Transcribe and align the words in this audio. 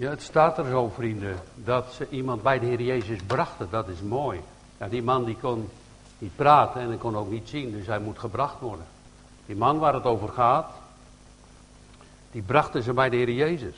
Ja, 0.00 0.10
het 0.10 0.22
staat 0.22 0.58
er 0.58 0.68
zo, 0.68 0.88
vrienden, 0.88 1.36
dat 1.54 1.92
ze 1.92 2.08
iemand 2.08 2.42
bij 2.42 2.58
de 2.58 2.66
Heer 2.66 2.80
Jezus 2.80 3.22
brachten. 3.22 3.68
Dat 3.70 3.88
is 3.88 4.00
mooi. 4.00 4.40
Ja, 4.78 4.88
die 4.88 5.02
man 5.02 5.24
die 5.24 5.36
kon 5.36 5.68
niet 6.18 6.36
praten 6.36 6.80
en 6.80 6.88
hij 6.88 6.96
kon 6.96 7.16
ook 7.16 7.30
niet 7.30 7.48
zien, 7.48 7.70
dus 7.70 7.86
hij 7.86 7.98
moet 7.98 8.18
gebracht 8.18 8.60
worden. 8.60 8.86
Die 9.46 9.56
man 9.56 9.78
waar 9.78 9.94
het 9.94 10.04
over 10.04 10.28
gaat, 10.28 10.70
die 12.30 12.42
brachten 12.42 12.82
ze 12.82 12.92
bij 12.92 13.08
de 13.08 13.16
Heer 13.16 13.30
Jezus. 13.30 13.74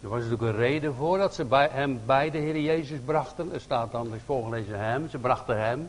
Er 0.00 0.08
was 0.08 0.22
natuurlijk 0.22 0.52
een 0.52 0.58
reden 0.58 0.94
voor 0.94 1.18
dat 1.18 1.34
ze 1.34 1.44
bij 1.44 1.68
hem 1.72 2.00
bij 2.06 2.30
de 2.30 2.38
Heer 2.38 2.60
Jezus 2.60 2.98
brachten. 3.04 3.52
Er 3.52 3.60
staat 3.60 3.92
dan, 3.92 4.14
is 4.14 4.22
voorgelezen 4.24 4.78
hem, 4.78 5.08
ze 5.08 5.18
brachten 5.18 5.60
hem 5.60 5.88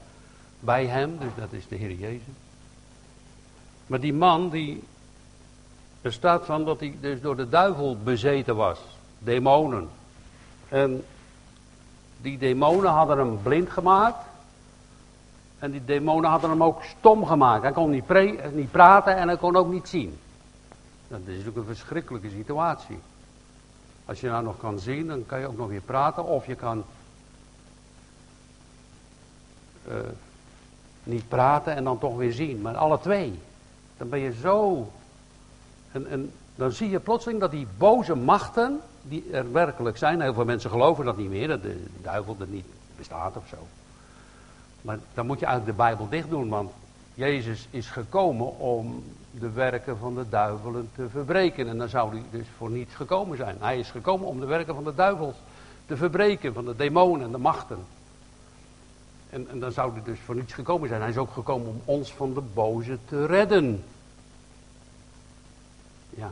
bij 0.60 0.86
hem, 0.86 1.18
dus 1.20 1.32
dat 1.38 1.52
is 1.52 1.68
de 1.68 1.76
Heer 1.76 1.94
Jezus. 1.94 2.34
Maar 3.88 4.00
die 4.00 4.14
man 4.14 4.50
die 4.50 4.84
er 6.04 6.14
staat 6.14 6.46
van 6.46 6.66
dat 6.66 6.80
hij 6.80 6.98
dus 7.02 7.22
door 7.22 7.36
de 7.36 7.50
duivel 7.50 7.98
bezeten 8.04 8.56
was. 8.56 8.80
Demonen. 9.20 9.90
En 10.70 11.04
die 12.22 12.38
demonen 12.38 12.92
hadden 12.92 13.18
hem 13.18 13.42
blind 13.42 13.70
gemaakt. 13.70 14.26
En 15.60 15.72
die 15.72 15.86
demonen 15.86 16.30
hadden 16.30 16.50
hem 16.50 16.64
ook 16.64 16.84
stom 16.84 17.26
gemaakt. 17.26 17.64
Hij 17.64 17.72
kon 17.72 17.90
niet, 17.90 18.10
niet 18.54 18.72
praten 18.72 19.16
en 19.16 19.28
hij 19.28 19.38
kon 19.38 19.56
ook 19.56 19.72
niet 19.72 19.88
zien. 19.88 20.20
Dat 21.08 21.20
is 21.20 21.26
natuurlijk 21.26 21.58
een 21.58 21.76
verschrikkelijke 21.76 22.30
situatie. 22.30 23.00
Als 24.06 24.20
je 24.20 24.30
nou 24.30 24.44
nog 24.44 24.58
kan 24.58 24.80
zien, 24.80 25.08
dan 25.08 25.26
kan 25.26 25.40
je 25.40 25.48
ook 25.48 25.58
nog 25.58 25.68
weer 25.68 25.82
praten. 25.82 26.26
Of 26.26 26.46
je 26.46 26.56
kan 26.56 26.84
uh, 29.88 29.94
niet 31.04 31.28
praten 31.28 31.76
en 31.76 31.84
dan 31.84 32.00
toch 32.00 32.16
weer 32.16 32.34
zien. 32.34 32.62
Maar 32.62 32.76
alle 32.76 33.00
twee. 33.00 33.40
Dan 33.98 34.10
ben 34.10 34.20
je 34.20 34.34
zo 34.34 34.88
en, 35.94 36.08
en 36.08 36.32
dan 36.56 36.72
zie 36.72 36.90
je 36.90 37.00
plotseling 37.00 37.40
dat 37.40 37.52
die 37.52 37.68
boze 37.78 38.16
machten, 38.16 38.80
die 39.02 39.24
er 39.32 39.52
werkelijk 39.52 39.98
zijn, 39.98 40.22
heel 40.22 40.34
veel 40.34 40.46
mensen 40.46 40.70
geloven 40.70 41.06
dat 41.06 41.18
niet 41.18 41.30
meer, 41.30 41.48
dat 41.48 41.62
de 41.62 41.84
duivel 42.02 42.36
er 42.40 42.48
niet 42.48 42.66
bestaat 42.98 43.38
of 43.38 43.48
zo. 43.48 43.58
Maar 44.82 45.00
dan 45.14 45.26
moet 45.26 45.40
je 45.40 45.46
eigenlijk 45.46 45.78
de 45.78 45.84
Bijbel 45.84 46.10
dicht 46.10 46.30
doen, 46.30 46.50
want 46.50 46.72
Jezus 47.14 47.68
is 47.70 47.88
gekomen 47.88 48.60
om 48.60 49.04
de 49.32 49.52
werken 49.52 49.98
van 49.98 50.16
de 50.16 50.30
duivelen 50.30 50.90
te 50.96 51.10
verbreken. 51.10 51.68
En 51.68 51.78
dan 51.78 51.90
zou 51.90 52.12
hij 52.12 52.24
dus 52.32 52.48
voor 52.58 52.70
niets 52.70 52.96
gekomen 52.96 53.38
zijn. 53.38 53.56
Hij 53.60 53.80
is 53.80 53.92
gekomen 53.92 54.28
om 54.28 54.40
de 54.40 54.46
werken 54.46 54.74
van 54.74 54.84
de 54.84 54.96
duivels 54.96 55.36
te 55.86 55.98
verbreken, 55.98 56.54
van 56.54 56.66
de 56.66 56.76
demonen 56.76 57.26
en 57.26 57.32
de 57.32 57.38
machten. 57.38 57.78
En, 59.30 59.50
en 59.50 59.60
dan 59.60 59.72
zou 59.72 59.92
hij 59.94 60.02
dus 60.04 60.20
voor 60.20 60.36
niets 60.36 60.54
gekomen 60.54 60.88
zijn. 60.88 61.02
Hij 61.02 61.10
is 61.10 61.18
ook 61.18 61.32
gekomen 61.32 61.68
om 61.68 61.82
ons 61.86 62.14
van 62.14 62.34
de 62.34 62.42
boze 62.54 62.98
te 63.06 63.26
redden. 63.26 63.84
Ja. 66.16 66.32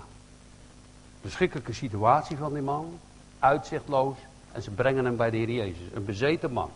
Verschrikkelijke 1.22 1.74
situatie 1.74 2.38
van 2.38 2.54
die 2.54 2.62
man. 2.62 3.00
Uitzichtloos. 3.40 4.18
En 4.52 4.62
ze 4.62 4.72
brengen 4.72 5.06
hem 5.06 5.16
bij 5.16 5.30
de 5.30 5.38
Heer 5.38 5.52
Jezus. 5.52 5.88
Een 5.94 6.06
bezeten 6.06 6.52
man. 6.52 6.70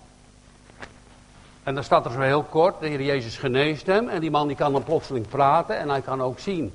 En 1.64 1.75
dan 1.75 1.84
staat 1.84 2.06
er 2.06 2.12
zo 2.12 2.20
heel 2.20 2.44
kort, 2.44 2.80
de 2.80 2.88
Heer 2.88 3.02
Jezus 3.02 3.38
geneest 3.38 3.86
hem. 3.86 4.09
En 4.09 4.22
die 4.22 4.31
man 4.31 4.47
die 4.47 4.56
kan 4.56 4.72
dan 4.72 4.84
plotseling 4.84 5.28
praten 5.28 5.78
en 5.78 5.89
hij 5.89 6.02
kan 6.02 6.22
ook 6.22 6.39
zien. 6.39 6.73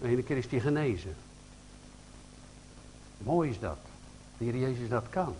De 0.00 0.08
ene 0.08 0.22
keer 0.22 0.36
is 0.36 0.46
hij 0.50 0.60
genezen. 0.60 1.14
Mooi 3.18 3.50
is 3.50 3.58
dat. 3.58 3.78
De 4.38 4.44
Heer 4.44 4.56
Jezus 4.56 4.88
dat 4.88 5.04
kan. 5.10 5.34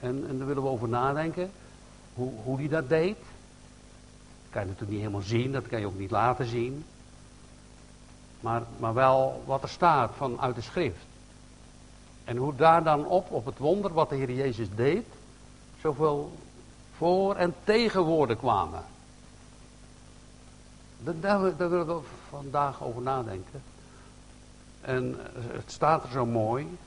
En, 0.00 0.24
en 0.28 0.38
daar 0.38 0.46
willen 0.46 0.62
we 0.62 0.68
over 0.68 0.88
nadenken. 0.88 1.50
Hoe, 2.14 2.32
hoe 2.44 2.58
hij 2.58 2.68
dat 2.68 2.88
deed. 2.88 3.16
Dat 3.16 4.50
kan 4.50 4.60
je 4.62 4.66
natuurlijk 4.66 4.90
niet 4.90 5.00
helemaal 5.00 5.20
zien. 5.20 5.52
Dat 5.52 5.66
kan 5.66 5.80
je 5.80 5.86
ook 5.86 5.98
niet 5.98 6.10
laten 6.10 6.46
zien 6.46 6.84
maar, 8.42 8.62
maar 8.78 8.94
wel 8.94 9.42
wat 9.46 9.62
er 9.62 9.68
staat 9.68 10.10
vanuit 10.16 10.54
de 10.54 10.60
schrift. 10.60 11.04
En 12.24 12.36
hoe 12.36 12.54
daar 12.54 12.84
dan 12.84 13.06
op, 13.06 13.30
op 13.30 13.44
het 13.44 13.58
wonder 13.58 13.92
wat 13.92 14.08
de 14.08 14.16
Heer 14.16 14.32
Jezus 14.32 14.68
deed, 14.74 15.06
zoveel 15.80 16.32
voor- 16.96 17.34
en 17.36 17.54
tegenwoorden 17.64 18.38
kwamen. 18.38 18.84
Daar, 20.98 21.56
willen 21.56 21.86
we 21.86 21.98
vandaag 22.28 22.82
over 22.82 23.02
nadenken. 23.02 23.62
En 24.80 25.18
het 25.36 25.70
staat 25.70 26.04
er 26.04 26.10
zo 26.10 26.26
mooi. 26.26 26.78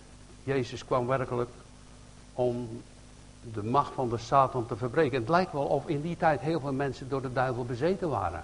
Jezus 0.44 0.86
kwam 0.86 1.08
werkelijk 1.08 1.50
om 2.34 2.82
de 3.54 3.64
macht 3.64 3.94
van 3.94 4.10
de 4.10 4.18
Satan 4.18 4.66
te 4.66 4.76
verbreken. 4.76 5.20
Het 5.20 5.30
lijkt 5.30 5.52
wel 5.52 5.66
of 5.66 5.88
in 5.88 6.02
die 6.02 6.18
tijd 6.18 6.40
heel 6.40 6.60
veel 6.60 6.74
mensen 6.74 7.10
door 7.10 7.22
de 7.22 7.34
duivel 7.34 7.66
bezeten 7.66 8.10
waren. 8.10 8.44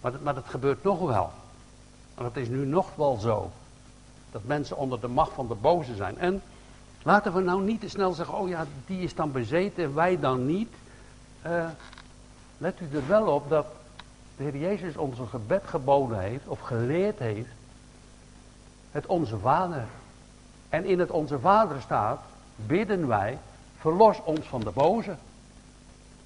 Maar 0.00 0.12
dat, 0.12 0.20
maar 0.20 0.34
dat 0.34 0.46
gebeurt 0.46 0.82
nog 0.82 1.00
wel. 1.00 1.30
Maar 2.18 2.26
het 2.26 2.36
is 2.36 2.48
nu 2.48 2.66
nog 2.66 2.94
wel 2.94 3.16
zo. 3.16 3.50
Dat 4.30 4.44
mensen 4.44 4.76
onder 4.76 5.00
de 5.00 5.08
macht 5.08 5.32
van 5.32 5.48
de 5.48 5.54
boze 5.54 5.94
zijn. 5.94 6.18
En 6.18 6.42
laten 7.02 7.34
we 7.34 7.40
nou 7.40 7.62
niet 7.62 7.80
te 7.80 7.88
snel 7.88 8.12
zeggen, 8.12 8.38
oh 8.38 8.48
ja, 8.48 8.66
die 8.86 9.02
is 9.02 9.14
dan 9.14 9.32
bezeten 9.32 9.84
en 9.84 9.94
wij 9.94 10.18
dan 10.18 10.46
niet. 10.46 10.68
Uh, 11.46 11.66
let 12.58 12.80
u 12.80 12.96
er 12.96 13.06
wel 13.06 13.26
op 13.26 13.48
dat 13.48 13.66
de 14.36 14.42
Heer 14.42 14.56
Jezus 14.56 14.96
ons 14.96 15.18
een 15.18 15.28
gebed 15.28 15.62
geboden 15.66 16.20
heeft, 16.20 16.46
of 16.46 16.60
geleerd 16.60 17.18
heeft. 17.18 17.50
Het 18.90 19.06
Onze 19.06 19.38
Vader. 19.38 19.86
En 20.68 20.84
in 20.84 20.98
het 20.98 21.10
Onze 21.10 21.38
Vader 21.38 21.80
staat, 21.80 22.20
bidden 22.56 23.06
wij, 23.06 23.38
verlos 23.78 24.22
ons 24.24 24.46
van 24.46 24.60
de 24.60 24.70
boze. 24.70 25.14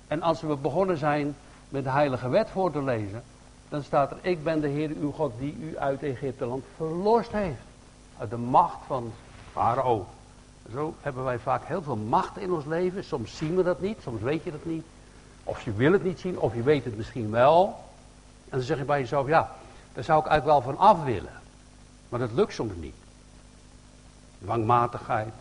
En 0.09 0.23
als 0.23 0.41
we 0.41 0.57
begonnen 0.57 0.97
zijn 0.97 1.37
met 1.69 1.85
de 1.85 1.91
Heilige 1.91 2.29
Wet 2.29 2.51
voor 2.51 2.73
te 2.73 2.83
lezen, 2.83 3.23
dan 3.73 3.83
staat 3.83 4.11
er, 4.11 4.17
ik 4.21 4.45
ben 4.45 4.61
de 4.61 4.69
Heer 4.69 4.91
uw 5.01 5.13
God 5.13 5.33
die 5.39 5.57
u 5.61 5.79
uit 5.79 6.03
Egypte 6.03 6.47
land 6.47 6.65
verlost 6.77 7.33
heeft. 7.33 7.61
Uit 8.19 8.31
de 8.31 8.37
macht 8.37 8.79
van 8.87 9.13
Farao. 9.53 10.07
Zo 10.73 10.95
hebben 11.01 11.25
wij 11.25 11.39
vaak 11.39 11.65
heel 11.65 11.83
veel 11.83 11.97
macht 11.97 12.39
in 12.39 12.53
ons 12.53 12.65
leven. 12.65 13.05
Soms 13.05 13.37
zien 13.37 13.57
we 13.57 13.63
dat 13.63 13.81
niet, 13.81 13.99
soms 14.03 14.21
weet 14.21 14.45
je 14.45 14.51
dat 14.51 14.65
niet. 14.65 14.85
Of 15.45 15.63
je 15.63 15.73
wil 15.73 15.93
het 15.93 16.05
niet 16.05 16.21
zien, 16.21 16.39
of 16.39 16.55
je 16.55 16.63
weet 16.63 16.85
het 16.85 16.97
misschien 16.97 17.31
wel. 17.31 17.67
En 18.45 18.59
dan 18.59 18.61
zeg 18.61 18.79
je 18.79 18.85
bij 18.85 19.01
jezelf, 19.01 19.27
ja, 19.27 19.57
daar 19.93 20.05
zou 20.05 20.21
ik 20.21 20.27
eigenlijk 20.27 20.65
wel 20.65 20.75
van 20.75 20.87
af 20.87 21.05
willen. 21.05 21.41
Maar 22.09 22.21
dat 22.21 22.33
lukt 22.33 22.55
soms 22.55 22.73
niet. 22.77 22.95
Dwangmatigheid. 24.39 25.33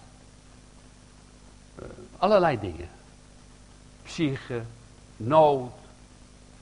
Uh, 1.79 1.85
allerlei 2.17 2.59
dingen. 2.59 2.89
Psyche, 4.03 4.61
nood, 5.17 5.71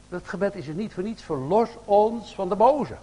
dat 0.09 0.27
gebed 0.27 0.55
is 0.55 0.67
er 0.67 0.73
niet 0.73 0.93
voor 0.93 1.03
niets. 1.03 1.23
Verlos 1.23 1.69
ons 1.85 2.35
van 2.35 2.49
de 2.49 2.55
boze. 2.55 2.95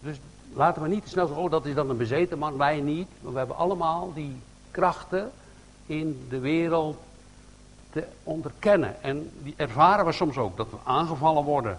Dus 0.00 0.20
laten 0.52 0.82
we 0.82 0.88
niet 0.88 1.02
te 1.02 1.08
snel 1.08 1.26
zeggen, 1.26 1.44
oh 1.44 1.50
dat 1.50 1.66
is 1.66 1.74
dan 1.74 1.90
een 1.90 1.96
bezeten 1.96 2.38
man. 2.38 2.56
Wij 2.56 2.80
niet. 2.80 3.08
Maar 3.20 3.32
we 3.32 3.38
hebben 3.38 3.56
allemaal 3.56 4.12
die 4.14 4.36
krachten 4.70 5.30
in 5.86 6.26
de 6.28 6.38
wereld 6.38 6.96
te 7.90 8.04
onderkennen. 8.22 9.02
En 9.02 9.30
die 9.42 9.54
ervaren 9.56 10.04
we 10.04 10.12
soms 10.12 10.36
ook. 10.36 10.56
Dat 10.56 10.70
we 10.70 10.76
aangevallen 10.84 11.44
worden 11.44 11.78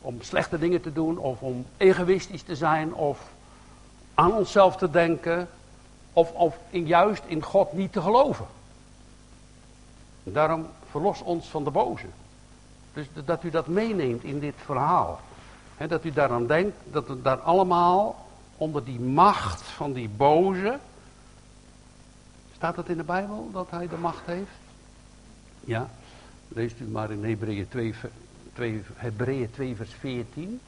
om 0.00 0.22
slechte 0.22 0.58
dingen 0.58 0.80
te 0.80 0.92
doen. 0.92 1.18
Of 1.18 1.40
om 1.40 1.66
egoïstisch 1.76 2.42
te 2.42 2.56
zijn. 2.56 2.94
Of 2.94 3.30
aan 4.14 4.32
onszelf 4.32 4.76
te 4.76 4.90
denken. 4.90 5.48
Of, 6.12 6.32
of 6.32 6.58
in, 6.70 6.86
juist 6.86 7.22
in 7.26 7.42
God 7.42 7.72
niet 7.72 7.92
te 7.92 8.00
geloven. 8.00 8.46
Daarom 10.22 10.66
verlos 10.90 11.22
ons 11.22 11.46
van 11.46 11.64
de 11.64 11.70
boze. 11.70 12.06
Dus 12.96 13.06
dat 13.24 13.42
u 13.44 13.50
dat 13.50 13.66
meeneemt 13.66 14.24
in 14.24 14.38
dit 14.38 14.54
verhaal. 14.64 15.20
He, 15.76 15.86
dat 15.86 16.04
u 16.04 16.12
daaraan 16.12 16.46
denkt 16.46 16.76
dat 16.90 17.06
we 17.06 17.22
daar 17.22 17.38
allemaal 17.38 18.26
onder 18.56 18.84
die 18.84 19.00
macht 19.00 19.62
van 19.62 19.92
die 19.92 20.08
boze. 20.08 20.78
Staat 22.54 22.74
dat 22.74 22.88
in 22.88 22.96
de 22.96 23.04
Bijbel 23.04 23.48
dat 23.52 23.70
hij 23.70 23.88
de 23.88 23.96
macht 23.96 24.26
heeft? 24.26 24.50
Ja, 25.60 25.88
leest 26.48 26.80
u 26.80 26.84
maar 26.84 27.10
in 27.10 27.24
Hebreeën 27.24 27.68
2, 27.68 27.94
2, 28.52 28.82
Hebreeën 28.94 29.50
2 29.50 29.76
vers 29.76 29.94
14. 29.94 30.60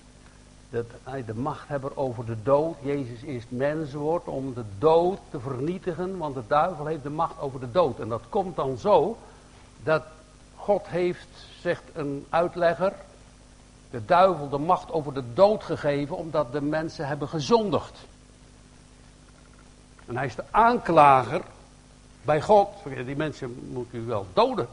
Dat 0.71 0.87
hij 1.03 1.25
de 1.25 1.35
macht 1.35 1.69
heeft 1.69 1.97
over 1.97 2.27
de 2.27 2.37
dood. 2.43 2.77
Jezus 2.83 3.23
is 3.23 3.45
mens 3.49 3.93
wordt 3.93 4.27
om 4.27 4.55
de 4.55 4.65
dood 4.79 5.19
te 5.31 5.41
vernietigen. 5.41 6.19
Want 6.19 6.35
de 6.35 6.47
duivel 6.47 6.87
heeft 6.87 7.03
de 7.03 7.11
macht 7.11 7.41
over 7.41 7.61
de 7.61 7.71
dood. 7.71 8.01
En 8.01 8.09
dat 8.09 8.23
komt 8.29 8.57
dan 8.57 8.79
zo 8.79 9.17
dat 9.83 10.03
God 10.69 10.87
heeft, 10.87 11.29
zegt 11.61 11.83
een 11.95 12.27
uitlegger, 12.29 12.93
de 13.91 14.05
duivel 14.05 14.49
de 14.49 14.59
macht 14.59 14.93
over 14.93 15.15
de 15.15 15.23
dood 15.35 15.65
gegeven 15.65 16.17
omdat 16.17 16.53
de 16.53 16.61
mensen 16.61 17.07
hebben 17.07 17.29
gezondigd. 17.29 17.99
En 20.07 20.17
hij 20.17 20.27
is 20.27 20.35
de 20.35 20.45
aanklager 20.51 21.41
bij 22.23 22.43
God. 22.43 22.69
Die 23.05 23.17
mensen 23.17 23.71
moet 23.73 23.89
u 23.91 24.01
wel 24.01 24.27
doden. 24.33 24.69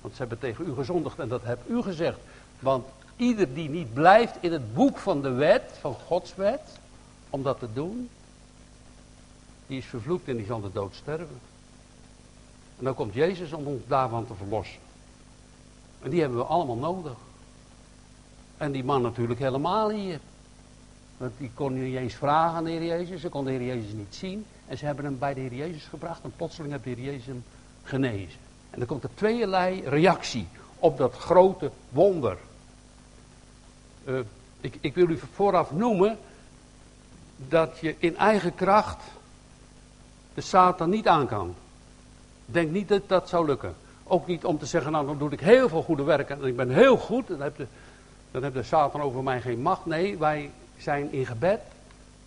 Want 0.00 0.14
ze 0.14 0.20
hebben 0.20 0.38
tegen 0.38 0.66
u 0.66 0.74
gezondigd 0.74 1.18
en 1.18 1.28
dat 1.28 1.42
hebt 1.42 1.70
u 1.70 1.82
gezegd. 1.82 2.18
Want 2.60 2.86
ieder 3.16 3.54
die 3.54 3.68
niet 3.68 3.94
blijft 3.94 4.36
in 4.40 4.52
het 4.52 4.74
boek 4.74 4.98
van 4.98 5.22
de 5.22 5.30
wet, 5.30 5.62
van 5.80 5.94
Gods 6.06 6.34
wet, 6.34 6.78
om 7.30 7.42
dat 7.42 7.58
te 7.58 7.72
doen, 7.72 8.08
die 9.66 9.78
is 9.78 9.86
vervloekt 9.86 10.28
en 10.28 10.36
die 10.36 10.46
zal 10.46 10.60
de 10.60 10.72
dood 10.72 10.94
sterven. 10.94 11.40
En 12.78 12.84
dan 12.84 12.94
komt 12.94 13.14
Jezus 13.14 13.52
om 13.52 13.66
ons 13.66 13.82
daarvan 13.86 14.26
te 14.26 14.34
verlossen. 14.34 14.90
En 16.02 16.10
die 16.10 16.20
hebben 16.20 16.38
we 16.38 16.44
allemaal 16.44 16.76
nodig. 16.76 17.16
En 18.56 18.72
die 18.72 18.84
man 18.84 19.02
natuurlijk 19.02 19.40
helemaal 19.40 19.90
hier. 19.90 20.20
Want 21.16 21.32
die 21.38 21.50
kon 21.54 21.82
niet 21.82 21.96
eens 21.96 22.14
vragen 22.14 22.56
aan 22.56 22.64
de 22.64 22.70
Heer 22.70 22.84
Jezus. 22.84 23.20
Ze 23.20 23.28
konden 23.28 23.52
de 23.52 23.58
Heer 23.58 23.74
Jezus 23.74 23.92
niet 23.92 24.14
zien. 24.14 24.46
En 24.66 24.78
ze 24.78 24.84
hebben 24.84 25.04
hem 25.04 25.18
bij 25.18 25.34
de 25.34 25.40
Heer 25.40 25.54
Jezus 25.54 25.84
gebracht. 25.84 26.22
En 26.22 26.32
plotseling 26.36 26.72
heeft 26.72 26.84
de 26.84 26.90
Heer 26.90 27.04
Jezus 27.04 27.26
hem 27.26 27.44
genezen. 27.82 28.40
En 28.70 28.78
dan 28.78 28.88
komt 28.88 29.02
er 29.02 29.14
tweeërlei 29.14 29.82
reactie 29.88 30.46
op 30.78 30.96
dat 30.96 31.14
grote 31.14 31.70
wonder. 31.88 32.38
Uh, 34.04 34.18
ik, 34.60 34.74
ik 34.80 34.94
wil 34.94 35.08
u 35.08 35.18
vooraf 35.34 35.70
noemen 35.70 36.18
dat 37.36 37.78
je 37.78 37.94
in 37.98 38.16
eigen 38.16 38.54
kracht 38.54 39.02
de 40.34 40.40
Satan 40.40 40.90
niet 40.90 41.08
aan 41.08 41.26
kan. 41.26 41.54
Denk 42.46 42.70
niet 42.70 42.88
dat 42.88 43.08
dat 43.08 43.28
zou 43.28 43.46
lukken. 43.46 43.74
Ook 44.12 44.26
niet 44.26 44.44
om 44.44 44.58
te 44.58 44.66
zeggen, 44.66 44.92
nou 44.92 45.06
dan 45.06 45.18
doe 45.18 45.30
ik 45.30 45.40
heel 45.40 45.68
veel 45.68 45.82
goede 45.82 46.02
werken 46.02 46.40
en 46.40 46.46
ik 46.46 46.56
ben 46.56 46.70
heel 46.70 46.96
goed. 46.96 47.28
Dan 47.28 47.40
heb 47.40 47.56
de, 47.56 47.66
dan 48.30 48.52
de 48.52 48.62
Satan 48.62 49.00
over 49.00 49.22
mij 49.22 49.40
geen 49.40 49.60
macht. 49.60 49.86
Nee, 49.86 50.18
wij 50.18 50.50
zijn 50.78 51.12
in 51.12 51.26
gebed 51.26 51.60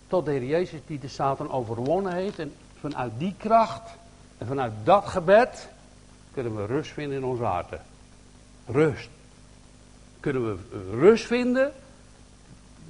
tot 0.06 0.24
de 0.24 0.30
Heer 0.30 0.44
Jezus 0.44 0.80
die 0.86 0.98
de 0.98 1.08
Satan 1.08 1.50
overwonnen 1.50 2.12
heeft. 2.12 2.38
En 2.38 2.52
vanuit 2.80 3.12
die 3.18 3.34
kracht 3.38 3.90
en 4.38 4.46
vanuit 4.46 4.72
dat 4.84 5.06
gebed 5.06 5.68
kunnen 6.32 6.56
we 6.56 6.66
rust 6.66 6.92
vinden 6.92 7.16
in 7.16 7.24
onze 7.24 7.44
harten. 7.44 7.80
Rust. 8.66 9.08
Kunnen 10.20 10.46
we 10.46 10.58
rust 10.90 11.26
vinden 11.26 11.72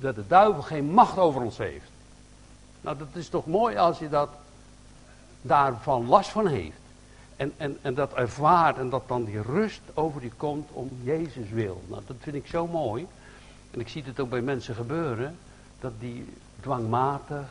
dat 0.01 0.15
de 0.15 0.27
duivel 0.27 0.63
geen 0.63 0.85
macht 0.85 1.19
over 1.19 1.43
ons 1.43 1.59
heeft. 1.59 1.91
Nou, 2.81 2.99
dat 2.99 3.09
is 3.13 3.29
toch 3.29 3.47
mooi 3.47 3.77
als 3.77 3.99
je 3.99 4.09
dat 4.09 4.29
daarvan 5.43 6.07
last 6.07 6.31
van 6.31 6.47
heeft. 6.47 6.85
En, 7.37 7.53
en, 7.57 7.79
en 7.83 7.95
dat 7.95 8.15
ervaart 8.15 8.79
en 8.79 8.89
dat 8.89 9.03
dan 9.07 9.25
die 9.25 9.43
rust 9.43 9.81
over 9.95 10.23
je 10.23 10.31
komt 10.37 10.71
om 10.73 10.91
Jezus 11.03 11.51
wil. 11.51 11.83
Nou, 11.87 12.03
dat 12.07 12.17
vind 12.19 12.37
ik 12.37 12.47
zo 12.47 12.67
mooi. 12.67 13.07
En 13.71 13.81
ik 13.81 13.89
zie 13.89 14.03
het 14.07 14.21
ook 14.21 14.31
bij 14.31 14.41
mensen 14.41 14.75
gebeuren. 14.75 15.37
Dat 15.81 15.93
die 15.99 16.33
dwangmatig, 16.61 17.47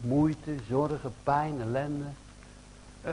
moeite, 0.00 0.54
zorgen, 0.68 1.12
pijn, 1.22 1.60
ellende. 1.60 2.04
Uh, 3.04 3.10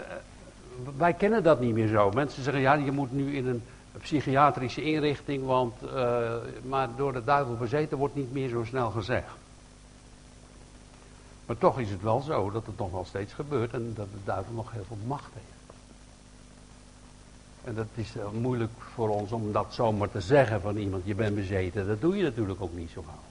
wij 0.97 1.13
kennen 1.13 1.43
dat 1.43 1.59
niet 1.59 1.73
meer 1.73 1.87
zo. 1.87 2.11
Mensen 2.11 2.43
zeggen, 2.43 2.61
ja, 2.61 2.73
je 2.73 2.91
moet 2.91 3.11
nu 3.11 3.35
in 3.35 3.47
een 3.47 3.63
psychiatrische 4.01 4.83
inrichting, 4.83 5.45
want, 5.45 5.73
uh, 5.83 6.33
maar 6.63 6.89
door 6.95 7.13
de 7.13 7.23
duivel 7.23 7.55
bezeten 7.55 7.97
wordt 7.97 8.15
niet 8.15 8.33
meer 8.33 8.49
zo 8.49 8.63
snel 8.63 8.89
gezegd. 8.89 9.31
Maar 11.45 11.57
toch 11.57 11.79
is 11.79 11.89
het 11.89 12.01
wel 12.01 12.21
zo 12.21 12.51
dat 12.51 12.65
het 12.65 12.77
nog 12.77 12.91
wel 12.91 13.05
steeds 13.05 13.33
gebeurt 13.33 13.73
en 13.73 13.93
dat 13.95 14.07
de 14.11 14.19
duivel 14.23 14.53
nog 14.53 14.71
heel 14.71 14.85
veel 14.87 14.97
macht 15.05 15.29
heeft. 15.33 15.52
En 17.63 17.75
dat 17.75 17.87
is 17.93 18.15
uh, 18.15 18.23
moeilijk 18.41 18.71
voor 18.93 19.09
ons 19.09 19.31
om 19.31 19.51
dat 19.51 19.67
zomaar 19.69 20.11
te 20.11 20.21
zeggen 20.21 20.61
van 20.61 20.77
iemand, 20.77 21.03
je 21.05 21.15
bent 21.15 21.35
bezeten. 21.35 21.87
Dat 21.87 22.01
doe 22.01 22.17
je 22.17 22.23
natuurlijk 22.23 22.61
ook 22.61 22.73
niet 22.73 22.89
zo 22.89 23.01
gauw. 23.01 23.23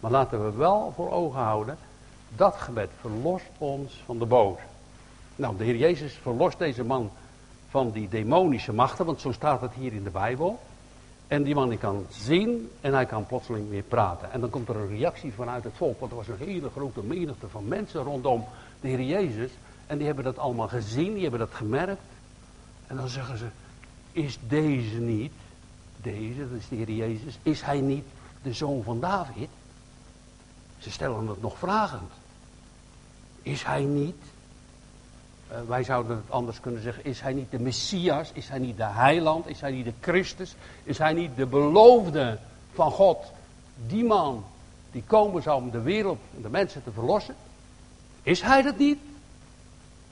Maar 0.00 0.10
laten 0.10 0.44
we 0.44 0.56
wel 0.56 0.92
voor 0.96 1.10
ogen 1.10 1.40
houden, 1.40 1.76
dat 2.36 2.56
gebed 2.56 2.90
verlost 3.00 3.50
ons 3.58 4.02
van 4.04 4.18
de 4.18 4.26
boze. 4.26 4.62
Nou, 5.36 5.56
de 5.56 5.64
Heer 5.64 5.76
Jezus 5.76 6.12
verlost 6.12 6.58
deze 6.58 6.84
man 6.84 7.10
van 7.68 7.90
die 7.90 8.08
demonische 8.08 8.72
machten, 8.72 9.06
want 9.06 9.20
zo 9.20 9.32
staat 9.32 9.60
het 9.60 9.72
hier 9.72 9.92
in 9.92 10.04
de 10.04 10.10
Bijbel. 10.10 10.60
En 11.26 11.42
die 11.42 11.54
man 11.54 11.68
die 11.68 11.78
kan 11.78 12.06
zien 12.10 12.70
en 12.80 12.94
hij 12.94 13.06
kan 13.06 13.26
plotseling 13.26 13.70
weer 13.70 13.82
praten. 13.82 14.32
En 14.32 14.40
dan 14.40 14.50
komt 14.50 14.68
er 14.68 14.76
een 14.76 14.88
reactie 14.88 15.32
vanuit 15.32 15.64
het 15.64 15.72
volk, 15.76 16.00
want 16.00 16.10
er 16.10 16.16
was 16.16 16.28
een 16.28 16.46
hele 16.46 16.70
grote 16.70 17.02
menigte 17.02 17.48
van 17.48 17.68
mensen 17.68 18.02
rondom 18.02 18.44
de 18.80 18.88
Heer 18.88 19.02
Jezus. 19.02 19.50
En 19.86 19.96
die 19.96 20.06
hebben 20.06 20.24
dat 20.24 20.38
allemaal 20.38 20.68
gezien, 20.68 21.12
die 21.12 21.22
hebben 21.22 21.40
dat 21.40 21.54
gemerkt. 21.54 22.02
En 22.86 22.96
dan 22.96 23.08
zeggen 23.08 23.38
ze, 23.38 23.46
is 24.14 24.38
deze 24.48 24.96
niet, 24.96 25.32
deze, 25.96 26.48
dat 26.48 26.58
is 26.58 26.68
de 26.68 26.76
Heer 26.76 26.90
Jezus, 26.90 27.38
is 27.42 27.62
hij 27.62 27.80
niet 27.80 28.04
de 28.42 28.52
zoon 28.52 28.82
van 28.82 29.00
David? 29.00 29.48
Ze 30.78 30.90
stellen 30.90 31.28
het 31.28 31.40
nog 31.40 31.58
vragend. 31.58 32.10
Is 33.42 33.62
hij 33.62 33.82
niet 33.82 34.16
uh, 35.52 35.58
wij 35.68 35.84
zouden 35.84 36.16
het 36.16 36.30
anders 36.30 36.60
kunnen 36.60 36.82
zeggen, 36.82 37.04
is 37.04 37.20
hij 37.20 37.32
niet 37.32 37.50
de 37.50 37.58
Messias? 37.58 38.30
Is 38.32 38.48
hij 38.48 38.58
niet 38.58 38.76
de 38.76 38.84
heiland? 38.84 39.48
Is 39.48 39.60
hij 39.60 39.70
niet 39.70 39.84
de 39.84 39.92
Christus? 40.00 40.54
Is 40.84 40.98
hij 40.98 41.12
niet 41.12 41.36
de 41.36 41.46
beloofde 41.46 42.38
van 42.72 42.90
God? 42.90 43.18
Die 43.86 44.04
man 44.04 44.44
die 44.90 45.02
komen 45.06 45.42
zou 45.42 45.62
om 45.62 45.70
de 45.70 45.80
wereld 45.80 46.18
en 46.36 46.42
de 46.42 46.48
mensen 46.48 46.84
te 46.84 46.90
verlossen. 46.92 47.34
Is 48.22 48.40
hij 48.40 48.62
dat 48.62 48.78
niet? 48.78 48.98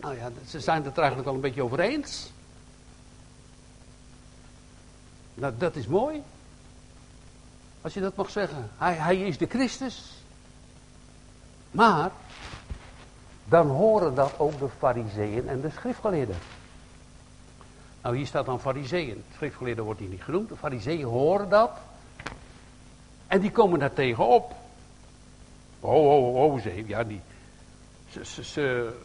Nou 0.00 0.16
ja, 0.16 0.30
ze 0.46 0.60
zijn 0.60 0.84
het 0.84 0.92
er 0.92 0.98
eigenlijk 0.98 1.26
wel 1.26 1.34
een 1.34 1.40
beetje 1.40 1.62
over 1.62 1.80
eens. 1.80 2.30
Nou, 5.34 5.52
dat 5.58 5.76
is 5.76 5.86
mooi. 5.86 6.22
Als 7.80 7.94
je 7.94 8.00
dat 8.00 8.16
mag 8.16 8.30
zeggen. 8.30 8.70
Hij, 8.76 8.94
hij 8.94 9.16
is 9.16 9.38
de 9.38 9.46
Christus. 9.46 10.22
Maar 11.70 12.10
dan 13.44 13.66
horen 13.66 14.14
dat 14.14 14.38
ook 14.38 14.58
de 14.58 14.68
fariseeën 14.78 15.48
en 15.48 15.60
de 15.60 15.70
schriftgeleerden. 15.70 16.36
Nou, 18.02 18.16
hier 18.16 18.26
staat 18.26 18.46
dan 18.46 18.60
fariseeën. 18.60 19.24
Schriftgeleerden 19.34 19.84
wordt 19.84 20.00
hier 20.00 20.08
niet 20.08 20.22
genoemd. 20.22 20.48
De 20.48 20.56
fariseeën 20.56 21.04
horen 21.04 21.48
dat. 21.48 21.70
En 23.26 23.40
die 23.40 23.50
komen 23.50 23.78
daar 23.78 23.92
tegenop. 23.92 24.54
Oh, 25.80 26.06
oh, 26.06 26.34
oh, 26.34 26.60
ze, 26.60 26.86
ja, 26.86 27.04
die, 27.04 27.20
ze, 28.08 28.44
ze, 28.44 28.96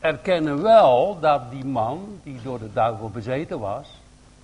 erkennen 0.00 0.62
wel 0.62 1.20
dat 1.20 1.50
die 1.50 1.64
man, 1.64 2.20
die 2.22 2.42
door 2.42 2.58
de 2.58 2.72
duivel 2.72 3.10
bezeten 3.10 3.58
was, 3.58 3.97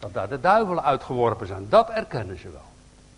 dat 0.05 0.15
daar 0.15 0.29
de 0.29 0.41
duivelen 0.41 0.83
uitgeworpen 0.83 1.47
zijn. 1.47 1.67
Dat 1.69 1.91
erkennen 1.91 2.39
ze 2.39 2.51
wel. 2.51 2.69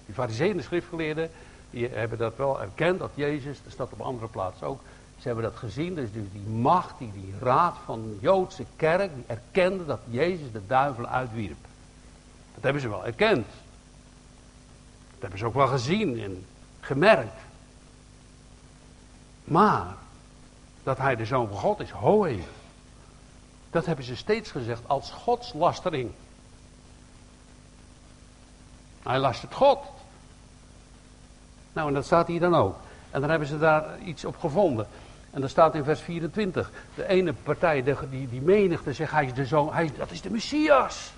Die 0.06 0.14
fariseeën 0.14 0.50
en 0.50 0.56
de 0.56 0.62
schriftgeleerden, 0.62 1.30
die 1.70 1.88
hebben 1.88 2.18
dat 2.18 2.36
wel 2.36 2.60
erkend, 2.60 2.98
dat 2.98 3.10
Jezus, 3.14 3.62
dat 3.62 3.72
staat 3.72 3.92
op 3.92 4.00
andere 4.00 4.28
plaatsen 4.28 4.66
ook, 4.66 4.80
ze 5.18 5.26
hebben 5.26 5.44
dat 5.44 5.56
gezien, 5.56 5.94
dus 5.94 6.12
die 6.12 6.42
macht, 6.48 6.98
die, 6.98 7.12
die 7.12 7.34
raad 7.40 7.76
van 7.84 8.02
de 8.02 8.16
Joodse 8.20 8.64
kerk, 8.76 9.14
die 9.14 9.24
erkende 9.26 9.86
dat 9.86 10.00
Jezus 10.08 10.52
de 10.52 10.66
duivel 10.66 11.06
uitwierp. 11.06 11.56
Dat 12.54 12.64
hebben 12.64 12.82
ze 12.82 12.88
wel 12.88 13.06
erkend. 13.06 13.46
Dat 15.10 15.20
hebben 15.20 15.38
ze 15.38 15.46
ook 15.46 15.54
wel 15.54 15.66
gezien 15.66 16.20
en 16.20 16.44
gemerkt. 16.80 17.40
Maar, 19.44 19.94
dat 20.82 20.98
hij 20.98 21.16
de 21.16 21.24
zoon 21.24 21.48
van 21.48 21.56
God 21.56 21.80
is, 21.80 21.90
ho 21.90 22.28
Dat 23.70 23.86
hebben 23.86 24.04
ze 24.04 24.16
steeds 24.16 24.50
gezegd 24.50 24.82
als 24.86 25.10
godslastering. 25.10 26.10
Hij 29.06 29.18
lastert 29.18 29.54
God. 29.54 29.78
Nou, 31.72 31.88
en 31.88 31.94
dat 31.94 32.04
staat 32.04 32.26
hier 32.26 32.40
dan 32.40 32.54
ook. 32.54 32.76
En 33.10 33.20
dan 33.20 33.30
hebben 33.30 33.48
ze 33.48 33.58
daar 33.58 33.98
iets 33.98 34.24
op 34.24 34.36
gevonden. 34.36 34.86
En 35.30 35.40
dan 35.40 35.50
staat 35.50 35.74
in 35.74 35.84
vers 35.84 36.00
24. 36.00 36.70
De 36.94 37.08
ene 37.08 37.32
partij, 37.32 37.82
de, 37.82 37.96
die, 38.10 38.28
die 38.28 38.40
menigte, 38.40 38.92
zegt 38.92 39.12
hij 39.12 39.24
is 39.24 39.34
de 39.34 39.46
zoon, 39.46 39.72
hij, 39.72 39.92
dat 39.98 40.10
is 40.10 40.20
de 40.20 40.30
Messias. 40.30 41.12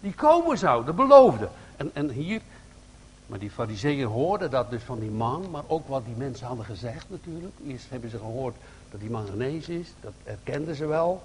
Die 0.00 0.14
komen 0.14 0.58
zou, 0.58 0.84
de 0.84 0.92
beloofde. 0.92 1.48
En, 1.76 1.90
en 1.92 2.10
hier, 2.10 2.40
maar 3.26 3.38
die 3.38 3.50
fariseeën 3.50 4.06
hoorden 4.06 4.50
dat 4.50 4.70
dus 4.70 4.82
van 4.82 4.98
die 4.98 5.10
man, 5.10 5.50
maar 5.50 5.62
ook 5.66 5.88
wat 5.88 6.04
die 6.04 6.16
mensen 6.16 6.46
hadden 6.46 6.64
gezegd 6.64 7.06
natuurlijk. 7.10 7.54
Eerst 7.66 7.90
hebben 7.90 8.10
ze 8.10 8.18
gehoord 8.18 8.56
dat 8.90 9.00
die 9.00 9.10
man 9.10 9.26
genezen 9.26 9.80
is, 9.80 9.88
dat 10.00 10.12
erkenden 10.24 10.74
ze 10.74 10.86
wel. 10.86 11.22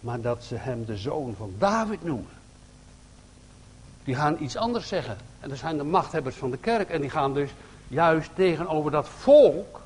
Maar 0.00 0.20
dat 0.20 0.44
ze 0.44 0.54
hem 0.54 0.84
de 0.84 0.96
zoon 0.96 1.34
van 1.36 1.54
David 1.58 2.04
noemen. 2.04 2.35
Die 4.06 4.14
gaan 4.14 4.36
iets 4.40 4.56
anders 4.56 4.88
zeggen. 4.88 5.16
En 5.40 5.48
dat 5.48 5.58
zijn 5.58 5.76
de 5.76 5.84
machthebbers 5.84 6.36
van 6.36 6.50
de 6.50 6.56
kerk. 6.56 6.90
En 6.90 7.00
die 7.00 7.10
gaan 7.10 7.34
dus 7.34 7.50
juist 7.88 8.30
tegenover 8.34 8.90
dat 8.90 9.08
volk 9.08 9.80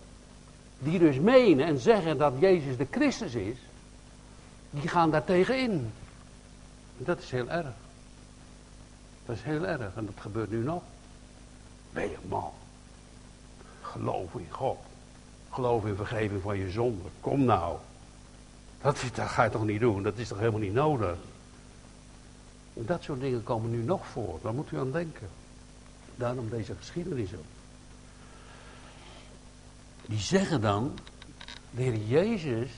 die 0.79 0.99
dus 0.99 1.19
menen 1.19 1.67
en 1.67 1.79
zeggen 1.79 2.19
dat 2.19 2.33
Jezus 2.39 2.77
de 2.77 2.87
Christus 2.91 3.35
is, 3.35 3.57
die 4.71 4.89
gaan 4.89 5.11
daar. 5.11 5.23
En 5.27 5.93
dat 6.97 7.19
is 7.19 7.31
heel 7.31 7.49
erg. 7.49 7.73
Dat 9.27 9.37
is 9.37 9.43
heel 9.43 9.67
erg 9.67 9.95
en 9.95 10.05
dat 10.07 10.15
gebeurt 10.21 10.51
nu 10.51 10.63
nog. 10.63 10.83
Ben 11.93 12.09
je 12.09 12.17
man. 12.29 12.51
Geloof 13.83 14.35
in 14.35 14.47
God. 14.51 14.79
Geloof 15.51 15.85
in 15.85 15.97
vergeving 15.97 16.43
van 16.43 16.59
je 16.59 16.71
zonde. 16.71 17.09
Kom 17.21 17.45
nou. 17.45 17.77
Dat, 18.83 19.03
dat 19.15 19.29
ga 19.29 19.45
je 19.45 19.51
toch 19.51 19.65
niet 19.65 19.81
doen? 19.81 20.03
Dat 20.03 20.19
is 20.19 20.29
toch 20.29 20.39
helemaal 20.39 20.61
niet 20.61 20.73
nodig? 20.73 21.17
Dat 22.87 23.03
soort 23.03 23.21
dingen 23.21 23.43
komen 23.43 23.71
nu 23.71 23.83
nog 23.83 24.07
voor. 24.07 24.39
Daar 24.43 24.55
moet 24.55 24.73
u 24.73 24.79
aan 24.79 24.93
denken. 24.93 25.29
Daarom 26.17 26.49
deze 26.49 26.75
geschiedenis 26.75 27.35
ook 27.35 27.45
die 30.11 30.19
zeggen 30.19 30.61
dan, 30.61 30.99
de 31.71 31.83
Heer 31.83 31.97
Jezus, 31.97 32.71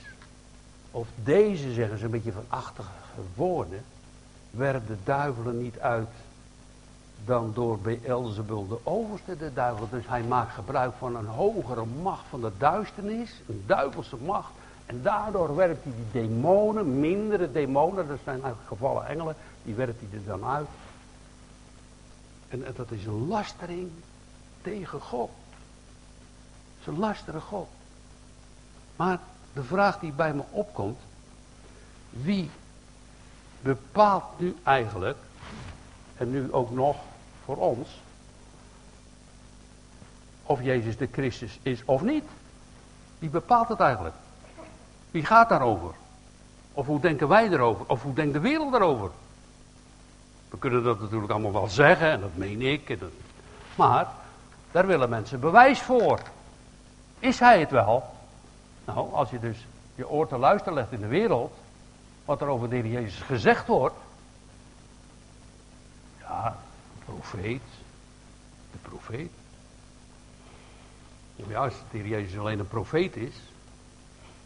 of 0.90 1.08
deze 1.22 1.72
zeggen 1.72 1.98
ze 1.98 2.04
een 2.04 2.10
beetje 2.10 2.32
van 2.32 2.44
achtige 2.48 2.88
woorden, 3.34 3.84
werpt 4.50 4.86
de 4.86 4.96
duivelen 5.04 5.62
niet 5.62 5.78
uit 5.78 6.08
dan 7.24 7.50
door 7.54 7.78
Beelzebul 7.78 8.68
de 8.68 8.78
overste 8.82 9.36
de 9.36 9.52
duivel. 9.52 9.88
Dus 9.90 10.06
hij 10.06 10.22
maakt 10.22 10.54
gebruik 10.54 10.92
van 10.98 11.16
een 11.16 11.26
hogere 11.26 11.84
macht 12.02 12.24
van 12.28 12.40
de 12.40 12.50
duisternis, 12.58 13.40
een 13.48 13.62
duivelse 13.66 14.16
macht. 14.16 14.50
En 14.86 15.02
daardoor 15.02 15.56
werpt 15.56 15.84
hij 15.84 15.92
die 15.96 16.22
demonen, 16.22 17.00
mindere 17.00 17.52
demonen, 17.52 18.08
dat 18.08 18.18
zijn 18.24 18.42
eigenlijk 18.42 18.68
gevallen 18.68 19.06
engelen, 19.06 19.36
die 19.62 19.74
werpt 19.74 20.00
hij 20.00 20.18
er 20.18 20.24
dan 20.24 20.44
uit. 20.44 20.68
En, 22.48 22.64
dat 22.76 22.90
is 22.90 23.06
een 23.06 23.26
lastering 23.26 23.90
tegen 24.62 25.00
God. 25.00 25.30
een 26.84 26.98
lastige 26.98 27.40
God. 27.40 27.68
Maar 28.96 29.18
de 29.52 29.62
vraag 29.62 29.98
die 29.98 30.12
bij 30.12 30.34
me 30.34 30.42
opkomt, 30.50 30.98
wie 32.10 32.50
bepaalt 33.60 34.38
nu 34.38 34.56
eigenlijk, 34.62 35.18
en 36.16 36.30
nu 36.30 36.52
ook 36.52 36.70
nog 36.70 36.96
voor 37.44 37.56
ons, 37.56 37.88
of 40.42 40.62
Jezus 40.62 40.96
de 40.96 41.08
Christus 41.12 41.58
is 41.62 41.84
of 41.84 42.02
niet? 42.02 42.24
Wie 43.18 43.30
bepaalt 43.30 43.68
het 43.68 43.80
eigenlijk? 43.80 44.14
Wie 45.10 45.24
gaat 45.24 45.48
daarover? 45.48 45.94
Of 46.72 46.86
hoe 46.86 47.00
denken 47.00 47.28
wij 47.28 47.48
erover? 47.48 47.84
Of 47.88 48.02
hoe 48.02 48.14
denkt 48.14 48.32
de 48.32 48.40
wereld 48.40 48.74
erover? 48.74 49.10
We 50.52 50.58
kunnen 50.58 50.82
dat 50.82 51.00
natuurlijk 51.00 51.32
allemaal 51.32 51.52
wel 51.52 51.68
zeggen, 51.68 52.10
en 52.10 52.20
dat 52.20 52.36
meen 52.36 52.62
ik. 52.62 52.90
En 52.90 52.98
dat... 52.98 53.10
Maar 53.74 54.08
daar 54.70 54.86
willen 54.86 55.08
mensen 55.08 55.40
bewijs 55.40 55.80
voor. 55.80 56.20
Is 57.18 57.38
hij 57.38 57.60
het 57.60 57.70
wel? 57.70 58.04
Nou, 58.84 59.12
als 59.12 59.30
je 59.30 59.38
dus 59.38 59.66
je 59.94 60.08
oor 60.08 60.28
te 60.28 60.38
luisteren 60.38 60.74
legt 60.74 60.92
in 60.92 61.00
de 61.00 61.06
wereld, 61.06 61.52
wat 62.24 62.40
er 62.40 62.46
over 62.46 62.68
de 62.68 62.76
Heer 62.76 62.86
Jezus 62.86 63.20
gezegd 63.20 63.66
wordt. 63.66 63.94
Ja, 66.20 66.56
de 66.94 67.12
profeet. 67.12 67.62
De 68.72 68.78
profeet. 68.82 69.30
Ja, 71.34 71.64
als 71.64 71.74
de 71.90 71.98
Heer 71.98 72.06
Jezus 72.06 72.38
alleen 72.38 72.58
een 72.58 72.68
profeet 72.68 73.16
is, 73.16 73.34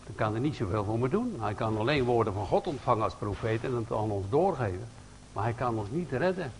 dan 0.04 0.14
kan 0.14 0.32
hij 0.32 0.40
niet 0.40 0.56
zoveel 0.56 0.84
voor 0.84 0.98
me 0.98 1.08
doen. 1.08 1.36
Hij 1.40 1.54
kan 1.54 1.78
alleen 1.78 2.04
woorden 2.04 2.32
van 2.32 2.46
God 2.46 2.66
ontvangen 2.66 3.04
als 3.04 3.14
profeet 3.14 3.64
en 3.64 3.74
het 3.74 3.92
aan 3.92 4.10
ons 4.10 4.26
doorgeven. 4.30 4.88
Maar 5.36 5.44
hij 5.44 5.54
kan 5.54 5.78
ons 5.78 5.88
niet 5.90 6.10
redden. 6.10 6.52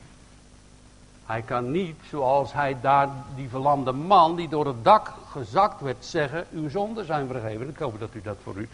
Hij 1.26 1.42
kan 1.42 1.70
niet, 1.70 1.96
zoals 2.08 2.52
hij 2.52 2.76
daar, 2.80 3.08
die 3.34 3.48
verlamde 3.48 3.92
man 3.92 4.36
die 4.36 4.48
door 4.48 4.66
het 4.66 4.84
dak 4.84 5.12
gezakt 5.30 5.80
werd, 5.80 6.04
zeggen: 6.04 6.46
Uw 6.52 6.68
zonden 6.68 7.06
zijn 7.06 7.26
vergeven. 7.26 7.68
Ik 7.68 7.78
hoop 7.78 8.00
dat 8.00 8.14
u 8.14 8.22
dat 8.22 8.36
voor 8.42 8.56
u 8.56 8.68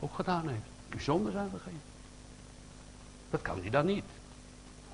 ook 0.00 0.14
gedaan 0.14 0.48
heeft. 0.48 0.60
Uw 0.90 0.98
zonden 0.98 1.32
zijn 1.32 1.48
vergeven. 1.50 1.80
Dat 3.30 3.42
kan 3.42 3.58
hij 3.60 3.70
dan 3.70 3.86
niet. 3.86 4.04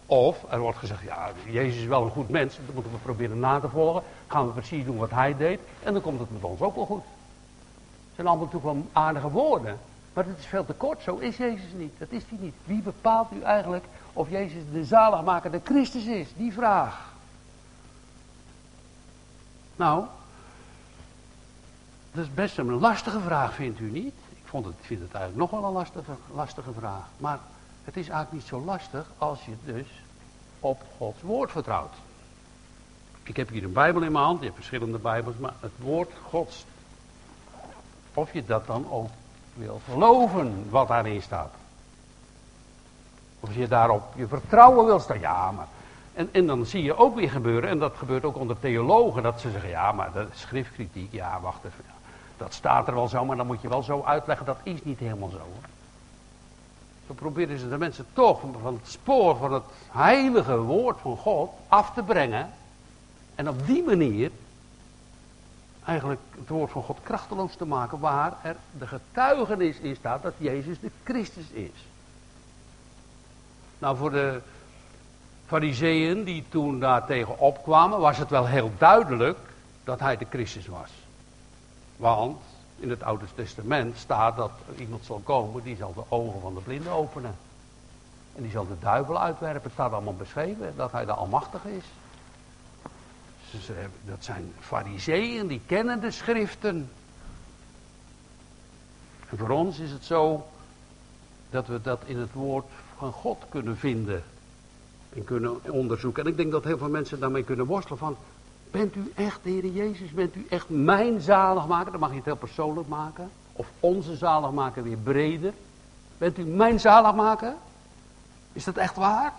Of 0.06 0.44
er 0.50 0.60
wordt 0.60 0.78
gezegd: 0.78 1.02
Ja, 1.02 1.30
Jezus 1.46 1.80
is 1.80 1.86
wel 1.86 2.04
een 2.04 2.10
goed 2.10 2.28
mens. 2.28 2.56
Dat 2.66 2.74
moeten 2.74 2.92
we 2.92 2.98
proberen 2.98 3.38
na 3.38 3.60
te 3.60 3.68
volgen. 3.68 4.02
Gaan 4.26 4.46
we 4.46 4.52
precies 4.52 4.84
doen 4.84 4.96
wat 4.96 5.10
hij 5.10 5.36
deed. 5.36 5.60
En 5.82 5.92
dan 5.92 6.02
komt 6.02 6.20
het 6.20 6.32
met 6.32 6.42
ons 6.42 6.60
ook 6.60 6.74
wel 6.74 6.86
goed. 6.86 7.04
Het 8.06 8.14
zijn 8.14 8.26
allemaal 8.26 8.46
natuurlijk 8.46 8.74
wel 8.74 9.02
aardige 9.02 9.30
woorden. 9.30 9.78
Maar 10.12 10.26
het 10.26 10.38
is 10.38 10.46
veel 10.46 10.64
te 10.64 10.72
kort. 10.72 11.02
Zo 11.02 11.16
is 11.16 11.36
Jezus 11.36 11.72
niet. 11.76 11.92
Dat 11.98 12.10
is 12.10 12.22
hij 12.28 12.38
niet. 12.40 12.54
Wie 12.64 12.82
bepaalt 12.82 13.28
u 13.32 13.42
eigenlijk 13.42 13.84
of 14.12 14.30
Jezus 14.30 14.62
de 14.72 14.84
zaligmaker, 14.84 15.50
de 15.50 15.60
Christus 15.64 16.04
is? 16.04 16.28
Die 16.36 16.52
vraag. 16.52 17.10
Nou, 19.76 20.04
dat 22.12 22.24
is 22.24 22.34
best 22.34 22.58
een 22.58 22.72
lastige 22.72 23.20
vraag, 23.20 23.54
vindt 23.54 23.80
u 23.80 23.90
niet? 23.90 24.14
Ik 24.30 24.42
vond 24.44 24.64
het, 24.64 24.74
vind 24.80 25.00
het 25.00 25.14
eigenlijk 25.14 25.50
nog 25.50 25.60
wel 25.60 25.68
een 25.68 25.76
lastige, 25.76 26.12
lastige 26.34 26.72
vraag. 26.72 27.04
Maar 27.16 27.38
het 27.84 27.96
is 27.96 28.08
eigenlijk 28.08 28.32
niet 28.32 28.46
zo 28.46 28.60
lastig 28.60 29.10
als 29.18 29.44
je 29.44 29.54
dus 29.64 29.86
op 30.60 30.82
Gods 30.96 31.22
woord 31.22 31.50
vertrouwt. 31.50 31.94
Ik 33.22 33.36
heb 33.36 33.48
hier 33.48 33.64
een 33.64 33.72
Bijbel 33.72 34.02
in 34.02 34.12
mijn 34.12 34.24
hand, 34.24 34.38
je 34.38 34.44
hebt 34.44 34.56
verschillende 34.56 34.98
Bijbels, 34.98 35.36
maar 35.36 35.54
het 35.60 35.72
woord 35.78 36.10
Gods. 36.28 36.64
Of 38.14 38.32
je 38.32 38.44
dat 38.44 38.66
dan 38.66 38.90
ook 38.90 39.08
wil 39.54 39.80
geloven 39.90 40.70
wat 40.70 40.88
daarin 40.88 41.22
staat. 41.22 41.54
Of 43.42 43.54
je 43.54 43.68
daarop 43.68 44.02
je 44.14 44.26
vertrouwen 44.26 44.86
wil 44.86 45.00
staan. 45.00 45.20
Ja, 45.20 45.50
maar. 45.50 45.66
En, 46.12 46.28
en 46.32 46.46
dan 46.46 46.66
zie 46.66 46.82
je 46.82 46.96
ook 46.96 47.14
weer 47.14 47.30
gebeuren, 47.30 47.70
en 47.70 47.78
dat 47.78 47.92
gebeurt 47.96 48.24
ook 48.24 48.36
onder 48.36 48.58
theologen, 48.60 49.22
dat 49.22 49.40
ze 49.40 49.50
zeggen: 49.50 49.70
ja, 49.70 49.92
maar 49.92 50.10
is 50.32 50.40
schriftkritiek. 50.40 51.12
Ja, 51.12 51.40
wacht 51.40 51.64
even. 51.64 51.84
Dat 52.36 52.54
staat 52.54 52.88
er 52.88 52.94
wel 52.94 53.08
zo, 53.08 53.24
maar 53.24 53.36
dan 53.36 53.46
moet 53.46 53.62
je 53.62 53.68
wel 53.68 53.82
zo 53.82 54.02
uitleggen. 54.02 54.46
Dat 54.46 54.58
is 54.62 54.84
niet 54.84 54.98
helemaal 54.98 55.28
zo. 55.28 55.36
Hoor. 55.36 55.68
Zo 57.06 57.14
proberen 57.14 57.58
ze 57.58 57.68
de 57.68 57.78
mensen 57.78 58.06
toch 58.12 58.40
van 58.62 58.74
het 58.74 58.88
spoor 58.88 59.36
van 59.36 59.52
het 59.52 59.62
heilige 59.90 60.58
woord 60.58 61.00
van 61.00 61.16
God 61.16 61.50
af 61.68 61.92
te 61.94 62.02
brengen. 62.02 62.50
En 63.34 63.48
op 63.48 63.66
die 63.66 63.82
manier 63.82 64.30
eigenlijk 65.84 66.20
het 66.38 66.48
woord 66.48 66.70
van 66.70 66.82
God 66.82 66.98
krachteloos 67.02 67.54
te 67.54 67.66
maken, 67.66 67.98
waar 67.98 68.36
er 68.42 68.56
de 68.78 68.86
getuigenis 68.86 69.78
in 69.78 69.96
staat 69.96 70.22
dat 70.22 70.34
Jezus 70.38 70.80
de 70.80 70.90
Christus 71.04 71.48
is. 71.50 71.86
Nou, 73.82 73.96
voor 73.96 74.10
de 74.10 74.40
fariseeën 75.46 76.24
die 76.24 76.44
toen 76.48 76.80
daar 76.80 77.06
tegen 77.06 77.38
opkwamen, 77.38 77.98
was 77.98 78.18
het 78.18 78.30
wel 78.30 78.46
heel 78.46 78.70
duidelijk 78.78 79.38
dat 79.84 80.00
hij 80.00 80.16
de 80.16 80.26
Christus 80.30 80.66
was. 80.66 80.90
Want 81.96 82.40
in 82.78 82.90
het 82.90 83.02
Oude 83.02 83.24
Testament 83.34 83.98
staat 83.98 84.36
dat 84.36 84.50
er 84.68 84.80
iemand 84.80 85.04
zal 85.04 85.20
komen 85.24 85.62
die 85.62 85.76
zal 85.76 85.94
de 85.94 86.02
ogen 86.08 86.40
van 86.40 86.54
de 86.54 86.60
blinden 86.60 86.92
openen. 86.92 87.34
En 88.34 88.42
die 88.42 88.50
zal 88.50 88.66
de 88.66 88.78
duivel 88.80 89.20
uitwerpen. 89.20 89.62
Het 89.62 89.72
staat 89.72 89.92
allemaal 89.92 90.16
beschreven 90.16 90.72
dat 90.76 90.92
hij 90.92 91.04
de 91.04 91.12
Almachtige 91.12 91.76
is. 91.76 91.84
Dat 94.04 94.24
zijn 94.24 94.52
fariseeën, 94.60 95.46
die 95.46 95.60
kennen 95.66 96.00
de 96.00 96.10
schriften. 96.10 96.90
En 99.30 99.38
voor 99.38 99.50
ons 99.50 99.78
is 99.78 99.90
het 99.90 100.04
zo 100.04 100.46
dat 101.52 101.66
we 101.66 101.80
dat 101.82 102.02
in 102.04 102.18
het 102.18 102.32
woord 102.32 102.64
van 102.96 103.12
God 103.12 103.44
kunnen 103.48 103.76
vinden. 103.76 104.22
En 105.14 105.24
kunnen 105.24 105.72
onderzoeken. 105.72 106.24
En 106.24 106.30
ik 106.30 106.36
denk 106.36 106.52
dat 106.52 106.64
heel 106.64 106.78
veel 106.78 106.88
mensen 106.88 107.20
daarmee 107.20 107.44
kunnen 107.44 107.66
worstelen 107.66 107.98
van... 107.98 108.16
Bent 108.70 108.94
u 108.96 109.12
echt 109.14 109.40
de 109.42 109.50
Heer 109.50 109.66
Jezus? 109.66 110.10
Bent 110.10 110.34
u 110.34 110.46
echt 110.48 110.68
mijn 110.68 111.20
zaligmaker? 111.20 111.90
Dan 111.90 112.00
mag 112.00 112.10
je 112.10 112.16
het 112.16 112.24
heel 112.24 112.36
persoonlijk 112.36 112.88
maken. 112.88 113.30
Of 113.52 113.66
onze 113.80 114.16
zaligmaker 114.16 114.82
weer 114.82 114.96
breder. 114.96 115.52
Bent 116.18 116.38
u 116.38 116.44
mijn 116.44 116.80
zaligmaker? 116.80 117.54
Is 118.52 118.64
dat 118.64 118.76
echt 118.76 118.96
waar? 118.96 119.32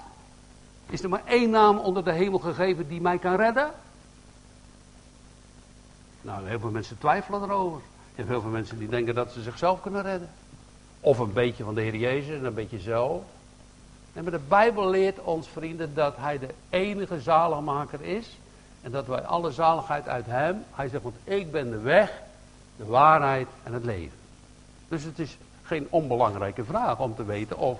Is 0.89 1.03
er 1.03 1.09
maar 1.09 1.23
één 1.25 1.49
naam 1.49 1.77
onder 1.77 2.03
de 2.03 2.11
hemel 2.11 2.39
gegeven 2.39 2.87
die 2.87 3.01
mij 3.01 3.17
kan 3.17 3.35
redden? 3.35 3.71
Nou, 6.21 6.47
heel 6.47 6.59
veel 6.59 6.71
mensen 6.71 6.97
twijfelen 6.97 7.43
erover. 7.43 7.81
Hebt 8.15 8.29
heel 8.29 8.41
veel 8.41 8.49
mensen 8.49 8.79
die 8.79 8.89
denken 8.89 9.15
dat 9.15 9.31
ze 9.31 9.41
zichzelf 9.41 9.81
kunnen 9.81 10.01
redden. 10.01 10.29
Of 11.05 11.19
een 11.19 11.33
beetje 11.33 11.63
van 11.63 11.75
de 11.75 11.81
Heer 11.81 11.95
Jezus 11.95 12.37
en 12.37 12.45
een 12.45 12.53
beetje. 12.53 12.93
En 14.13 14.23
maar 14.23 14.31
de 14.31 14.39
Bijbel 14.47 14.89
leert 14.89 15.19
ons, 15.19 15.47
vrienden, 15.47 15.93
dat 15.93 16.15
Hij 16.17 16.39
de 16.39 16.49
enige 16.69 17.21
zaligmaker 17.21 18.01
is. 18.01 18.37
En 18.81 18.91
dat 18.91 19.07
wij 19.07 19.21
alle 19.21 19.51
zaligheid 19.51 20.07
uit 20.07 20.25
Hem. 20.25 20.63
Hij 20.71 20.87
zegt, 20.87 21.03
want 21.03 21.15
ik 21.23 21.51
ben 21.51 21.69
de 21.69 21.79
weg, 21.79 22.21
de 22.75 22.85
waarheid 22.85 23.47
en 23.63 23.73
het 23.73 23.85
leven. 23.85 24.17
Dus 24.87 25.03
het 25.03 25.19
is 25.19 25.37
geen 25.63 25.87
onbelangrijke 25.89 26.63
vraag 26.63 26.99
om 26.99 27.15
te 27.15 27.25
weten 27.25 27.57
of 27.57 27.79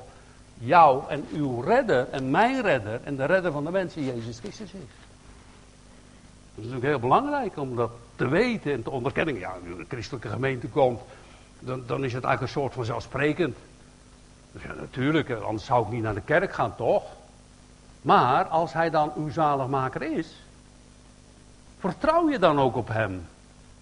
jou 0.58 1.04
en 1.10 1.26
uw 1.34 1.62
redder 1.62 2.10
en 2.10 2.32
mijn 2.32 2.62
redder 2.62 3.00
en 3.04 3.16
de 3.16 3.26
redder 3.26 3.52
van 3.52 3.64
de 3.64 3.72
mensen 3.72 4.06
Jezus 4.06 4.40
Christus 4.40 4.74
is. 4.74 4.90
Dat 6.56 6.66
is 6.66 6.72
natuurlijk 6.72 6.86
heel 6.86 7.10
belangrijk 7.10 7.58
om 7.58 7.76
dat 7.76 7.92
te 8.16 8.28
weten 8.28 8.74
en 8.74 8.84
te 8.84 8.90
onderkennen. 8.90 9.40
Ja, 9.40 9.54
nu 9.64 9.72
een 9.72 9.86
christelijke 9.88 10.30
gemeente 10.30 10.68
komt, 10.68 11.02
dan, 11.66 11.84
dan 11.88 12.04
is 12.04 12.14
het 12.14 12.24
eigenlijk 12.24 12.42
een 12.42 12.62
soort 12.62 12.74
van 12.74 12.86
zelfsprekend. 12.86 13.58
Ja, 14.52 14.74
natuurlijk, 14.74 15.32
anders 15.32 15.66
zou 15.66 15.86
ik 15.86 15.92
niet 15.92 16.04
naar 16.04 16.14
de 16.14 16.22
kerk 16.22 16.54
gaan, 16.54 16.76
toch? 16.76 17.04
Maar 18.02 18.46
als 18.46 18.74
hij 18.74 18.90
dan 18.90 19.12
uw 19.18 19.30
zaligmaker 19.30 20.18
is, 20.18 20.34
vertrouw 21.80 22.30
je 22.30 22.40
dan 22.40 22.60
ook 22.60 22.76
op 22.76 22.88
hem? 22.88 23.28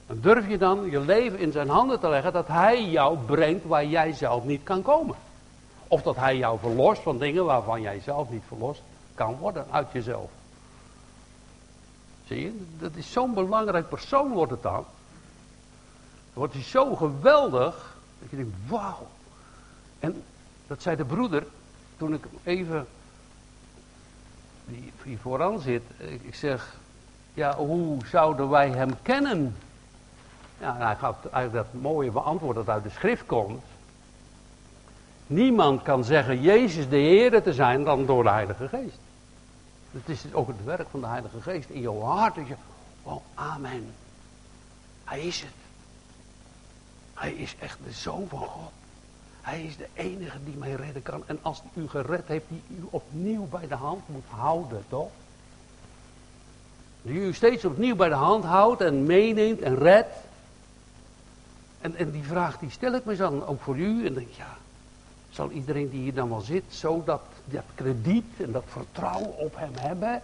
Dan 0.07 0.19
durf 0.21 0.47
je 0.47 0.57
dan 0.57 0.89
je 0.89 0.99
leven 0.99 1.39
in 1.39 1.51
zijn 1.51 1.69
handen 1.69 1.99
te 1.99 2.09
leggen 2.09 2.33
dat 2.33 2.47
hij 2.47 2.89
jou 2.89 3.17
brengt 3.17 3.65
waar 3.65 3.85
jij 3.85 4.13
zelf 4.13 4.43
niet 4.43 4.63
kan 4.63 4.81
komen. 4.81 5.15
Of 5.87 6.01
dat 6.01 6.15
hij 6.15 6.37
jou 6.37 6.59
verlost 6.59 7.01
van 7.01 7.17
dingen 7.17 7.45
waarvan 7.45 7.81
jij 7.81 7.99
zelf 7.99 8.29
niet 8.29 8.43
verlost 8.47 8.81
kan 9.15 9.37
worden 9.37 9.65
uit 9.71 9.87
jezelf. 9.91 10.29
Zie 12.27 12.41
je, 12.41 12.65
dat 12.79 12.95
is 12.95 13.11
zo'n 13.11 13.33
belangrijk 13.33 13.89
persoon 13.89 14.31
wordt 14.31 14.51
het 14.51 14.61
dan. 14.61 14.85
Wordt 16.33 16.53
hij 16.53 16.63
zo 16.63 16.95
geweldig, 16.95 17.95
dat 18.19 18.29
je 18.29 18.35
denkt, 18.35 18.55
wauw. 18.67 19.07
En 19.99 20.23
dat 20.67 20.81
zei 20.81 20.95
de 20.95 21.05
broeder, 21.05 21.43
toen 21.97 22.13
ik 22.13 22.25
even 22.43 22.87
die, 24.65 24.91
die 25.03 25.19
vooraan 25.19 25.59
zit, 25.59 25.83
ik 26.21 26.35
zeg, 26.35 26.75
ja, 27.33 27.55
hoe 27.55 28.05
zouden 28.05 28.49
wij 28.49 28.69
hem 28.69 29.01
kennen? 29.01 29.55
Ja, 30.59 30.77
hij 30.77 30.95
gaf 30.95 31.25
eigenlijk 31.31 31.53
dat 31.71 31.81
mooie 31.81 32.11
beantwoord 32.11 32.55
dat 32.55 32.69
uit 32.69 32.83
de 32.83 32.89
schrift 32.89 33.25
komt. 33.25 33.63
Niemand 35.27 35.81
kan 35.81 36.03
zeggen 36.03 36.41
Jezus 36.41 36.89
de 36.89 36.97
Heer 36.97 37.43
te 37.43 37.53
zijn 37.53 37.83
dan 37.83 38.05
door 38.05 38.23
de 38.23 38.29
Heilige 38.29 38.67
Geest. 38.67 38.99
Het 39.91 40.09
is 40.09 40.33
ook 40.33 40.47
het 40.47 40.63
werk 40.63 40.87
van 40.89 40.99
de 40.99 41.07
Heilige 41.07 41.41
Geest 41.41 41.69
in 41.69 41.81
jouw 41.81 42.01
hart. 42.01 42.35
Dat 42.35 42.47
je, 42.47 42.55
oh 43.03 43.21
amen. 43.33 43.93
Hij 45.03 45.21
is 45.21 45.41
het. 45.41 45.60
Hij 47.21 47.31
is 47.31 47.55
echt 47.59 47.77
de 47.83 47.91
Zoon 47.91 48.27
van 48.27 48.39
God. 48.39 48.71
Hij 49.41 49.63
is 49.63 49.77
de 49.77 49.87
enige 49.93 50.37
die 50.43 50.55
mij 50.55 50.71
redden 50.71 51.01
kan. 51.01 51.23
En 51.25 51.39
als 51.41 51.61
hij 51.61 51.83
u 51.83 51.87
gered 51.87 52.27
heeft, 52.27 52.45
die 52.47 52.61
u 52.69 52.83
opnieuw 52.89 53.47
bij 53.47 53.67
de 53.67 53.75
hand 53.75 54.01
moet 54.07 54.25
houden, 54.27 54.83
toch? 54.89 55.09
Die 57.01 57.19
u 57.19 57.33
steeds 57.33 57.65
opnieuw 57.65 57.95
bij 57.95 58.09
de 58.09 58.15
hand 58.15 58.43
houdt 58.43 58.81
en 58.81 59.03
meeneemt 59.05 59.61
en 59.61 59.75
redt. 59.75 60.15
En, 61.81 61.95
en 61.95 62.11
die 62.11 62.23
vraag 62.23 62.59
die 62.59 62.69
stel 62.69 62.93
ik 62.93 63.05
me 63.05 63.15
dan 63.15 63.45
ook 63.45 63.61
voor 63.61 63.77
u. 63.77 64.05
En 64.05 64.13
denk 64.13 64.31
ja, 64.31 64.57
zal 65.29 65.49
iedereen 65.49 65.89
die 65.89 66.01
hier 66.01 66.13
dan 66.13 66.29
wel 66.29 66.41
zit, 66.41 66.63
zo 66.69 67.03
dat, 67.03 67.21
dat 67.45 67.65
krediet 67.75 68.33
en 68.37 68.51
dat 68.51 68.65
vertrouwen 68.67 69.37
op 69.37 69.55
hem 69.55 69.73
hebben. 69.75 70.21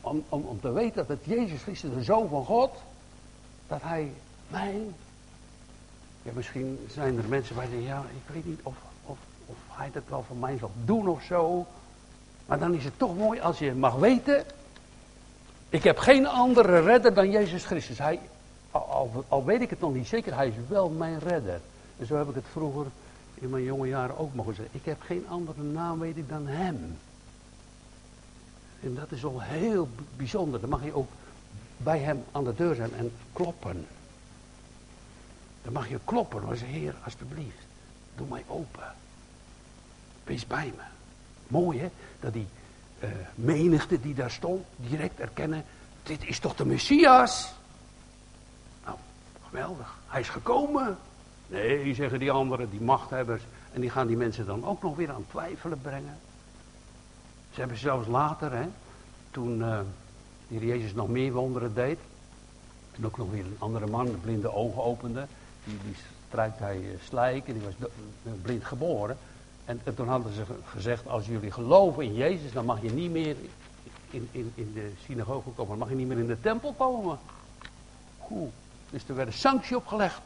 Om, 0.00 0.24
om, 0.28 0.42
om 0.42 0.60
te 0.60 0.72
weten 0.72 0.96
dat 0.96 1.08
het 1.08 1.24
Jezus 1.24 1.62
Christus, 1.62 1.94
de 1.94 2.02
Zoon 2.02 2.28
van 2.28 2.44
God, 2.44 2.76
dat 3.66 3.82
hij 3.82 4.12
mij. 4.48 4.82
Ja, 6.24 6.30
misschien 6.34 6.86
zijn 6.90 7.18
er 7.18 7.28
mensen 7.28 7.56
waar 7.56 7.70
je 7.70 7.82
ja, 7.82 7.98
ik 7.98 8.34
weet 8.34 8.46
niet 8.46 8.60
of, 8.62 8.74
of, 9.04 9.18
of 9.46 9.56
hij 9.68 9.90
dat 9.92 10.02
wel 10.08 10.24
voor 10.26 10.36
mij 10.36 10.58
zal 10.58 10.70
doen 10.84 11.08
of 11.08 11.22
zo. 11.22 11.66
Maar 12.46 12.58
dan 12.58 12.74
is 12.74 12.84
het 12.84 12.98
toch 12.98 13.16
mooi 13.16 13.40
als 13.40 13.58
je 13.58 13.72
mag 13.72 13.94
weten. 13.94 14.44
Ik 15.68 15.84
heb 15.84 15.98
geen 15.98 16.26
andere 16.26 16.80
redder 16.80 17.14
dan 17.14 17.30
Jezus 17.30 17.64
Christus. 17.64 17.98
Hij, 17.98 18.20
al, 18.70 19.24
al, 19.28 19.44
weet 19.44 19.60
ik 19.60 19.70
het 19.70 19.80
nog 19.80 19.94
niet 19.94 20.06
zeker, 20.06 20.34
hij 20.34 20.48
is 20.48 20.54
wel 20.68 20.88
mijn 20.88 21.18
redder. 21.18 21.60
En 21.98 22.06
zo 22.06 22.16
heb 22.16 22.28
ik 22.28 22.34
het 22.34 22.44
vroeger 22.50 22.86
in 23.34 23.50
mijn 23.50 23.64
jonge 23.64 23.88
jaren 23.88 24.18
ook 24.18 24.34
mogen 24.34 24.54
zeggen. 24.54 24.78
Ik 24.78 24.84
heb 24.84 25.00
geen 25.00 25.24
andere 25.28 25.62
naam, 25.62 25.98
weet 25.98 26.16
ik, 26.16 26.28
dan 26.28 26.46
hem. 26.46 26.96
En 28.82 28.94
dat 28.94 29.12
is 29.12 29.24
al 29.24 29.40
heel 29.40 29.88
bijzonder. 30.16 30.60
Dan 30.60 30.68
mag 30.68 30.84
je 30.84 30.94
ook 30.94 31.08
bij 31.76 31.98
hem 31.98 32.24
aan 32.32 32.44
de 32.44 32.54
deur 32.54 32.74
zijn 32.74 32.94
en 32.94 33.12
kloppen. 33.32 33.86
Dan 35.64 35.72
mag 35.72 35.88
je 35.88 35.98
kloppen 36.04 36.42
en 36.48 36.56
zeggen, 36.56 36.78
Heer, 36.78 36.94
alsjeblieft, 37.04 37.66
doe 38.14 38.26
mij 38.28 38.44
open. 38.46 38.94
Wees 40.24 40.46
bij 40.46 40.72
me. 40.76 40.82
Mooi 41.46 41.78
hè, 41.78 41.90
dat 42.20 42.32
die 42.32 42.46
uh, 42.98 43.08
menigte 43.34 44.00
die 44.00 44.14
daar 44.14 44.30
stond, 44.30 44.64
direct 44.76 45.20
erkennen, 45.20 45.64
dit 46.02 46.24
is 46.24 46.38
toch 46.38 46.54
de 46.54 46.66
Messias? 46.66 47.54
Nou, 48.84 48.96
geweldig, 49.48 49.98
hij 50.06 50.20
is 50.20 50.28
gekomen. 50.28 50.98
Nee, 51.46 51.94
zeggen 51.94 52.18
die 52.18 52.30
anderen, 52.30 52.70
die 52.70 52.80
machthebbers, 52.80 53.42
en 53.72 53.80
die 53.80 53.90
gaan 53.90 54.06
die 54.06 54.16
mensen 54.16 54.46
dan 54.46 54.64
ook 54.64 54.82
nog 54.82 54.96
weer 54.96 55.10
aan 55.10 55.26
twijfelen 55.30 55.80
brengen. 55.80 56.18
Ze 57.52 57.60
hebben 57.60 57.78
zelfs 57.78 58.08
later, 58.08 58.52
hè, 58.52 58.66
toen 59.30 59.58
uh, 59.58 59.80
die 60.48 60.66
Jezus 60.66 60.94
nog 60.94 61.08
meer 61.08 61.32
wonderen 61.32 61.74
deed, 61.74 61.98
en 62.96 63.06
ook 63.06 63.18
nog 63.18 63.30
weer 63.30 63.44
een 63.44 63.56
andere 63.58 63.86
man 63.86 64.04
de 64.04 64.12
blinde 64.12 64.54
ogen 64.54 64.82
opende, 64.82 65.26
die, 65.64 65.78
die 65.84 65.94
strijkt 66.28 66.58
hij 66.58 66.78
uh, 66.78 66.88
slijk 67.04 67.48
en 67.48 67.52
die 67.52 67.62
was 67.62 67.90
blind 68.42 68.64
geboren. 68.64 69.16
En, 69.64 69.80
toen 69.94 70.08
hadden 70.08 70.32
ze 70.32 70.42
gezegd, 70.64 71.08
als 71.08 71.26
jullie 71.26 71.50
geloven 71.50 72.04
in 72.04 72.14
Jezus, 72.14 72.52
dan 72.52 72.64
mag 72.64 72.82
je 72.82 72.92
niet 72.92 73.10
meer 73.10 73.36
in, 74.10 74.28
in, 74.32 74.52
in 74.54 74.72
de 74.74 74.92
synagoge 75.04 75.50
komen. 75.50 75.68
Dan 75.68 75.78
mag 75.78 75.88
je 75.88 75.94
niet 75.94 76.06
meer 76.06 76.18
in 76.18 76.26
de 76.26 76.40
tempel 76.40 76.72
komen. 76.72 77.18
Goed. 78.18 78.50
Dus 78.90 79.08
er 79.08 79.14
werd 79.14 79.28
een 79.28 79.34
sanctie 79.34 79.76
opgelegd. 79.76 80.20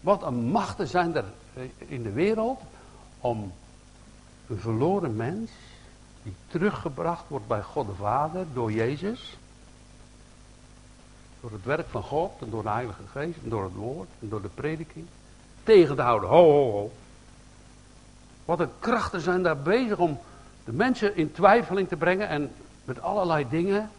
Wat 0.00 0.22
een 0.22 0.44
machten 0.50 0.88
zijn 0.88 1.16
er 1.16 1.24
eh, 1.54 1.62
in 1.78 2.02
de 2.02 2.12
wereld 2.12 2.60
om 3.20 3.52
een 4.46 4.58
verloren 4.58 5.16
mens, 5.16 5.50
die 6.22 6.34
teruggebracht 6.46 7.28
wordt 7.28 7.46
bij 7.46 7.62
God 7.62 7.86
de 7.86 7.94
Vader 7.94 8.46
door 8.52 8.72
Jezus, 8.72 9.38
door 11.40 11.50
het 11.50 11.64
werk 11.64 11.86
van 11.88 12.02
God 12.02 12.32
en 12.40 12.50
door 12.50 12.62
de 12.62 12.68
Heilige 12.68 13.02
Geest 13.12 13.38
en 13.42 13.48
door 13.48 13.62
het 13.62 13.74
woord 13.74 14.08
en 14.20 14.28
door 14.28 14.42
de 14.42 14.48
prediking, 14.48 15.06
tegen 15.62 15.96
te 15.96 16.02
houden. 16.02 16.28
Ho, 16.28 16.50
ho, 16.52 16.70
ho. 16.70 16.92
Wat 18.44 18.60
een 18.60 18.70
krachten 18.78 19.20
zijn 19.20 19.42
daar 19.42 19.58
bezig 19.58 19.98
om 19.98 20.18
de 20.64 20.72
mensen 20.72 21.16
in 21.16 21.32
twijfeling 21.32 21.88
te 21.88 21.96
brengen 21.96 22.28
en 22.28 22.52
met 22.84 23.02
allerlei 23.02 23.46
dingen. 23.48 23.90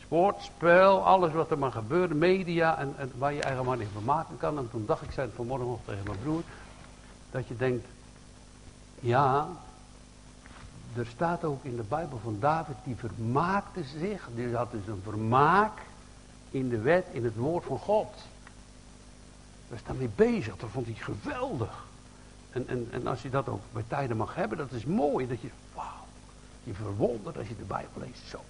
Sport, 0.00 0.42
spel, 0.42 1.04
alles 1.04 1.32
wat 1.32 1.50
er 1.50 1.58
maar 1.58 1.72
gebeurt, 1.72 2.14
media 2.14 2.78
en, 2.78 2.94
en 2.96 3.12
waar 3.18 3.32
je 3.32 3.42
eigenlijk 3.42 3.76
maar 3.76 3.86
niet 3.86 3.94
van 3.94 4.04
maken 4.04 4.36
kan. 4.38 4.58
En 4.58 4.70
toen 4.70 4.86
dacht 4.86 5.02
ik, 5.02 5.10
zei 5.10 5.30
vanmorgen 5.34 5.66
nog 5.66 5.80
tegen 5.84 6.04
mijn 6.04 6.18
broer, 6.22 6.42
dat 7.30 7.46
je 7.48 7.56
denkt, 7.56 7.86
ja, 9.00 9.48
er 10.96 11.06
staat 11.06 11.44
ook 11.44 11.64
in 11.64 11.76
de 11.76 11.82
Bijbel 11.82 12.18
van 12.22 12.36
David, 12.40 12.76
die 12.84 12.96
vermaakte 12.96 13.84
zich, 13.84 14.28
die 14.34 14.56
had 14.56 14.70
dus 14.70 14.86
een 14.86 15.00
vermaak 15.02 15.72
in 16.50 16.68
de 16.68 16.80
wet, 16.80 17.06
in 17.12 17.24
het 17.24 17.36
woord 17.36 17.64
van 17.64 17.78
God. 17.78 18.14
Daar 19.68 19.78
is 19.78 19.84
daarmee 19.84 20.10
bezig, 20.14 20.56
dat 20.56 20.70
vond 20.70 20.86
hij 20.86 20.94
geweldig. 20.94 21.84
En, 22.50 22.68
en, 22.68 22.88
en 22.90 23.06
als 23.06 23.22
je 23.22 23.30
dat 23.30 23.48
ook 23.48 23.60
bij 23.72 23.84
tijden 23.88 24.16
mag 24.16 24.34
hebben, 24.34 24.58
dat 24.58 24.72
is 24.72 24.84
mooi. 24.84 25.26
Dat 25.26 25.40
je, 25.40 25.48
wauw, 25.74 26.06
je 26.64 26.74
verwondert 26.74 27.38
als 27.38 27.48
je 27.48 27.56
de 27.56 27.64
Bijbel 27.64 28.00
leest. 28.00 28.28
Zo, 28.28 28.40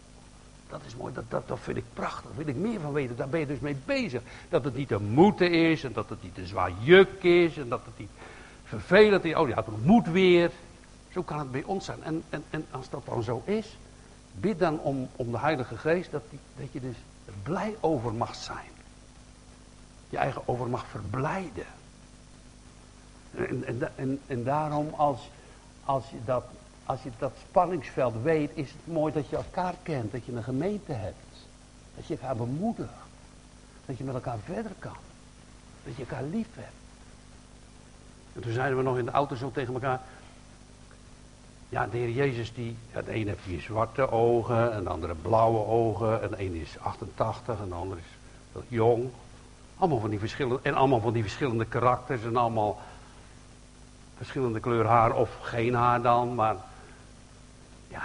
dat 0.68 0.80
is 0.86 0.96
mooi, 0.96 1.14
dat, 1.14 1.24
dat, 1.28 1.48
dat 1.48 1.58
vind 1.60 1.76
ik 1.76 1.84
prachtig. 1.92 2.30
Wil 2.36 2.46
ik 2.46 2.56
meer 2.56 2.80
van 2.80 2.92
weten. 2.92 3.16
Daar 3.16 3.28
ben 3.28 3.40
je 3.40 3.46
dus 3.46 3.58
mee 3.58 3.76
bezig. 3.84 4.22
Dat 4.48 4.64
het 4.64 4.76
niet 4.76 4.88
te 4.88 5.00
moeten 5.00 5.52
is, 5.52 5.84
en 5.84 5.92
dat 5.92 6.08
het 6.08 6.22
niet 6.22 6.34
te 6.34 6.46
zwaar 6.46 6.72
juk 6.80 7.22
is, 7.22 7.58
en 7.58 7.68
dat 7.68 7.80
het 7.84 7.98
niet 7.98 8.10
vervelend 8.64 9.24
is. 9.24 9.34
Oh, 9.34 9.48
ja, 9.48 9.56
het 9.56 9.84
moet 9.84 10.06
weer. 10.06 10.50
Zo 11.12 11.22
kan 11.22 11.38
het 11.38 11.52
bij 11.52 11.62
ons 11.62 11.84
zijn. 11.84 12.02
En, 12.02 12.22
en, 12.30 12.44
en 12.50 12.66
als 12.70 12.90
dat 12.90 13.06
dan 13.06 13.22
zo 13.22 13.42
is, 13.44 13.76
bid 14.34 14.58
dan 14.58 14.80
om, 14.80 15.08
om 15.16 15.30
de 15.30 15.38
Heilige 15.38 15.76
Geest, 15.76 16.10
dat, 16.10 16.22
die, 16.30 16.38
dat 16.56 16.72
je 16.72 16.80
dus 16.80 16.96
blij 17.42 17.76
over 17.80 18.14
mag 18.14 18.34
zijn. 18.34 18.70
Je 20.08 20.16
eigen 20.16 20.42
over 20.48 20.68
mag 20.68 20.86
verblijden. 20.86 21.66
En, 23.34 23.64
en, 23.64 23.96
en, 23.96 24.20
en 24.26 24.44
daarom, 24.44 24.94
als, 24.96 25.30
als, 25.84 26.10
je 26.10 26.18
dat, 26.24 26.44
als 26.84 27.02
je 27.02 27.10
dat 27.18 27.32
spanningsveld 27.48 28.22
weet, 28.22 28.50
is 28.54 28.70
het 28.70 28.94
mooi 28.94 29.12
dat 29.12 29.28
je 29.28 29.36
elkaar 29.36 29.74
kent, 29.82 30.12
dat 30.12 30.24
je 30.24 30.32
een 30.32 30.42
gemeente 30.42 30.92
hebt. 30.92 31.16
Dat 31.96 32.06
je 32.06 32.14
elkaar 32.14 32.36
bemoedigt. 32.36 32.90
Dat 33.86 33.98
je 33.98 34.04
met 34.04 34.14
elkaar 34.14 34.38
verder 34.44 34.72
kan. 34.78 34.96
Dat 35.84 35.96
je 35.96 36.02
elkaar 36.02 36.22
lief 36.22 36.48
hebt. 36.54 36.68
En 38.32 38.42
toen 38.42 38.52
zeiden 38.52 38.78
we 38.78 38.84
nog 38.84 38.98
in 38.98 39.04
de 39.04 39.10
auto 39.10 39.34
zo 39.34 39.50
tegen 39.50 39.74
elkaar. 39.74 40.00
Ja, 41.68 41.86
de 41.86 41.96
Heer 41.96 42.10
Jezus, 42.10 42.54
die, 42.54 42.76
de 42.92 43.10
ene 43.10 43.28
heeft 43.30 43.44
hier 43.44 43.60
zwarte 43.60 44.10
ogen, 44.10 44.72
en 44.72 44.84
de 44.84 44.90
andere 44.90 45.14
blauwe 45.14 45.66
ogen, 45.66 46.22
en 46.22 46.30
de 46.30 46.36
ene 46.36 46.60
is 46.60 46.78
88, 46.78 47.60
en 47.60 47.68
de 47.68 47.74
andere 47.74 48.00
is 48.00 48.62
jong. 48.68 49.10
Allemaal 49.76 50.00
van 50.00 50.10
die 50.10 50.18
verschillende, 50.18 50.58
en 50.62 50.74
allemaal 50.74 51.00
van 51.00 51.12
die 51.12 51.22
verschillende 51.22 51.64
karakters, 51.64 52.22
en 52.22 52.36
allemaal 52.36 52.78
verschillende 54.16 54.60
kleur 54.60 54.86
haar 54.86 55.14
of 55.14 55.30
geen 55.40 55.74
haar 55.74 56.02
dan, 56.02 56.34
maar 56.34 56.56
ja. 57.88 58.02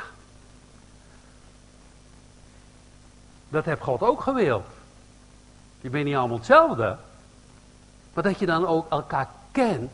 Dat 3.49 3.65
heeft 3.65 3.81
God 3.81 4.01
ook 4.01 4.21
gewild. 4.21 4.65
Je 5.81 5.89
bent 5.89 6.05
niet 6.05 6.15
allemaal 6.15 6.37
hetzelfde. 6.37 6.97
Maar 8.13 8.23
dat 8.23 8.39
je 8.39 8.45
dan 8.45 8.67
ook 8.67 8.89
elkaar 8.89 9.29
kent, 9.51 9.91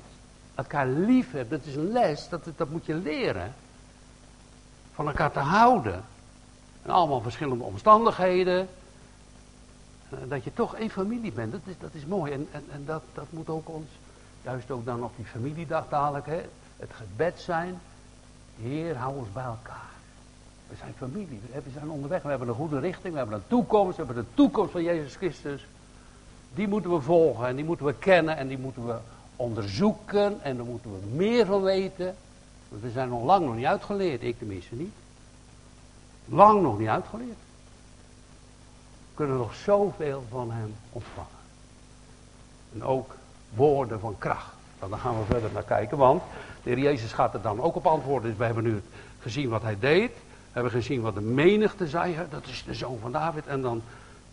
elkaar 0.57 0.87
lief 0.87 1.31
hebt, 1.31 1.49
dat 1.49 1.65
is 1.65 1.75
een 1.75 1.91
les, 1.91 2.29
dat, 2.29 2.41
dat 2.55 2.69
moet 2.69 2.85
je 2.85 2.93
leren. 2.93 3.53
Van 4.93 5.07
elkaar 5.07 5.31
te 5.31 5.39
houden. 5.39 6.03
En 6.83 6.89
allemaal 6.89 7.21
verschillende 7.21 7.63
omstandigheden. 7.63 8.67
Eh, 10.09 10.17
dat 10.27 10.43
je 10.43 10.53
toch 10.53 10.75
één 10.75 10.89
familie 10.89 11.31
bent, 11.31 11.51
dat 11.51 11.61
is, 11.65 11.73
dat 11.79 11.93
is 11.93 12.05
mooi. 12.05 12.31
En, 12.31 12.47
en, 12.51 12.63
en 12.71 12.85
dat, 12.85 13.01
dat 13.13 13.25
moet 13.29 13.49
ook 13.49 13.69
ons 13.69 13.87
Juist 14.47 14.71
ook 14.71 14.85
dan 14.85 15.03
op 15.03 15.11
die 15.15 15.25
familiedag 15.25 15.89
dadelijk, 15.89 16.25
hè, 16.25 16.41
het 16.77 16.89
gebed 16.93 17.39
zijn. 17.39 17.79
Heer, 18.61 18.97
hou 18.97 19.17
ons 19.17 19.31
bij 19.33 19.43
elkaar. 19.43 19.89
We 20.67 20.75
zijn 20.75 20.93
familie, 20.97 21.41
we 21.53 21.71
zijn 21.73 21.89
onderweg, 21.89 22.21
we 22.21 22.29
hebben 22.29 22.47
een 22.47 22.53
goede 22.53 22.79
richting, 22.79 23.13
we 23.13 23.19
hebben 23.19 23.35
een 23.35 23.47
toekomst, 23.47 23.97
we 23.97 24.03
hebben 24.05 24.23
de 24.23 24.29
toekomst 24.33 24.71
van 24.71 24.83
Jezus 24.83 25.15
Christus. 25.15 25.65
Die 26.53 26.67
moeten 26.67 26.91
we 26.91 27.01
volgen 27.01 27.47
en 27.47 27.55
die 27.55 27.65
moeten 27.65 27.85
we 27.85 27.93
kennen 27.93 28.37
en 28.37 28.47
die 28.47 28.57
moeten 28.57 28.85
we 28.85 28.95
onderzoeken 29.37 30.43
en 30.43 30.57
daar 30.57 30.65
moeten 30.65 30.91
we 30.91 31.15
meer 31.15 31.45
van 31.45 31.61
weten. 31.61 32.15
Want 32.69 32.81
we 32.81 32.91
zijn 32.91 33.09
nog 33.09 33.23
lang 33.23 33.45
nog 33.45 33.55
niet 33.55 33.65
uitgeleerd, 33.65 34.23
ik 34.23 34.37
tenminste 34.37 34.75
niet. 34.75 34.93
Lang 36.25 36.61
nog 36.61 36.79
niet 36.79 36.87
uitgeleerd. 36.87 37.37
We 39.09 39.13
kunnen 39.13 39.37
nog 39.37 39.55
zoveel 39.55 40.23
van 40.29 40.51
hem 40.51 40.75
ontvangen. 40.91 41.29
En 42.73 42.83
ook 42.83 43.15
woorden 43.55 43.99
van 43.99 44.15
kracht. 44.17 44.53
Nou, 44.79 44.91
dan 44.91 44.99
gaan 44.99 45.17
we 45.19 45.25
verder 45.25 45.51
naar 45.53 45.63
kijken, 45.63 45.97
want 45.97 46.23
de 46.63 46.69
heer 46.69 46.79
Jezus 46.79 47.13
gaat 47.13 47.33
er 47.33 47.41
dan 47.41 47.61
ook 47.61 47.75
op 47.75 47.87
antwoorden. 47.87 48.29
Dus 48.29 48.39
we 48.39 48.45
hebben 48.45 48.63
nu 48.63 48.81
gezien 49.19 49.49
wat 49.49 49.61
hij 49.61 49.79
deed. 49.79 50.11
We 50.11 50.53
hebben 50.53 50.71
gezien 50.71 51.01
wat 51.01 51.13
de 51.13 51.21
menigte 51.21 51.87
zei. 51.87 52.15
Dat 52.29 52.45
is 52.45 52.63
de 52.63 52.73
zoon 52.73 52.99
van 53.01 53.11
David. 53.11 53.47
En 53.47 53.61
dan 53.61 53.81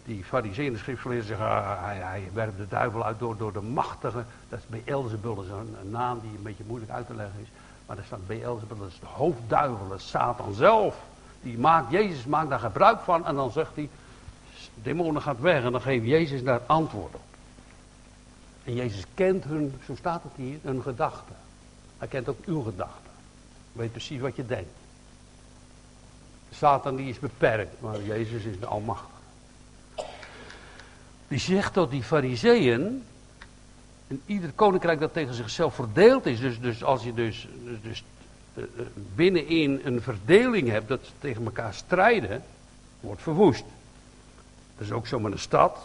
die 0.05 0.25
fariseeën 0.25 0.73
de 0.73 0.79
schriftgeleerden 0.79 1.27
zeggen, 1.27 1.47
ah, 1.47 1.85
hij, 1.85 1.97
hij 1.97 2.29
werpt 2.33 2.57
de 2.57 2.69
duivel 2.69 3.05
uit 3.05 3.19
door, 3.19 3.53
de 3.53 3.61
machtige. 3.61 4.25
Dat 4.49 4.59
is 4.59 4.83
Beelzebul, 4.85 5.35
dat 5.35 5.45
is 5.45 5.51
een, 5.51 5.91
naam 5.91 6.21
die 6.21 6.31
een 6.37 6.43
beetje 6.43 6.65
moeilijk 6.67 6.93
uit 6.93 7.07
te 7.07 7.15
leggen 7.15 7.41
is. 7.41 7.49
Maar 7.87 7.97
daar 7.97 8.05
staat 8.05 8.27
Beelzebul, 8.27 8.79
dat 8.79 8.89
is 8.89 9.01
de 9.01 9.07
hoofdduivel, 9.07 9.99
Satan 9.99 10.55
zelf. 10.55 10.97
Die 11.43 11.59
maakt, 11.59 11.91
Jezus 11.91 12.25
maakt 12.25 12.49
daar 12.49 12.59
gebruik 12.59 13.01
van 13.01 13.27
en 13.27 13.35
dan 13.35 13.51
zegt 13.51 13.71
hij, 13.75 13.89
demonen 14.75 15.23
gaat 15.23 15.41
weg 15.41 15.65
en 15.65 15.73
dan 15.73 15.81
geeft 15.81 16.07
Jezus 16.07 16.45
daar 16.45 16.61
antwoord 16.67 17.15
op. 17.15 17.21
En 18.65 18.75
Jezus 18.75 19.05
kent 19.15 19.45
hun, 19.45 19.75
zo 19.87 19.95
staat 19.95 20.23
het 20.23 20.33
hier, 20.37 20.59
hun 20.63 20.83
gedachten. 20.83 21.37
Hij 21.99 22.09
kent 22.09 22.29
ook 22.29 22.45
uw 22.45 22.63
gedachten. 22.63 23.11
Weet 23.73 23.91
precies 23.91 24.21
wat 24.21 24.37
je 24.37 24.47
denkt. 24.47 24.75
Satan 26.51 26.97
die 26.97 27.09
is 27.09 27.19
beperkt, 27.19 27.81
maar 27.81 28.03
Jezus 28.03 28.45
is 28.45 28.61
de 28.61 28.67
almachtige. 28.67 29.14
Die 31.29 31.39
zegt 31.39 31.73
tot 31.73 31.91
die 31.91 32.03
fariseeën, 32.03 33.03
in 34.07 34.23
ieder 34.27 34.51
koninkrijk 34.55 35.01
dat 35.01 35.13
tegen 35.13 35.35
zichzelf 35.35 35.75
verdeeld 35.75 36.27
is, 36.27 36.41
dus, 36.41 36.61
dus 36.61 36.85
als 36.85 37.05
je 37.05 37.15
dus, 37.15 37.49
dus, 37.65 37.79
dus 37.83 38.05
uh, 38.55 38.65
binnenin 39.15 39.81
een 39.85 40.03
verdeling 40.03 40.69
hebt, 40.69 40.89
dat 40.89 41.01
ze 41.03 41.13
tegen 41.19 41.45
elkaar 41.45 41.75
strijden, 41.75 42.43
wordt 43.01 43.23
verwoest. 43.23 43.65
Dat 44.77 44.87
is 44.87 44.93
ook 44.93 45.07
zo 45.07 45.21
met 45.21 45.33
een 45.33 45.39
stad. 45.39 45.79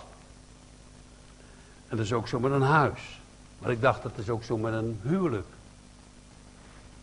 En 1.87 1.97
dat 1.97 2.05
is 2.05 2.13
ook 2.13 2.27
zo 2.27 2.39
met 2.39 2.51
een 2.51 2.61
huis. 2.61 3.19
Maar 3.59 3.71
ik 3.71 3.81
dacht, 3.81 4.03
dat 4.03 4.17
is 4.17 4.29
ook 4.29 4.43
zo 4.43 4.57
met 4.57 4.73
een 4.73 4.99
huwelijk. 5.03 5.47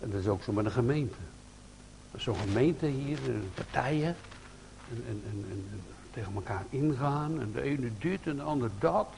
En 0.01 0.11
dat 0.11 0.21
is 0.21 0.27
ook 0.27 0.43
zo 0.43 0.53
met 0.53 0.65
een 0.65 0.71
gemeente. 0.71 1.17
Zo'n 2.17 2.37
gemeente 2.37 2.87
hier, 2.87 3.19
partijen. 3.55 4.17
En, 4.91 5.05
en, 5.09 5.23
en, 5.31 5.45
en, 5.51 5.83
tegen 6.17 6.35
elkaar 6.35 6.65
ingaan. 6.71 7.41
En 7.41 7.53
de 7.53 7.63
ene 7.63 7.91
dit 7.99 8.27
en 8.27 8.37
de 8.37 8.43
ander 8.43 8.71
dat. 8.79 9.09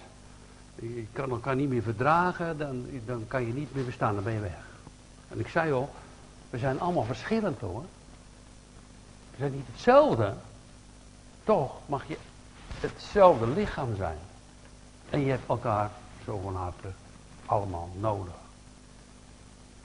Je 0.75 1.07
kan 1.13 1.31
elkaar 1.31 1.57
niet 1.57 1.69
meer 1.69 1.83
verdragen. 1.83 2.59
Dan, 2.59 2.87
dan 3.07 3.25
kan 3.29 3.47
je 3.47 3.53
niet 3.53 3.75
meer 3.75 3.85
bestaan. 3.85 4.15
Dan 4.15 4.25
ben 4.25 4.33
je 4.33 4.41
weg. 4.41 4.67
En 5.29 5.41
ik 5.41 5.49
zei 5.49 5.73
al, 5.73 5.91
we 6.51 6.59
zijn 6.59 6.81
allemaal 6.81 7.05
verschillend 7.05 7.61
hoor. 7.61 7.85
We 9.31 9.37
zijn 9.37 9.53
niet 9.53 9.67
hetzelfde. 9.73 10.35
Toch 11.45 11.75
mag 11.87 12.09
je 12.09 12.17
hetzelfde 12.81 13.47
lichaam 13.47 13.97
zijn. 13.97 14.19
En 15.11 15.21
je 15.21 15.31
hebt 15.31 15.49
elkaar 15.49 15.91
zo 16.25 16.41
van 16.43 16.57
harte 16.57 16.89
allemaal 17.47 17.91
nodig. 18.01 18.35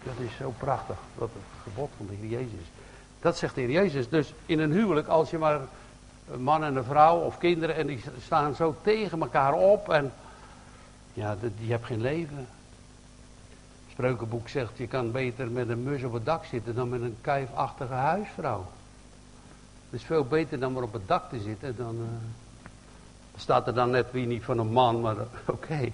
Dat 0.03 0.13
is 0.17 0.35
zo 0.35 0.53
prachtig, 0.57 0.97
dat 1.17 1.29
het 1.33 1.43
gebod 1.63 1.89
van 1.97 2.05
de 2.05 2.13
Heer 2.13 2.29
Jezus. 2.29 2.67
Dat 3.19 3.37
zegt 3.37 3.55
de 3.55 3.61
Heer 3.61 3.71
Jezus. 3.71 4.09
Dus 4.09 4.33
in 4.45 4.59
een 4.59 4.71
huwelijk, 4.71 5.07
als 5.07 5.29
je 5.29 5.37
maar 5.37 5.61
een 6.31 6.43
man 6.43 6.63
en 6.63 6.75
een 6.75 6.83
vrouw 6.83 7.17
of 7.19 7.37
kinderen 7.37 7.75
en 7.75 7.87
die 7.87 8.03
staan 8.21 8.55
zo 8.55 8.75
tegen 8.81 9.21
elkaar 9.21 9.53
op 9.53 9.89
en 9.89 10.13
ja, 11.13 11.37
die 11.57 11.71
hebt 11.71 11.85
geen 11.85 12.01
leven. 12.01 12.47
Spreukenboek 13.91 14.49
zegt, 14.49 14.77
je 14.77 14.87
kan 14.87 15.11
beter 15.11 15.51
met 15.51 15.69
een 15.69 15.83
mus 15.83 16.03
op 16.03 16.13
het 16.13 16.25
dak 16.25 16.45
zitten 16.45 16.75
dan 16.75 16.89
met 16.89 17.01
een 17.01 17.17
kijfachtige 17.21 17.93
huisvrouw. 17.93 18.65
Het 19.89 20.01
is 20.01 20.03
veel 20.03 20.25
beter 20.25 20.59
dan 20.59 20.73
maar 20.73 20.83
op 20.83 20.93
het 20.93 21.07
dak 21.07 21.29
te 21.29 21.39
zitten 21.39 21.75
dan... 21.75 21.95
Uh, 21.95 22.69
staat 23.37 23.67
er 23.67 23.73
dan 23.73 23.89
net 23.89 24.11
wie 24.11 24.25
niet 24.25 24.43
van 24.43 24.57
een 24.57 24.71
man, 24.71 25.01
maar 25.01 25.15
oké. 25.45 25.91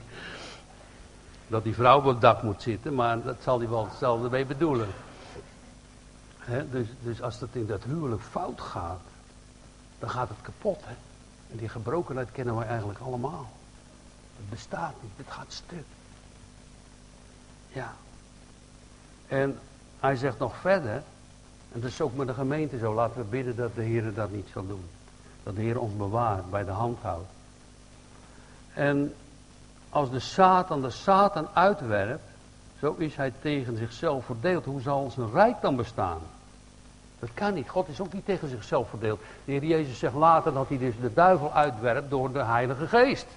Dat 1.48 1.64
die 1.64 1.74
vrouw 1.74 1.98
op 1.98 2.06
het 2.06 2.22
dak 2.22 2.42
moet 2.42 2.62
zitten, 2.62 2.96
maar 2.96 3.22
dat 3.22 3.36
zal 3.42 3.60
hij 3.60 3.70
wel 3.70 3.88
hetzelfde 3.88 4.30
mee 4.30 4.46
bedoelen. 4.46 4.88
dus, 6.72 6.88
dus 7.04 7.22
als 7.22 7.40
dat 7.40 7.50
in 7.52 7.66
dat 7.66 7.84
huwelijk 7.84 8.22
fout 8.22 8.62
gaat, 8.62 9.02
dan 10.00 10.10
gaat 10.10 10.30
het 10.30 10.42
kapot. 10.42 10.80
Hè? 10.84 10.94
En 11.52 11.58
die 11.58 11.70
gebrokenheid 11.70 12.32
kennen 12.32 12.56
wij 12.56 12.68
eigenlijk 12.68 13.00
allemaal. 13.00 13.50
Het 14.36 14.50
bestaat 14.50 14.94
niet, 15.02 15.12
het 15.16 15.32
gaat 15.34 15.54
stuk. 15.54 15.86
Ja. 17.68 17.94
En 19.28 19.60
hij 20.00 20.16
zegt 20.16 20.40
nog 20.40 20.56
verder, 20.56 21.04
en 21.72 21.82
dat 21.82 21.90
is 21.90 22.02
ook 22.02 22.16
met 22.16 22.28
de 22.28 22.34
gemeente 22.34 22.78
zo, 22.78 22.94
laten 22.94 23.18
we 23.18 23.28
bidden 23.28 23.56
dat 23.56 23.76
de 23.76 23.82
Heer 23.82 24.14
dat 24.14 24.32
niet 24.32 24.48
zal 24.54 24.68
doen. 24.68 24.86
Dat 25.44 25.56
de 25.56 25.62
Heer 25.62 25.80
ons 25.80 25.98
bewaart, 25.98 26.50
bij 26.50 26.66
de 26.66 26.72
hand 26.72 27.02
houdt. 27.02 27.30
En 28.74 29.14
als 29.90 30.12
de 30.12 30.20
Satan 30.20 30.82
de 30.82 30.90
Satan 30.90 31.48
uitwerpt, 31.54 32.24
zo 32.80 32.96
is 32.98 33.16
hij 33.16 33.34
tegen 33.42 33.78
zichzelf 33.78 34.26
verdeeld. 34.26 34.66
Hoe 34.66 34.82
zal 34.82 35.12
zijn 35.12 35.32
rijk 35.32 35.62
dan 35.62 35.76
bestaan? 35.76 36.20
Dat 37.20 37.30
kan 37.34 37.54
niet. 37.54 37.70
God 37.70 37.88
is 37.88 38.02
ook 38.02 38.14
niet 38.14 38.26
tegen 38.26 38.50
zichzelf 38.50 38.90
verdeeld. 38.90 39.20
De 39.46 39.52
Heer 39.52 39.64
Jezus 39.64 40.00
zegt 40.00 40.14
later 40.14 40.54
dat 40.54 40.68
hij 40.68 40.78
dus 40.78 40.94
de 41.02 41.14
duivel 41.14 41.54
uitwerpt 41.54 42.10
door 42.10 42.32
de 42.34 42.44
Heilige 42.44 42.88
Geest. 42.88 43.28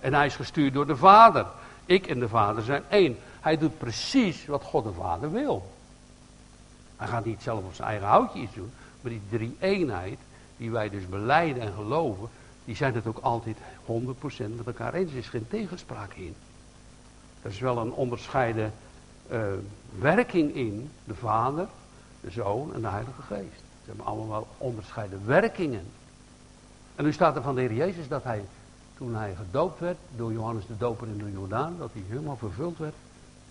En 0.00 0.14
hij 0.14 0.26
is 0.26 0.36
gestuurd 0.36 0.72
door 0.72 0.86
de 0.86 0.96
Vader. 0.96 1.46
Ik 1.84 2.06
en 2.06 2.18
de 2.18 2.28
Vader 2.28 2.62
zijn 2.62 2.82
één. 2.88 3.16
Hij 3.40 3.58
doet 3.58 3.78
precies 3.78 4.46
wat 4.46 4.62
God 4.62 4.84
de 4.84 4.92
Vader 4.92 5.32
wil. 5.32 5.70
Hij 6.96 7.08
gaat 7.08 7.24
niet 7.24 7.42
zelf 7.42 7.64
op 7.64 7.74
zijn 7.74 7.88
eigen 7.88 8.06
houtje 8.06 8.40
iets 8.40 8.54
doen. 8.54 8.72
Maar 9.00 9.10
die 9.10 9.22
drie 9.30 9.56
eenheid, 9.60 10.18
die 10.56 10.70
wij 10.70 10.88
dus 10.88 11.08
beleiden 11.08 11.62
en 11.62 11.72
geloven, 11.72 12.28
die 12.64 12.76
zijn 12.76 12.94
het 12.94 13.06
ook 13.06 13.18
altijd 13.18 13.56
100% 13.56 13.56
met 14.56 14.66
elkaar 14.66 14.94
eens. 14.94 15.12
Er 15.12 15.18
is 15.18 15.28
geen 15.28 15.48
tegenspraak 15.48 16.12
in. 16.14 16.34
Er 17.42 17.50
is 17.50 17.58
wel 17.58 17.78
een 17.78 17.92
onderscheiden 17.92 18.72
uh, 19.30 19.42
werking 19.98 20.54
in, 20.54 20.90
de 21.04 21.14
Vader, 21.14 21.66
de 22.20 22.30
Zoon 22.30 22.74
en 22.74 22.80
de 22.80 22.88
Heilige 22.88 23.22
Geest. 23.22 23.62
Ze 23.82 23.86
hebben 23.86 24.06
allemaal 24.06 24.46
onderscheiden 24.58 25.26
werkingen. 25.26 25.84
En 26.96 27.04
nu 27.04 27.12
staat 27.12 27.36
er 27.36 27.42
van 27.42 27.54
de 27.54 27.60
Heer 27.60 27.74
Jezus 27.74 28.08
dat 28.08 28.24
hij, 28.24 28.44
toen 28.96 29.14
hij 29.14 29.34
gedoopt 29.34 29.80
werd, 29.80 29.96
door 30.16 30.32
Johannes 30.32 30.66
de 30.66 30.76
Doper 30.76 31.08
in 31.08 31.18
de 31.18 31.32
Jordaan, 31.32 31.76
dat 31.78 31.90
hij 31.92 32.02
helemaal 32.08 32.36
vervuld 32.36 32.78
werd, 32.78 32.94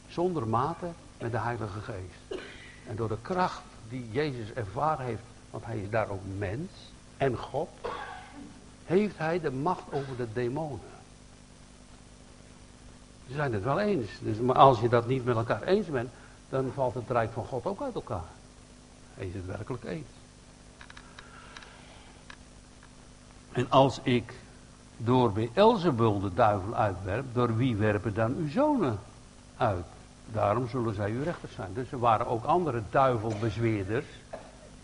zonder 0.08 0.47
mate, 0.47 0.88
met 1.17 1.32
de 1.32 1.39
Heilige 1.39 1.79
Geest. 1.79 2.41
En 2.88 2.95
door 2.95 3.08
de 3.08 3.17
kracht 3.21 3.62
die 3.89 4.10
Jezus 4.12 4.53
ervaren 4.53 5.05
heeft, 5.05 5.21
want 5.49 5.65
hij 5.65 5.77
is 5.77 5.89
daar 5.89 6.10
ook 6.10 6.21
mens 6.38 6.69
en 7.17 7.38
God, 7.38 7.69
heeft 8.86 9.17
hij 9.17 9.39
de 9.39 9.51
macht 9.51 9.84
over 9.91 10.17
de 10.17 10.27
demonen. 10.34 10.79
Ze 13.27 13.36
zijn 13.36 13.53
het 13.53 13.63
wel 13.63 13.79
eens. 13.79 14.10
Dus, 14.19 14.38
maar 14.38 14.55
als 14.55 14.79
je 14.79 14.89
dat 14.89 15.08
niet 15.08 15.25
met 15.25 15.36
elkaar 15.36 15.63
eens 15.63 15.88
bent, 15.88 16.10
dan 16.49 16.71
valt 16.73 16.93
het 16.93 17.10
rijk 17.10 17.32
van 17.32 17.45
God 17.45 17.65
ook 17.65 17.82
uit 17.82 17.95
elkaar. 17.95 18.27
Is 19.19 19.34
het 19.34 19.45
werkelijk 19.45 19.84
eens. 19.84 20.08
En 23.51 23.69
als 23.69 23.99
ik 24.03 24.34
door 24.97 25.32
Beelzebul 25.32 26.19
de 26.19 26.34
duivel 26.34 26.75
uitwerp, 26.75 27.25
door 27.34 27.55
wie 27.55 27.75
werpen 27.75 28.13
dan 28.13 28.36
uw 28.36 28.49
zonen 28.49 28.99
uit? 29.58 29.86
Daarom 30.32 30.67
zullen 30.67 30.95
zij 30.95 31.12
uw 31.12 31.23
rechters 31.23 31.53
zijn. 31.53 31.73
Dus 31.73 31.91
er 31.91 31.99
waren 31.99 32.27
ook 32.27 32.43
andere 32.43 32.82
duivelbezweerders. 32.89 34.05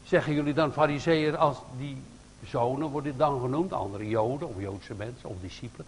Zeggen 0.04 0.34
jullie 0.34 0.54
dan 0.54 0.72
fariseeën 0.72 1.38
als 1.38 1.58
die 1.78 2.02
zonen 2.46 2.88
worden 2.88 3.18
dan 3.18 3.42
genoemd, 3.42 3.74
andere 3.74 4.08
joden 4.08 4.48
of 4.48 4.62
joodse 4.62 4.94
mensen 4.94 5.30
of 5.30 5.36
discipelen. 5.42 5.86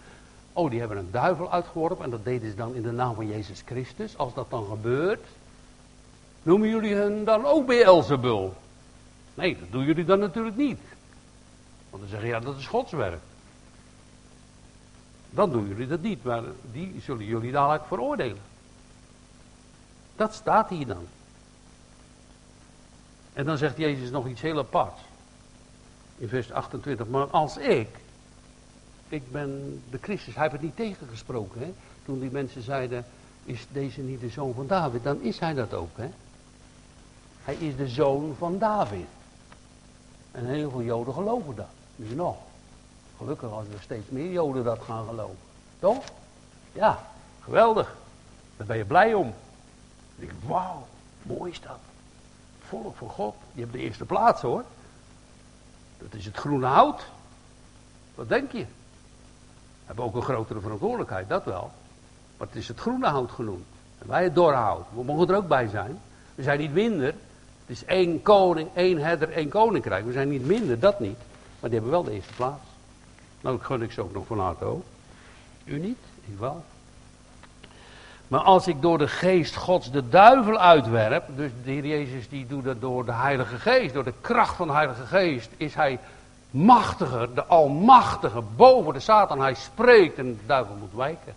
Oh, 0.54 0.70
die 0.70 0.80
hebben 0.80 0.98
een 0.98 1.12
duivel 1.12 1.52
uitgeworpen 1.52 2.06
en 2.06 2.12
dat 2.12 2.24
deden 2.24 2.50
ze 2.50 2.56
dan 2.56 2.76
in 2.76 2.82
de 2.82 2.92
naam 2.92 3.16
van 3.16 3.28
Jezus 3.28 3.62
Christus. 3.66 4.18
Als 4.18 4.34
dat 4.34 4.50
dan 4.50 4.66
gebeurt, 4.66 5.26
noemen 6.48 6.70
jullie 6.70 6.96
hen 6.96 7.24
dan 7.24 7.46
ook 7.46 7.66
Beelzebul? 7.66 8.54
Nee, 9.34 9.58
dat 9.60 9.72
doen 9.72 9.86
jullie 9.86 10.06
dan 10.06 10.20
natuurlijk 10.20 10.56
niet. 10.56 10.80
Want 11.90 12.02
dan 12.02 12.12
zeggen 12.12 12.30
ja, 12.30 12.40
dat 12.40 12.58
is 12.58 12.68
Gods 12.68 12.92
werk. 12.92 13.22
Dan 15.30 15.52
doen 15.52 15.68
jullie 15.68 15.88
dat 15.88 16.02
niet, 16.02 16.24
maar 16.24 16.44
die 16.72 17.02
zullen 17.02 17.26
jullie 17.26 17.52
dadelijk 17.52 17.86
veroordelen. 17.86 18.42
Dat 20.16 20.34
staat 20.34 20.70
hier 20.70 20.88
dan. 20.88 21.08
En 23.34 23.46
dan 23.46 23.58
zegt 23.58 23.78
Jezus 23.78 24.10
nog 24.10 24.28
iets 24.28 24.42
heel 24.42 24.58
aparts. 24.58 25.02
In 26.18 26.28
vers 26.28 26.52
28. 26.52 27.08
Maar 27.08 27.26
als 27.26 27.58
ik, 27.58 27.90
ik 29.10 29.32
ben 29.32 29.82
de 29.90 29.98
Christus, 30.02 30.34
hij 30.34 30.44
heeft 30.44 30.56
het 30.56 30.64
niet 30.64 30.76
tegengesproken. 30.76 31.62
Hè? 31.62 31.74
Toen 32.06 32.20
die 32.20 32.32
mensen 32.32 32.62
zeiden, 32.62 33.06
is 33.44 33.68
deze 33.72 34.02
niet 34.02 34.20
de 34.20 34.30
zoon 34.30 34.54
van 34.54 34.68
David? 34.68 35.04
Dan 35.04 35.22
is 35.22 35.40
hij 35.40 35.54
dat 35.54 35.74
ook. 35.74 35.98
Hè? 35.98 36.10
Hij 37.48 37.56
is 37.56 37.76
de 37.76 37.88
zoon 37.88 38.36
van 38.38 38.58
David. 38.58 39.06
En 40.32 40.46
heel 40.46 40.70
veel 40.70 40.82
Joden 40.82 41.14
geloven 41.14 41.56
dat. 41.56 41.70
Nu 41.96 42.16
nog. 42.16 42.36
Gelukkig 43.18 43.52
als 43.52 43.66
er 43.74 43.82
steeds 43.82 44.10
meer 44.10 44.32
Joden 44.32 44.64
dat 44.64 44.80
gaan 44.82 45.06
geloven. 45.08 45.38
Toch? 45.80 46.04
Ja, 46.74 47.00
geweldig. 47.42 47.96
Daar 48.58 48.68
ben 48.68 48.78
je 48.78 48.86
blij 48.86 49.14
om. 49.14 49.28
Ik 49.28 49.34
denk, 50.16 50.32
wauw, 50.46 50.88
mooi 51.22 51.52
is 51.52 51.62
dat. 51.62 51.78
Volk 52.68 52.96
voor 52.96 53.10
God. 53.10 53.36
Je 53.54 53.62
hebt 53.62 53.74
de 53.74 53.80
eerste 53.80 54.06
plaats 54.06 54.42
hoor. 54.42 54.64
Dat 55.98 56.14
is 56.14 56.26
het 56.26 56.38
groene 56.38 56.66
hout. 56.66 57.06
Wat 58.16 58.30
denk 58.30 58.52
je? 58.52 58.66
We 58.66 59.86
hebben 59.86 60.06
ook 60.06 60.16
een 60.16 60.22
grotere 60.22 60.60
verantwoordelijkheid, 60.60 61.30
dat 61.30 61.46
wel. 61.46 61.72
Maar 62.38 62.48
het 62.48 62.56
is 62.56 62.68
het 62.68 62.80
groene 62.80 63.08
hout 63.08 63.32
genoemd. 63.32 63.66
En 63.98 64.08
wij 64.08 64.24
het 64.24 64.36
doorhout. 64.36 64.86
We 64.94 65.04
mogen 65.04 65.28
er 65.28 65.36
ook 65.36 65.48
bij 65.48 65.68
zijn. 65.68 66.00
We 66.36 66.44
zijn 66.44 66.60
niet 66.60 66.74
minder. 66.74 67.16
Het 67.68 67.76
is 67.76 67.86
één 67.86 68.22
koning, 68.22 68.70
één 68.74 68.98
herder, 68.98 69.32
één 69.32 69.50
koninkrijk. 69.50 70.06
We 70.06 70.12
zijn 70.12 70.30
niet 70.30 70.46
minder, 70.46 70.80
dat 70.80 71.00
niet. 71.00 71.18
Maar 71.60 71.70
die 71.70 71.80
hebben 71.80 71.92
wel 71.92 72.04
de 72.04 72.12
eerste 72.12 72.34
plaats. 72.34 72.64
Nou, 73.42 73.60
gun 73.60 73.82
ik 73.82 73.92
ze 73.92 74.02
ook 74.02 74.14
nog 74.14 74.26
van 74.28 74.40
harte 74.40 74.66
ook. 74.66 74.84
U 75.66 75.80
niet? 75.80 75.98
Ik 76.26 76.40
wel. 76.40 76.64
Maar 78.28 78.40
als 78.40 78.68
ik 78.68 78.82
door 78.82 78.98
de 78.98 79.08
geest 79.08 79.56
gods 79.56 79.92
de 79.92 80.10
duivel 80.10 80.60
uitwerp, 80.60 81.24
dus 81.36 81.52
de 81.64 81.72
Heer 81.72 81.86
Jezus 81.86 82.30
die 82.30 82.48
doet 82.48 82.64
dat 82.64 82.82
door 82.82 83.06
de 83.06 83.14
Heilige 83.14 83.60
Geest, 83.60 83.94
door 83.94 84.04
de 84.04 84.14
kracht 84.22 84.56
van 84.56 84.68
de 84.68 84.74
Heilige 84.74 85.06
Geest, 85.06 85.50
is 85.58 85.76
hij 85.76 86.00
machtiger, 86.52 87.34
de 87.34 87.46
almachtige, 87.46 88.42
boven 88.56 88.94
de 88.94 89.00
Satan. 89.00 89.42
Hij 89.42 89.54
spreekt 89.54 90.18
en 90.18 90.26
de 90.26 90.46
duivel 90.46 90.76
moet 90.76 90.94
wijken. 90.94 91.34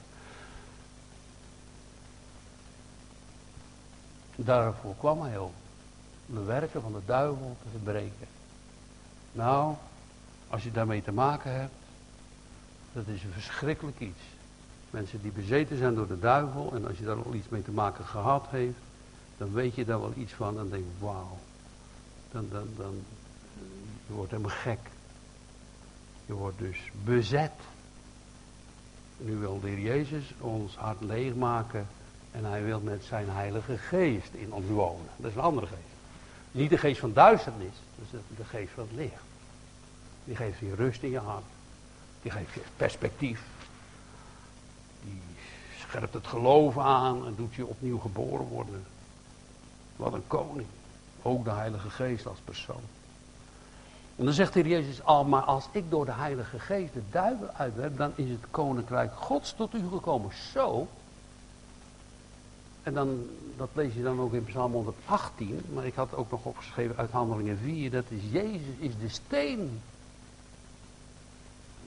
Daarvoor 4.37 4.95
kwam 4.99 5.23
hij 5.23 5.39
ook. 5.39 5.53
De 6.35 6.45
werken 6.45 6.81
van 6.83 6.93
de 6.93 7.03
duivel 7.07 7.57
te 7.63 7.69
verbreken. 7.71 8.27
Nou, 9.33 9.75
als 10.49 10.63
je 10.63 10.71
daarmee 10.71 11.03
te 11.03 11.13
maken 11.13 11.53
hebt, 11.53 11.75
dat 12.93 13.07
is 13.07 13.23
een 13.23 13.33
verschrikkelijk 13.33 14.01
iets. 14.01 14.21
Mensen 14.91 15.23
die 15.23 15.31
bezeten 15.31 15.79
zijn 15.79 15.95
door 15.95 16.07
de 16.07 16.19
duivel. 16.19 16.73
En 16.75 16.87
als 16.87 16.99
je 16.99 17.05
daar 17.05 17.25
al 17.25 17.35
iets 17.35 17.49
mee 17.49 17.63
te 17.63 17.71
maken 17.71 18.05
gehad 18.05 18.47
heeft. 18.49 18.79
Dan 19.37 19.53
weet 19.53 19.75
je 19.75 19.85
daar 19.85 20.01
wel 20.01 20.13
iets 20.17 20.33
van. 20.33 20.59
En 20.59 20.71
denk 20.71 20.85
wauw. 20.99 21.39
Dan, 22.31 22.47
dan, 22.51 22.69
dan, 22.77 23.03
je 24.07 24.13
wordt 24.13 24.31
helemaal 24.31 24.57
gek. 24.57 24.79
Je 26.27 26.33
wordt 26.33 26.59
dus 26.59 26.91
bezet. 27.05 27.53
Nu 29.17 29.37
wil 29.37 29.61
de 29.61 29.69
Heer 29.69 29.81
Jezus 29.81 30.35
ons 30.41 30.77
hart 30.77 31.01
leegmaken. 31.01 31.87
En 32.31 32.45
hij 32.45 32.65
wil 32.65 32.81
met 32.81 33.05
zijn 33.05 33.31
heilige 33.31 33.79
geest 33.79 34.33
in 34.33 34.53
ons 34.53 34.67
wonen. 34.69 35.07
Dat 35.17 35.31
is 35.31 35.37
een 35.37 35.43
andere 35.43 35.67
geest. 35.67 35.90
Niet 36.53 36.71
de 36.71 36.79
geest 36.79 37.01
van 37.01 37.13
duisternis. 37.13 37.75
Is 38.03 38.21
de 38.37 38.45
geest 38.45 38.73
van 38.75 38.89
licht. 38.95 39.23
Die 40.25 40.37
geeft 40.37 40.59
je 40.59 40.75
rust 40.75 41.03
in 41.03 41.11
je 41.11 41.19
hart. 41.19 41.45
Die 42.23 42.31
geeft 42.31 42.55
je 42.55 42.63
perspectief. 42.77 43.43
Die 45.05 45.23
scherpt 45.79 46.15
het 46.15 46.27
geloof 46.27 46.79
aan 46.79 47.27
en 47.27 47.35
doet 47.37 47.55
je 47.55 47.67
opnieuw 47.67 47.99
geboren 47.99 48.47
worden. 48.47 48.85
Wat 49.97 50.13
een 50.13 50.27
koning. 50.27 50.67
Ook 51.23 51.45
de 51.45 51.51
Heilige 51.51 51.91
Geest 51.91 52.27
als 52.27 52.39
persoon. 52.45 52.83
En 54.17 54.25
dan 54.25 54.35
zegt 54.35 54.53
de 54.53 54.61
Heer 54.61 54.69
Jezus 54.69 55.05
al, 55.05 55.25
maar 55.25 55.43
als 55.43 55.69
ik 55.73 55.91
door 55.91 56.05
de 56.05 56.13
Heilige 56.13 56.59
Geest 56.59 56.93
de 56.93 57.03
duivel 57.11 57.49
uitwerp, 57.49 57.97
dan 57.97 58.13
is 58.15 58.31
het 58.31 58.45
koninkrijk 58.51 59.13
Gods 59.13 59.55
tot 59.57 59.75
u 59.75 59.89
gekomen. 59.89 60.31
Zo. 60.53 60.89
En 62.91 62.97
dan, 62.97 63.27
dat 63.57 63.69
lees 63.73 63.95
je 63.95 64.03
dan 64.03 64.21
ook 64.21 64.33
in 64.33 64.45
Psalm 64.45 64.73
118, 64.73 65.61
maar 65.75 65.87
ik 65.87 65.95
had 65.95 66.15
ook 66.15 66.31
nog 66.31 66.45
opgeschreven 66.45 66.97
uit 66.97 67.11
Handelingen 67.11 67.59
4, 67.59 67.91
dat 67.91 68.05
is 68.09 68.21
Jezus 68.31 68.75
is 68.79 68.93
de 69.01 69.09
steen 69.09 69.81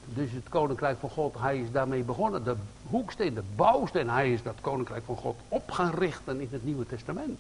dus 0.05 0.31
het 0.31 0.49
koninkrijk 0.49 0.99
van 0.99 1.09
God, 1.09 1.35
hij 1.39 1.59
is 1.59 1.71
daarmee 1.71 2.03
begonnen. 2.03 2.43
De 2.43 2.55
hoeksteen, 2.89 3.33
de 3.33 3.43
bouwsteen, 3.55 4.09
hij 4.09 4.33
is 4.33 4.43
dat 4.43 4.55
koninkrijk 4.61 5.03
van 5.05 5.15
God 5.15 5.35
op 5.47 5.71
gaan 5.71 5.93
richten 5.93 6.41
in 6.41 6.47
het 6.51 6.63
Nieuwe 6.63 6.85
Testament. 6.85 7.39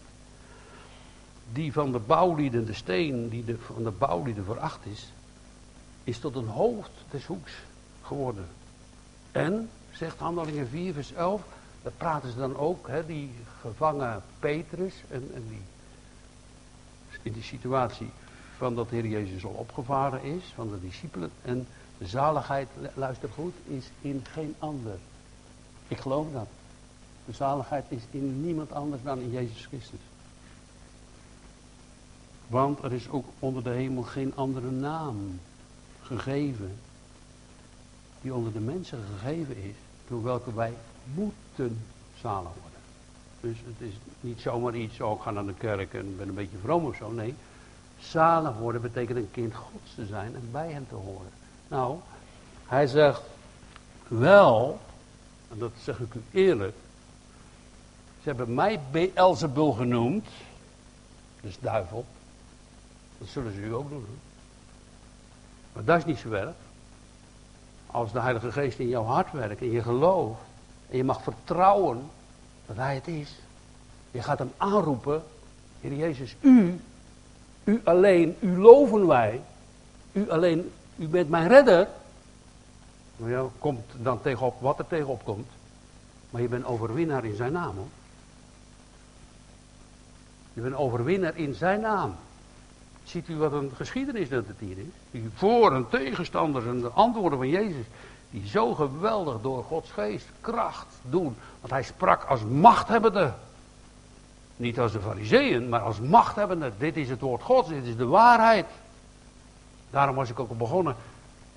Die 1.51 1.73
van 1.73 1.91
de 1.91 1.99
bouwlieden, 1.99 2.65
de 2.65 2.73
steen 2.73 3.29
die 3.29 3.45
de, 3.45 3.57
van 3.57 3.83
de 3.83 3.91
bouwlieden 3.91 4.45
veracht 4.45 4.85
is, 4.85 5.11
is 6.03 6.19
tot 6.19 6.35
een 6.35 6.47
hoofd 6.47 6.91
des 7.11 7.25
hoeks 7.25 7.53
geworden. 8.01 8.45
En, 9.31 9.69
zegt 9.91 10.19
Handelingen 10.19 10.67
4 10.67 10.93
vers 10.93 11.13
11, 11.13 11.41
daar 11.83 11.91
praten 11.97 12.31
ze 12.31 12.37
dan 12.37 12.57
ook, 12.57 12.87
hè, 12.87 13.05
die 13.05 13.31
gevangen 13.61 14.23
Petrus 14.39 14.93
en, 15.09 15.31
en 15.33 15.43
die 15.47 15.61
in 17.21 17.33
die 17.33 17.43
situatie 17.43 18.09
van 18.57 18.75
dat 18.75 18.89
de 18.89 18.95
Heer 18.95 19.07
Jezus 19.07 19.45
al 19.45 19.51
opgevaren 19.51 20.23
is, 20.23 20.43
van 20.55 20.69
de 20.69 20.79
discipelen. 20.81 21.31
En 21.41 21.67
de 21.97 22.07
zaligheid, 22.07 22.67
luister 22.93 23.29
goed, 23.29 23.53
is 23.67 23.89
in 24.01 24.25
geen 24.31 24.55
ander. 24.59 24.97
Ik 25.87 25.97
geloof 25.97 26.31
dat. 26.31 26.47
De 27.25 27.33
zaligheid 27.33 27.85
is 27.87 28.01
in 28.11 28.45
niemand 28.45 28.71
anders 28.71 29.03
dan 29.03 29.19
in 29.19 29.31
Jezus 29.31 29.65
Christus. 29.65 29.99
Want 32.47 32.83
er 32.83 32.93
is 32.93 33.09
ook 33.09 33.25
onder 33.39 33.63
de 33.63 33.69
hemel 33.69 34.03
geen 34.03 34.35
andere 34.35 34.71
naam 34.71 35.39
gegeven 36.01 36.75
die 38.21 38.33
onder 38.33 38.53
de 38.53 38.59
mensen 38.59 39.03
gegeven 39.13 39.57
is, 39.57 39.75
door 40.07 40.23
welke 40.23 40.53
wij 40.53 40.73
moeten 41.13 41.81
zalig 42.21 42.51
worden. 42.61 42.79
Dus 43.41 43.57
het 43.65 43.89
is 43.89 43.93
niet 44.19 44.39
zomaar 44.39 44.75
iets, 44.75 45.01
oh 45.01 45.17
ik 45.17 45.21
ga 45.21 45.31
naar 45.31 45.45
de 45.45 45.53
kerk 45.53 45.93
en 45.93 46.17
ben 46.17 46.27
een 46.27 46.33
beetje 46.33 46.57
vroom 46.57 46.85
of 46.85 46.95
zo. 46.95 47.11
Nee, 47.11 47.35
zalig 47.99 48.57
worden 48.57 48.81
betekent 48.81 49.17
een 49.17 49.31
kind 49.31 49.55
gods 49.55 49.95
te 49.95 50.05
zijn 50.05 50.35
en 50.35 50.49
bij 50.51 50.71
hem 50.71 50.87
te 50.89 50.95
horen. 50.95 51.31
Nou, 51.67 51.97
hij 52.65 52.87
zegt 52.87 53.21
wel, 54.07 54.79
en 55.51 55.59
dat 55.59 55.71
zeg 55.81 55.99
ik 55.99 56.13
u 56.13 56.21
eerlijk, 56.31 56.75
ze 58.21 58.29
hebben 58.29 58.53
mij 58.53 58.79
Beelzebul 58.91 59.71
genoemd, 59.71 60.27
dus 61.41 61.59
duivel. 61.59 62.05
Dat 63.17 63.27
zullen 63.27 63.53
ze 63.53 63.59
u 63.59 63.73
ook 63.73 63.89
doen. 63.89 64.05
Maar 65.73 65.83
dat 65.83 65.97
is 65.97 66.05
niet 66.05 66.17
zo 66.17 66.29
werk. 66.29 66.55
Als 67.87 68.11
de 68.11 68.19
Heilige 68.19 68.51
Geest 68.51 68.79
in 68.79 68.87
jouw 68.87 69.03
hart 69.03 69.31
werkt, 69.31 69.61
in 69.61 69.71
je 69.71 69.81
geloof, 69.81 70.37
en 70.89 70.97
je 70.97 71.03
mag 71.03 71.23
vertrouwen 71.23 72.09
dat 72.65 72.75
Hij 72.75 72.95
het 72.95 73.07
is. 73.07 73.35
Je 74.11 74.21
gaat 74.21 74.39
hem 74.39 74.51
aanroepen, 74.57 75.23
Heer 75.81 75.93
Jezus, 75.93 76.35
u, 76.41 76.79
u 77.63 77.81
alleen, 77.83 78.35
u 78.39 78.57
loven 78.57 79.07
wij, 79.07 79.41
u 80.11 80.29
alleen 80.29 80.71
u 80.95 81.07
bent 81.07 81.29
mijn 81.29 81.47
redder. 81.47 81.87
Nou 83.17 83.31
ja, 83.31 83.43
komt 83.59 83.85
dan 84.01 84.21
tegenop 84.21 84.61
wat 84.61 84.79
er 84.79 84.87
tegenop 84.87 85.23
komt. 85.23 85.47
Maar 86.29 86.41
je 86.41 86.47
bent 86.47 86.65
overwinnaar 86.65 87.25
in 87.25 87.35
zijn 87.35 87.51
naam 87.51 87.75
hoor. 87.75 87.87
Je 90.53 90.61
bent 90.61 90.75
overwinnaar 90.75 91.37
in 91.37 91.53
zijn 91.53 91.81
naam. 91.81 92.15
Ziet 93.03 93.27
u 93.27 93.35
wat 93.35 93.51
een 93.51 93.71
geschiedenis 93.75 94.29
dat 94.29 94.47
het 94.47 94.59
hier 94.59 94.77
is? 94.77 95.21
Voor- 95.33 95.75
en 95.75 95.89
tegenstanders 95.89 96.65
en 96.65 96.81
de 96.81 96.89
antwoorden 96.89 97.39
van 97.39 97.49
Jezus. 97.49 97.85
Die 98.33 98.47
zo 98.47 98.73
geweldig 98.73 99.41
door 99.41 99.63
Gods 99.63 99.91
geest 99.91 100.25
kracht 100.41 100.87
doen. 101.01 101.35
Want 101.59 101.73
hij 101.73 101.83
sprak 101.83 102.23
als 102.23 102.43
machthebbende. 102.43 103.33
Niet 104.55 104.79
als 104.79 104.91
de 104.91 104.99
fariseeën, 104.99 105.69
maar 105.69 105.79
als 105.79 105.99
machthebbende. 105.99 106.71
Dit 106.77 106.97
is 106.97 107.09
het 107.09 107.19
woord 107.19 107.41
Gods, 107.41 107.69
dit 107.69 107.85
is 107.85 107.95
de 107.95 108.05
waarheid. 108.05 108.65
Daarom 109.89 110.15
was 110.15 110.29
ik 110.29 110.39
ook 110.39 110.57
begonnen. 110.57 110.95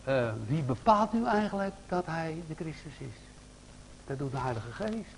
Uh, 0.09 0.29
wie 0.47 0.62
bepaalt 0.62 1.12
nu 1.12 1.25
eigenlijk 1.25 1.75
dat 1.89 2.07
hij 2.07 2.43
de 2.49 2.55
Christus 2.55 2.93
is? 2.99 3.17
Dat 4.07 4.19
doet 4.19 4.31
de 4.31 4.39
Heilige 4.39 4.73
Geest. 4.73 5.17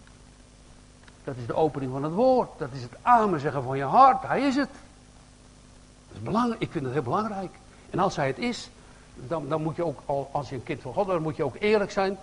Dat 1.24 1.36
is 1.36 1.46
de 1.46 1.54
opening 1.54 1.92
van 1.92 2.02
het 2.02 2.12
woord. 2.12 2.50
Dat 2.58 2.68
is 2.72 2.82
het 2.82 2.96
amen 3.02 3.40
zeggen 3.40 3.62
van 3.62 3.76
je 3.76 3.84
hart. 3.84 4.22
Hij 4.22 4.40
is 4.40 4.56
het. 4.56 4.70
Dat 6.08 6.16
is 6.16 6.22
belangrijk. 6.22 6.60
Ik 6.60 6.70
vind 6.70 6.84
het 6.84 6.92
heel 6.92 7.02
belangrijk. 7.02 7.50
En 7.90 7.98
als 7.98 8.16
hij 8.16 8.26
het 8.26 8.38
is, 8.38 8.70
dan, 9.26 9.48
dan 9.48 9.62
moet 9.62 9.76
je 9.76 9.84
ook, 9.84 10.28
als 10.32 10.48
je 10.48 10.54
een 10.54 10.62
kind 10.62 10.80
van 10.80 10.92
God 10.92 11.06
bent, 11.06 11.16
dan 11.16 11.26
moet 11.26 11.36
je 11.36 11.44
ook 11.44 11.56
eerlijk 11.58 11.90
zijn. 11.90 12.16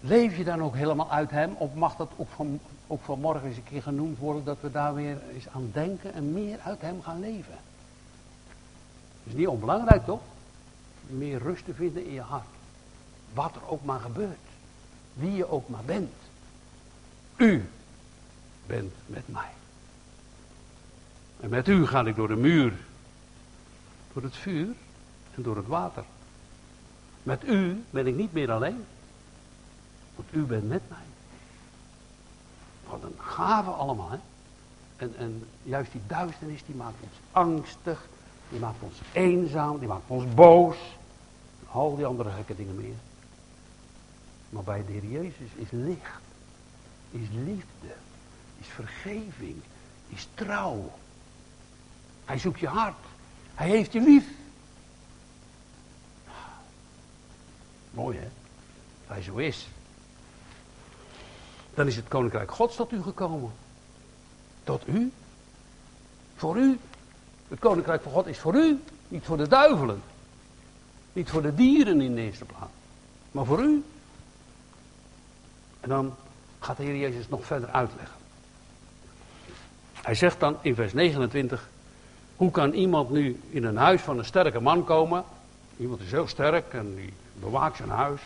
Leef 0.00 0.36
je 0.36 0.44
dan 0.44 0.62
ook 0.62 0.74
helemaal 0.74 1.10
uit 1.10 1.30
hem? 1.30 1.54
Of 1.58 1.74
mag 1.74 1.96
dat 1.96 2.10
ook, 2.16 2.28
van, 2.34 2.60
ook 2.86 3.02
vanmorgen 3.02 3.48
eens 3.48 3.56
een 3.56 3.64
keer 3.64 3.82
genoemd 3.82 4.18
worden, 4.18 4.44
dat 4.44 4.56
we 4.60 4.70
daar 4.70 4.94
weer 4.94 5.18
eens 5.34 5.48
aan 5.48 5.70
denken 5.72 6.14
en 6.14 6.32
meer 6.32 6.58
uit 6.58 6.80
hem 6.80 7.02
gaan 7.02 7.20
leven? 7.20 7.58
is 9.24 9.32
niet 9.32 9.46
onbelangrijk 9.46 10.04
toch? 10.04 10.20
Meer 11.06 11.38
rust 11.38 11.64
te 11.64 11.74
vinden 11.74 12.06
in 12.06 12.12
je 12.12 12.20
hart. 12.20 12.46
Wat 13.34 13.54
er 13.54 13.68
ook 13.68 13.84
maar 13.84 14.00
gebeurt. 14.00 14.38
Wie 15.14 15.32
je 15.32 15.50
ook 15.50 15.68
maar 15.68 15.84
bent. 15.84 16.12
U 17.36 17.68
bent 18.66 18.92
met 19.06 19.28
mij. 19.28 19.50
En 21.40 21.48
met 21.48 21.68
u 21.68 21.86
ga 21.86 22.04
ik 22.04 22.16
door 22.16 22.28
de 22.28 22.36
muur. 22.36 22.72
Door 24.12 24.22
het 24.22 24.36
vuur 24.36 24.74
en 25.34 25.42
door 25.42 25.56
het 25.56 25.66
water. 25.66 26.04
Met 27.22 27.44
u 27.44 27.84
ben 27.90 28.06
ik 28.06 28.14
niet 28.14 28.32
meer 28.32 28.52
alleen. 28.52 28.84
Want 30.14 30.28
u 30.30 30.42
bent 30.42 30.68
met 30.68 30.82
mij. 30.88 30.98
Wat 32.88 33.02
een 33.02 33.16
gave 33.18 33.70
allemaal, 33.70 34.10
hè? 34.10 34.18
En, 34.96 35.16
en 35.16 35.44
juist 35.62 35.92
die 35.92 36.00
duisternis 36.06 36.64
die 36.66 36.74
maakt 36.74 36.96
ons 37.00 37.12
angstig. 37.30 38.08
Die 38.48 38.60
maakt 38.60 38.82
ons 38.82 38.98
eenzaam, 39.12 39.78
die 39.78 39.88
maakt 39.88 40.02
ons 40.06 40.34
boos. 40.34 40.76
Al 41.70 41.96
die 41.96 42.06
andere 42.06 42.30
gekke 42.30 42.56
dingen 42.56 42.76
meer. 42.76 42.94
Maar 44.50 44.62
bij 44.62 44.84
de 44.86 44.92
Heer 44.92 45.04
Jezus 45.04 45.50
is 45.54 45.68
licht. 45.70 46.20
Is 47.10 47.28
liefde. 47.30 47.94
Is 48.60 48.66
vergeving. 48.66 49.56
Is 50.08 50.28
trouw. 50.34 50.90
Hij 52.24 52.38
zoekt 52.38 52.60
je 52.60 52.66
hart. 52.68 53.04
Hij 53.54 53.68
heeft 53.68 53.92
je 53.92 54.00
lief. 54.00 54.24
Mooi 57.94 58.18
hè? 58.18 58.28
Hij 59.06 59.22
zo 59.22 59.36
is. 59.36 59.68
Dan 61.74 61.86
is 61.86 61.96
het 61.96 62.08
koninkrijk 62.08 62.50
Gods 62.50 62.76
tot 62.76 62.92
u 62.92 63.02
gekomen. 63.02 63.52
Tot 64.64 64.88
u. 64.88 65.12
Voor 66.36 66.56
u. 66.56 66.78
Het 67.48 67.58
koninkrijk 67.58 68.02
van 68.02 68.12
God 68.12 68.26
is 68.26 68.38
voor 68.38 68.54
u, 68.54 68.80
niet 69.08 69.24
voor 69.24 69.36
de 69.36 69.48
duivelen. 69.48 70.02
Niet 71.12 71.30
voor 71.30 71.42
de 71.42 71.54
dieren 71.54 72.00
in 72.00 72.14
de 72.14 72.20
eerste 72.20 72.44
plaats, 72.44 72.72
maar 73.30 73.44
voor 73.44 73.62
u. 73.62 73.84
En 75.80 75.88
dan 75.88 76.14
gaat 76.60 76.76
de 76.76 76.82
Heer 76.82 76.96
Jezus 76.96 77.28
nog 77.28 77.44
verder 77.44 77.68
uitleggen. 77.68 78.16
Hij 79.92 80.14
zegt 80.14 80.40
dan 80.40 80.56
in 80.60 80.74
vers 80.74 80.92
29, 80.92 81.68
hoe 82.36 82.50
kan 82.50 82.72
iemand 82.72 83.10
nu 83.10 83.40
in 83.50 83.64
een 83.64 83.76
huis 83.76 84.00
van 84.00 84.18
een 84.18 84.24
sterke 84.24 84.60
man 84.60 84.84
komen? 84.84 85.24
Iemand 85.76 86.00
is 86.00 86.10
heel 86.10 86.28
sterk 86.28 86.72
en 86.72 86.94
die 86.94 87.12
bewaakt 87.42 87.76
zijn 87.76 87.90
huis. 87.90 88.20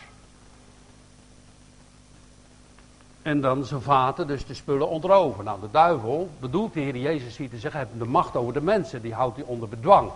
En 3.21 3.41
dan 3.41 3.65
zijn 3.65 3.81
vaten, 3.81 4.27
dus 4.27 4.45
de 4.45 4.53
spullen 4.53 4.89
ontroven. 4.89 5.43
Nou, 5.43 5.59
de 5.61 5.71
duivel, 5.71 6.29
bedoelt 6.39 6.73
de 6.73 6.79
Heer 6.79 6.97
Jezus 6.97 7.37
hier 7.37 7.49
te 7.49 7.57
zeggen, 7.57 7.79
heeft 7.79 7.91
de 7.99 8.05
macht 8.05 8.35
over 8.35 8.53
de 8.53 8.61
mensen. 8.61 9.01
Die 9.01 9.13
houdt 9.13 9.35
hij 9.35 9.45
onder 9.45 9.69
bedwang. 9.69 10.11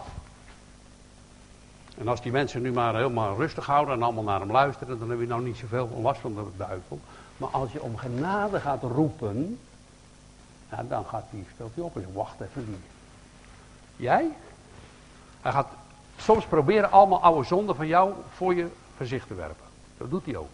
En 1.97 2.07
als 2.07 2.21
die 2.21 2.31
mensen 2.31 2.61
nu 2.61 2.71
maar 2.71 2.95
helemaal 2.95 3.35
rustig 3.35 3.65
houden 3.65 3.95
en 3.95 4.03
allemaal 4.03 4.23
naar 4.23 4.39
hem 4.39 4.51
luisteren, 4.51 4.99
dan 4.99 5.09
heb 5.09 5.19
je 5.19 5.27
nou 5.27 5.43
niet 5.43 5.57
zoveel 5.57 5.99
last 6.01 6.21
van 6.21 6.33
de 6.33 6.43
duivel. 6.57 6.99
Maar 7.37 7.49
als 7.49 7.71
je 7.71 7.81
om 7.81 7.97
genade 7.97 8.59
gaat 8.59 8.83
roepen, 8.83 9.59
dan 10.87 11.05
gaat 11.05 11.25
hij, 11.29 11.45
stelt 11.53 11.75
hij 11.75 11.83
op 11.83 11.95
en 11.95 12.13
wacht 12.13 12.41
even 12.41 12.65
wie. 12.65 12.79
Jij? 13.95 14.27
Hij 15.41 15.51
gaat 15.51 15.67
soms 16.17 16.45
proberen 16.45 16.91
allemaal 16.91 17.21
oude 17.21 17.47
zonden 17.47 17.75
van 17.75 17.87
jou 17.87 18.13
voor 18.35 18.55
je 18.55 18.67
gezicht 19.01 19.27
te 19.27 19.33
werpen. 19.33 19.65
Dat 19.97 20.09
doet 20.09 20.25
hij 20.25 20.35
ook. 20.35 20.49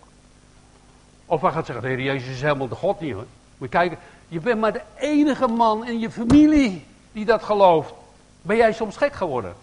Of 1.25 1.41
hij 1.41 1.51
gaat 1.51 1.65
zeggen, 1.65 1.86
Heer 1.86 2.01
Jezus 2.01 2.29
is 2.29 2.41
helemaal 2.41 2.67
de 2.67 2.75
God 2.75 2.99
niet 2.99 3.13
hoor. 3.13 3.25
Moet 3.57 3.71
je 3.71 3.77
kijken, 3.77 3.97
je 4.27 4.39
bent 4.39 4.60
maar 4.60 4.73
de 4.73 4.81
enige 4.95 5.47
man 5.47 5.86
in 5.86 5.99
je 5.99 6.12
familie 6.12 6.86
die 7.12 7.25
dat 7.25 7.43
gelooft. 7.43 7.93
Ben 8.41 8.57
jij 8.57 8.73
soms 8.73 8.97
gek 8.97 9.13
geworden? 9.13 9.55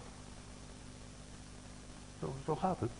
Zo, 2.20 2.34
zo 2.44 2.56
gaat 2.56 2.80
het. 2.80 2.90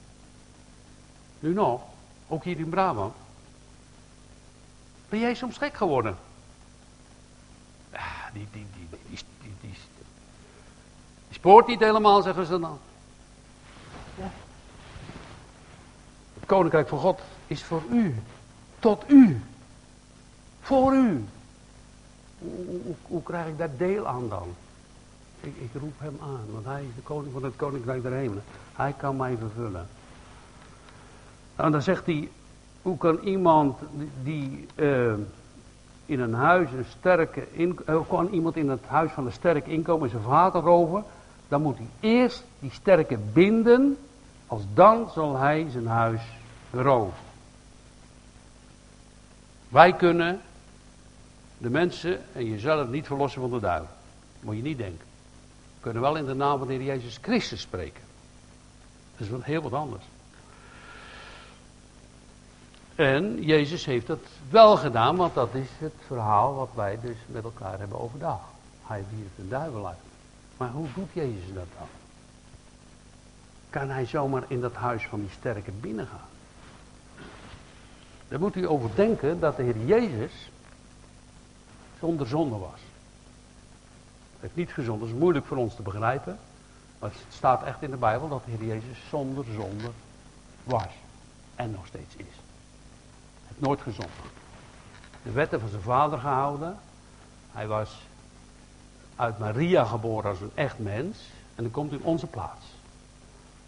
Nu 1.40 1.52
nog, 1.52 1.80
ook 2.28 2.44
hier 2.44 2.58
in 2.58 2.68
Brabant. 2.68 3.14
Ben 5.08 5.18
jij 5.18 5.34
soms 5.34 5.56
gek 5.56 5.74
geworden? 5.74 6.16
Ah, 7.92 8.24
die, 8.32 8.48
die, 8.52 8.66
die, 8.76 8.88
die, 8.90 8.98
die, 9.08 9.18
die, 9.40 9.54
die, 9.60 9.70
die 11.28 11.34
spoort 11.34 11.66
niet 11.66 11.80
helemaal, 11.80 12.22
zeggen 12.22 12.46
ze 12.46 12.60
dan. 12.60 12.78
Ja. 14.14 14.30
Het 16.33 16.33
koninkrijk 16.46 16.88
van 16.88 16.98
God 16.98 17.20
is 17.46 17.64
voor 17.64 17.82
u. 17.90 18.14
Tot 18.78 19.04
u. 19.08 19.40
Voor 20.60 20.94
u. 20.94 21.24
Hoe, 22.38 22.50
hoe, 22.66 22.94
hoe 23.02 23.22
krijg 23.22 23.46
ik 23.46 23.58
daar 23.58 23.76
deel 23.76 24.06
aan 24.06 24.28
dan? 24.28 24.48
Ik, 25.40 25.56
ik, 25.56 25.80
roep 25.80 25.92
hem 25.98 26.16
aan, 26.20 26.44
want 26.52 26.64
hij 26.64 26.82
is 26.82 26.94
de 26.94 27.02
koning 27.02 27.32
van 27.32 27.44
het 27.44 27.56
koninkrijk 27.56 28.02
der 28.02 28.12
hemelen. 28.12 28.44
Hij 28.74 28.94
kan 28.96 29.16
mij 29.16 29.36
vervullen. 29.36 29.86
Nou, 31.56 31.70
dan 31.70 31.82
zegt 31.82 32.06
hij, 32.06 32.28
hoe 32.82 32.96
kan 32.96 33.18
iemand 33.18 33.78
die 34.22 34.66
uh, 34.74 35.12
in 36.06 36.20
een 36.20 36.34
huis 36.34 36.68
een 36.72 36.84
sterke, 36.98 37.46
in, 37.52 37.78
uh, 37.88 38.00
kan 38.08 38.28
iemand 38.28 38.56
in 38.56 38.68
het 38.68 38.84
huis 38.86 39.12
van 39.12 39.26
een 39.26 39.32
sterke 39.32 39.70
inkomen 39.70 40.10
zijn 40.10 40.22
vader 40.22 40.62
roven? 40.62 41.04
Dan 41.48 41.62
moet 41.62 41.76
hij 41.76 42.10
eerst 42.10 42.44
die 42.58 42.70
sterke 42.70 43.18
binden, 43.32 43.96
als 44.54 44.62
dan 44.74 45.10
zal 45.14 45.36
hij 45.36 45.66
zijn 45.70 45.86
huis 45.86 46.20
roven. 46.72 47.18
Wij 49.68 49.92
kunnen 49.92 50.40
de 51.58 51.70
mensen 51.70 52.34
en 52.34 52.44
jezelf 52.44 52.88
niet 52.88 53.06
verlossen 53.06 53.40
van 53.40 53.50
de 53.50 53.60
duivel. 53.60 53.94
Moet 54.40 54.56
je 54.56 54.62
niet 54.62 54.78
denken. 54.78 55.06
We 55.74 55.80
kunnen 55.80 56.02
wel 56.02 56.16
in 56.16 56.24
de 56.24 56.34
naam 56.34 56.58
van 56.58 56.66
de 56.66 56.72
Heer 56.72 56.82
Jezus 56.82 57.18
Christus 57.22 57.60
spreken. 57.60 58.02
Dat 59.16 59.26
is 59.26 59.28
wat 59.28 59.44
heel 59.44 59.62
wat 59.62 59.72
anders. 59.72 60.04
En 62.94 63.42
Jezus 63.42 63.84
heeft 63.84 64.06
dat 64.06 64.22
wel 64.50 64.76
gedaan, 64.76 65.16
want 65.16 65.34
dat 65.34 65.54
is 65.54 65.68
het 65.78 65.94
verhaal 66.06 66.54
wat 66.54 66.70
wij 66.74 66.98
dus 67.00 67.16
met 67.26 67.44
elkaar 67.44 67.78
hebben 67.78 68.00
overdag. 68.00 68.40
Hij 68.82 69.04
wierp 69.14 69.36
de 69.36 69.48
duivel 69.48 69.86
uit. 69.86 69.98
Maar 70.56 70.70
hoe 70.70 70.88
doet 70.94 71.12
Jezus 71.12 71.54
dat 71.54 71.66
dan? 71.78 71.88
Kan 73.74 73.90
hij 73.90 74.06
zomaar 74.06 74.42
in 74.48 74.60
dat 74.60 74.74
huis 74.74 75.06
van 75.06 75.20
die 75.20 75.30
sterke 75.30 75.70
binnengaan? 75.70 76.28
Daar 78.28 78.38
moet 78.38 78.56
u 78.56 78.68
over 78.68 78.90
denken 78.94 79.40
dat 79.40 79.56
de 79.56 79.62
Heer 79.62 79.84
Jezus 79.84 80.50
zonder 81.98 82.26
zonde 82.26 82.56
was. 82.56 82.80
Het 84.32 84.40
heeft 84.40 84.56
niet 84.56 84.72
gezond, 84.72 85.00
dat 85.00 85.08
is 85.08 85.14
moeilijk 85.14 85.46
voor 85.46 85.56
ons 85.56 85.74
te 85.74 85.82
begrijpen. 85.82 86.38
Maar 86.98 87.10
het 87.10 87.34
staat 87.34 87.62
echt 87.62 87.82
in 87.82 87.90
de 87.90 87.96
Bijbel 87.96 88.28
dat 88.28 88.44
de 88.44 88.50
Heer 88.50 88.66
Jezus 88.66 89.08
zonder 89.08 89.44
zonde 89.54 89.90
was. 90.64 90.92
En 91.54 91.70
nog 91.70 91.86
steeds 91.86 92.16
is. 92.16 92.34
Heeft 93.46 93.60
nooit 93.60 93.80
gezond. 93.80 94.12
De 95.22 95.32
wetten 95.32 95.60
van 95.60 95.68
zijn 95.68 95.82
vader 95.82 96.18
gehouden. 96.18 96.76
Hij 97.52 97.66
was 97.66 98.02
uit 99.16 99.38
Maria 99.38 99.84
geboren 99.84 100.30
als 100.30 100.40
een 100.40 100.52
echt 100.54 100.78
mens. 100.78 101.18
En 101.54 101.62
dan 101.62 101.72
komt 101.72 101.92
in 101.92 102.02
onze 102.02 102.26
plaats. 102.26 102.73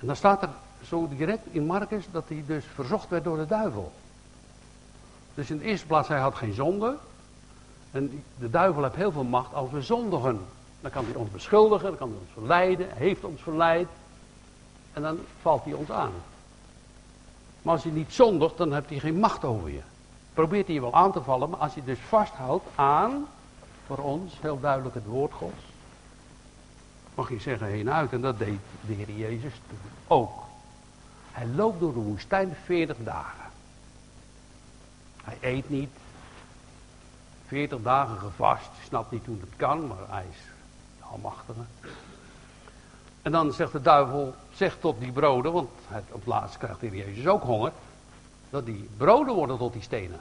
En 0.01 0.07
dan 0.07 0.17
staat 0.17 0.43
er 0.43 0.49
zo 0.85 1.09
direct 1.09 1.47
in 1.51 1.67
Marcus 1.67 2.05
dat 2.11 2.25
hij 2.29 2.45
dus 2.47 2.65
verzocht 2.75 3.09
werd 3.09 3.25
door 3.25 3.37
de 3.37 3.47
duivel. 3.47 3.93
Dus 5.35 5.51
in 5.51 5.59
de 5.59 5.65
eerste 5.65 5.87
plaats, 5.87 6.09
hij 6.09 6.19
had 6.19 6.35
geen 6.35 6.53
zonde. 6.53 6.97
En 7.91 8.23
de 8.39 8.51
duivel 8.51 8.83
heeft 8.83 8.95
heel 8.95 9.13
veel 9.13 9.25
macht 9.25 9.55
als 9.55 9.71
we 9.71 9.83
zondigen. 9.83 10.41
Dan 10.81 10.91
kan 10.91 11.05
hij 11.05 11.15
ons 11.15 11.31
beschuldigen, 11.31 11.89
dan 11.89 11.97
kan 11.97 12.09
hij 12.09 12.19
ons 12.19 12.31
verleiden, 12.33 12.87
heeft 12.91 13.25
ons 13.25 13.43
verleid. 13.43 13.89
En 14.93 15.03
dan 15.03 15.19
valt 15.41 15.65
hij 15.65 15.73
ons 15.73 15.91
aan. 15.91 16.13
Maar 17.63 17.75
als 17.75 17.83
je 17.83 17.93
niet 17.93 18.13
zondigt, 18.13 18.57
dan 18.57 18.75
heeft 18.75 18.89
hij 18.89 18.99
geen 18.99 19.19
macht 19.19 19.45
over 19.45 19.71
je. 19.71 19.81
Probeert 20.35 20.67
hij 20.67 20.75
je 20.75 20.81
wel 20.81 20.95
aan 20.95 21.13
te 21.13 21.23
vallen, 21.23 21.51
maar 21.51 21.59
als 21.59 21.75
je 21.75 21.85
dus 21.85 21.99
vasthoudt 21.99 22.65
aan, 22.75 23.27
voor 23.87 23.99
ons 23.99 24.41
heel 24.41 24.61
duidelijk 24.61 24.95
het 24.95 25.07
woord 25.07 25.33
Gods, 25.33 25.63
mag 27.16 27.29
je 27.29 27.40
zeggen 27.40 27.66
heen 27.66 27.90
uit. 27.90 28.12
En 28.12 28.20
dat 28.20 28.38
deed 28.38 28.59
de 28.81 28.92
Heer 28.92 29.11
Jezus 29.11 29.52
toen 29.68 29.79
ook. 30.07 30.44
Hij 31.33 31.46
loopt 31.46 31.81
door 31.81 31.92
de 31.92 32.00
woestijn 32.00 32.57
40 32.64 32.96
dagen. 32.98 33.50
Hij 35.22 35.38
eet 35.40 35.70
niet. 35.70 35.90
40 37.46 37.83
dagen 37.83 38.18
gevast. 38.18 38.70
Snapt 38.87 39.11
niet 39.11 39.26
hoe 39.26 39.40
het 39.40 39.57
kan, 39.57 39.87
maar 39.87 39.96
hij 40.09 40.24
is 40.31 40.38
almachtige. 41.00 41.61
En 43.22 43.33
dan 43.33 43.52
zegt 43.52 43.72
de 43.72 43.81
duivel, 43.81 44.35
zeg 44.55 44.76
tot 44.81 45.00
die 45.00 45.12
broden, 45.12 45.52
want 45.52 45.70
het, 45.88 46.05
op 46.11 46.20
het 46.20 46.26
laatst 46.26 46.59
krijgt 46.59 46.81
de 46.81 46.90
Jezus 46.90 47.26
ook 47.26 47.42
honger, 47.42 47.72
dat 48.50 48.66
die 48.66 48.88
broden 48.96 49.35
worden 49.35 49.59
tot 49.59 49.72
die 49.72 49.83
stenen. 49.83 50.20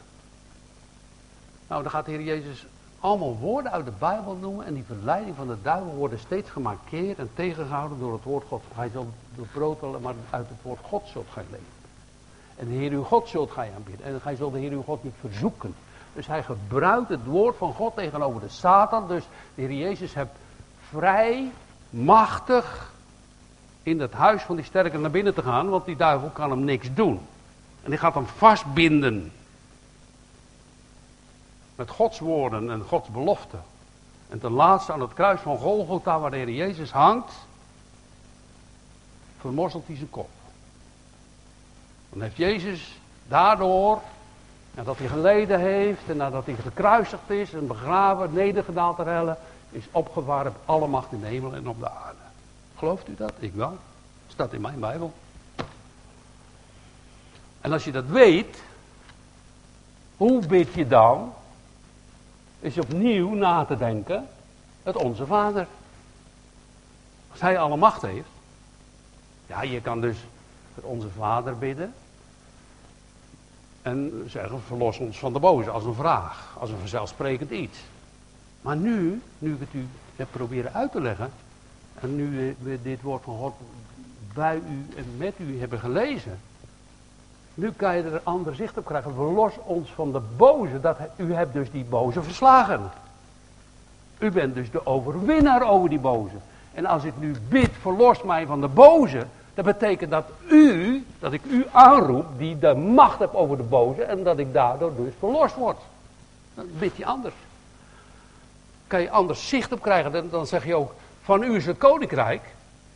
Nou, 1.67 1.81
dan 1.81 1.91
gaat 1.91 2.05
de 2.05 2.11
Heer 2.11 2.23
Jezus 2.23 2.65
allemaal 2.99 3.37
woorden 3.37 3.71
uit 3.71 3.85
de 3.85 3.91
Bijbel 3.99 4.37
noemen 4.41 4.65
en 4.65 4.73
die 4.73 4.83
verleiding 4.83 5.35
van 5.35 5.47
de 5.47 5.57
duivel 5.61 5.93
worden 5.93 6.19
steeds 6.19 6.49
gemarkeerd 6.49 7.17
en 7.17 7.29
tegengehouden 7.33 7.99
door 7.99 8.13
het 8.13 8.23
woord 8.23 8.45
God. 8.47 8.63
Hij 8.73 8.89
zal 8.93 9.07
de 9.35 9.41
brood 9.41 10.01
maar 10.01 10.13
uit 10.29 10.49
het 10.49 10.61
woord 10.61 10.79
God 10.81 11.03
zult 11.07 11.27
gij 11.31 11.43
leven. 11.49 11.65
En 12.55 12.67
de 12.67 12.73
Heer 12.73 12.91
uw 12.91 13.03
God 13.03 13.27
zult 13.27 13.51
gij 13.51 13.71
aanbidden. 13.75 14.05
En 14.05 14.21
gij 14.21 14.35
zult 14.35 14.53
de 14.53 14.59
Heer 14.59 14.71
uw 14.71 14.83
God 14.83 15.03
niet 15.03 15.13
verzoeken. 15.19 15.75
Dus 16.13 16.27
hij 16.27 16.43
gebruikt 16.43 17.09
het 17.09 17.25
woord 17.25 17.55
van 17.57 17.73
God 17.73 17.95
tegenover 17.95 18.41
de 18.41 18.49
Satan. 18.49 19.07
Dus 19.07 19.23
de 19.55 19.61
Heer 19.61 19.73
Jezus 19.73 20.13
heeft 20.13 20.29
vrij, 20.89 21.51
machtig 21.89 22.93
in 23.83 23.99
het 23.99 24.13
huis 24.13 24.41
van 24.41 24.55
die 24.55 24.65
sterke 24.65 24.97
naar 24.97 25.11
binnen 25.11 25.33
te 25.33 25.41
gaan. 25.41 25.69
Want 25.69 25.85
die 25.85 25.95
duivel 25.95 26.29
kan 26.29 26.49
hem 26.49 26.63
niks 26.63 26.93
doen. 26.93 27.19
En 27.83 27.89
die 27.89 27.99
gaat 27.99 28.13
hem 28.13 28.27
vastbinden. 28.27 29.31
Met 31.75 31.89
Gods 31.89 32.19
woorden 32.19 32.71
en 32.71 32.81
Gods 32.81 33.09
beloften. 33.09 33.63
En 34.29 34.39
ten 34.39 34.51
laatste 34.51 34.93
aan 34.93 35.01
het 35.01 35.13
kruis 35.13 35.39
van 35.39 35.57
Golgotha 35.57 36.19
waar 36.19 36.49
Jezus 36.49 36.91
hangt. 36.91 37.31
Vermorzelt 39.39 39.87
hij 39.87 39.95
zijn 39.95 40.09
kop. 40.09 40.29
Dan 42.09 42.21
heeft 42.21 42.37
Jezus 42.37 42.99
daardoor, 43.27 44.01
nadat 44.71 44.97
hij 44.97 45.07
geleden 45.07 45.59
heeft 45.59 46.09
en 46.09 46.17
nadat 46.17 46.45
hij 46.45 46.55
gekruisigd 46.55 47.29
is 47.29 47.53
en 47.53 47.67
begraven, 47.67 48.33
nedergedaald 48.33 48.95
ter 48.95 49.07
helle, 49.07 49.37
is 49.71 49.83
opgevaren 49.91 50.51
op 50.51 50.61
alle 50.65 50.87
macht 50.87 51.11
in 51.11 51.19
de 51.19 51.27
hemel 51.27 51.53
en 51.53 51.67
op 51.67 51.79
de 51.79 51.89
aarde. 51.89 52.19
Gelooft 52.77 53.07
u 53.07 53.15
dat? 53.15 53.33
Ik 53.39 53.53
wel. 53.53 53.77
Staat 54.27 54.53
in 54.53 54.61
mijn 54.61 54.79
Bijbel. 54.79 55.13
En 57.61 57.71
als 57.71 57.83
je 57.83 57.91
dat 57.91 58.05
weet, 58.05 58.63
hoe 60.17 60.45
bid 60.45 60.73
je 60.73 60.87
dan? 60.87 61.33
Is 62.65 62.77
opnieuw 62.77 63.33
na 63.33 63.65
te 63.65 63.77
denken, 63.77 64.27
het 64.83 64.95
onze 64.95 65.25
Vader. 65.25 65.67
Als 67.31 67.41
hij 67.41 67.59
alle 67.59 67.77
macht 67.77 68.01
heeft. 68.01 68.27
Ja, 69.47 69.61
je 69.61 69.81
kan 69.81 70.01
dus 70.01 70.17
het 70.75 70.83
onze 70.83 71.09
Vader 71.09 71.57
bidden. 71.57 71.93
En 73.81 74.25
zeggen, 74.27 74.61
verlos 74.61 74.97
ons 74.97 75.19
van 75.19 75.33
de 75.33 75.39
boze, 75.39 75.69
als 75.69 75.83
een 75.85 75.93
vraag, 75.93 76.55
als 76.59 76.69
een 76.69 76.79
vanzelfsprekend 76.79 77.51
iets. 77.51 77.79
Maar 78.61 78.75
nu, 78.77 79.21
nu 79.39 79.53
ik 79.53 79.59
het 79.59 79.73
u 79.73 79.87
heb 80.15 80.27
proberen 80.31 80.73
uit 80.73 80.91
te 80.91 81.01
leggen, 81.01 81.31
en 81.99 82.15
nu 82.15 82.55
we 82.59 82.81
dit 82.81 83.01
woord 83.01 83.23
van 83.23 83.37
God 83.37 83.53
bij 84.33 84.55
u 84.55 84.95
en 84.95 85.17
met 85.17 85.33
u 85.37 85.59
hebben 85.59 85.79
gelezen, 85.79 86.39
nu 87.55 87.71
kan 87.71 87.95
je 87.95 88.03
er 88.03 88.13
een 88.13 88.19
ander 88.23 88.55
zicht 88.55 88.77
op 88.77 88.85
krijgen. 88.85 89.13
Verlos 89.13 89.53
ons 89.63 89.89
van 89.93 90.11
de 90.11 90.21
boze, 90.37 90.79
dat, 90.79 90.97
u 91.15 91.33
hebt 91.33 91.53
dus 91.53 91.71
die 91.71 91.83
boze 91.83 92.23
verslagen. 92.23 92.91
U 94.17 94.31
bent 94.31 94.55
dus 94.55 94.71
de 94.71 94.85
overwinnaar 94.85 95.69
over 95.69 95.89
die 95.89 95.99
boze. 95.99 96.35
En 96.73 96.85
als 96.85 97.03
ik 97.03 97.13
nu 97.19 97.35
bid, 97.49 97.69
verlos 97.81 98.23
mij 98.23 98.45
van 98.45 98.61
de 98.61 98.67
boze, 98.67 99.25
dat 99.53 99.65
betekent 99.65 100.11
dat 100.11 100.25
u, 100.49 101.05
dat 101.19 101.33
ik 101.33 101.41
u 101.45 101.65
aanroep, 101.71 102.25
die 102.37 102.59
de 102.59 102.73
macht 102.73 103.19
hebt 103.19 103.35
over 103.35 103.57
de 103.57 103.63
boze, 103.63 104.03
en 104.03 104.23
dat 104.23 104.37
ik 104.37 104.53
daardoor 104.53 104.95
dus 104.95 105.13
verlost 105.19 105.55
word. 105.55 105.77
Dan 106.53 106.65
bid 106.79 106.97
je 106.97 107.05
anders. 107.05 107.35
Kan 108.87 109.01
je 109.01 109.09
anders 109.09 109.47
zicht 109.47 109.71
op 109.71 109.81
krijgen, 109.81 110.11
dan, 110.11 110.29
dan 110.29 110.47
zeg 110.47 110.65
je 110.65 110.75
ook, 110.75 110.93
van 111.21 111.43
u 111.43 111.55
is 111.55 111.65
het 111.65 111.77
koninkrijk. 111.77 112.41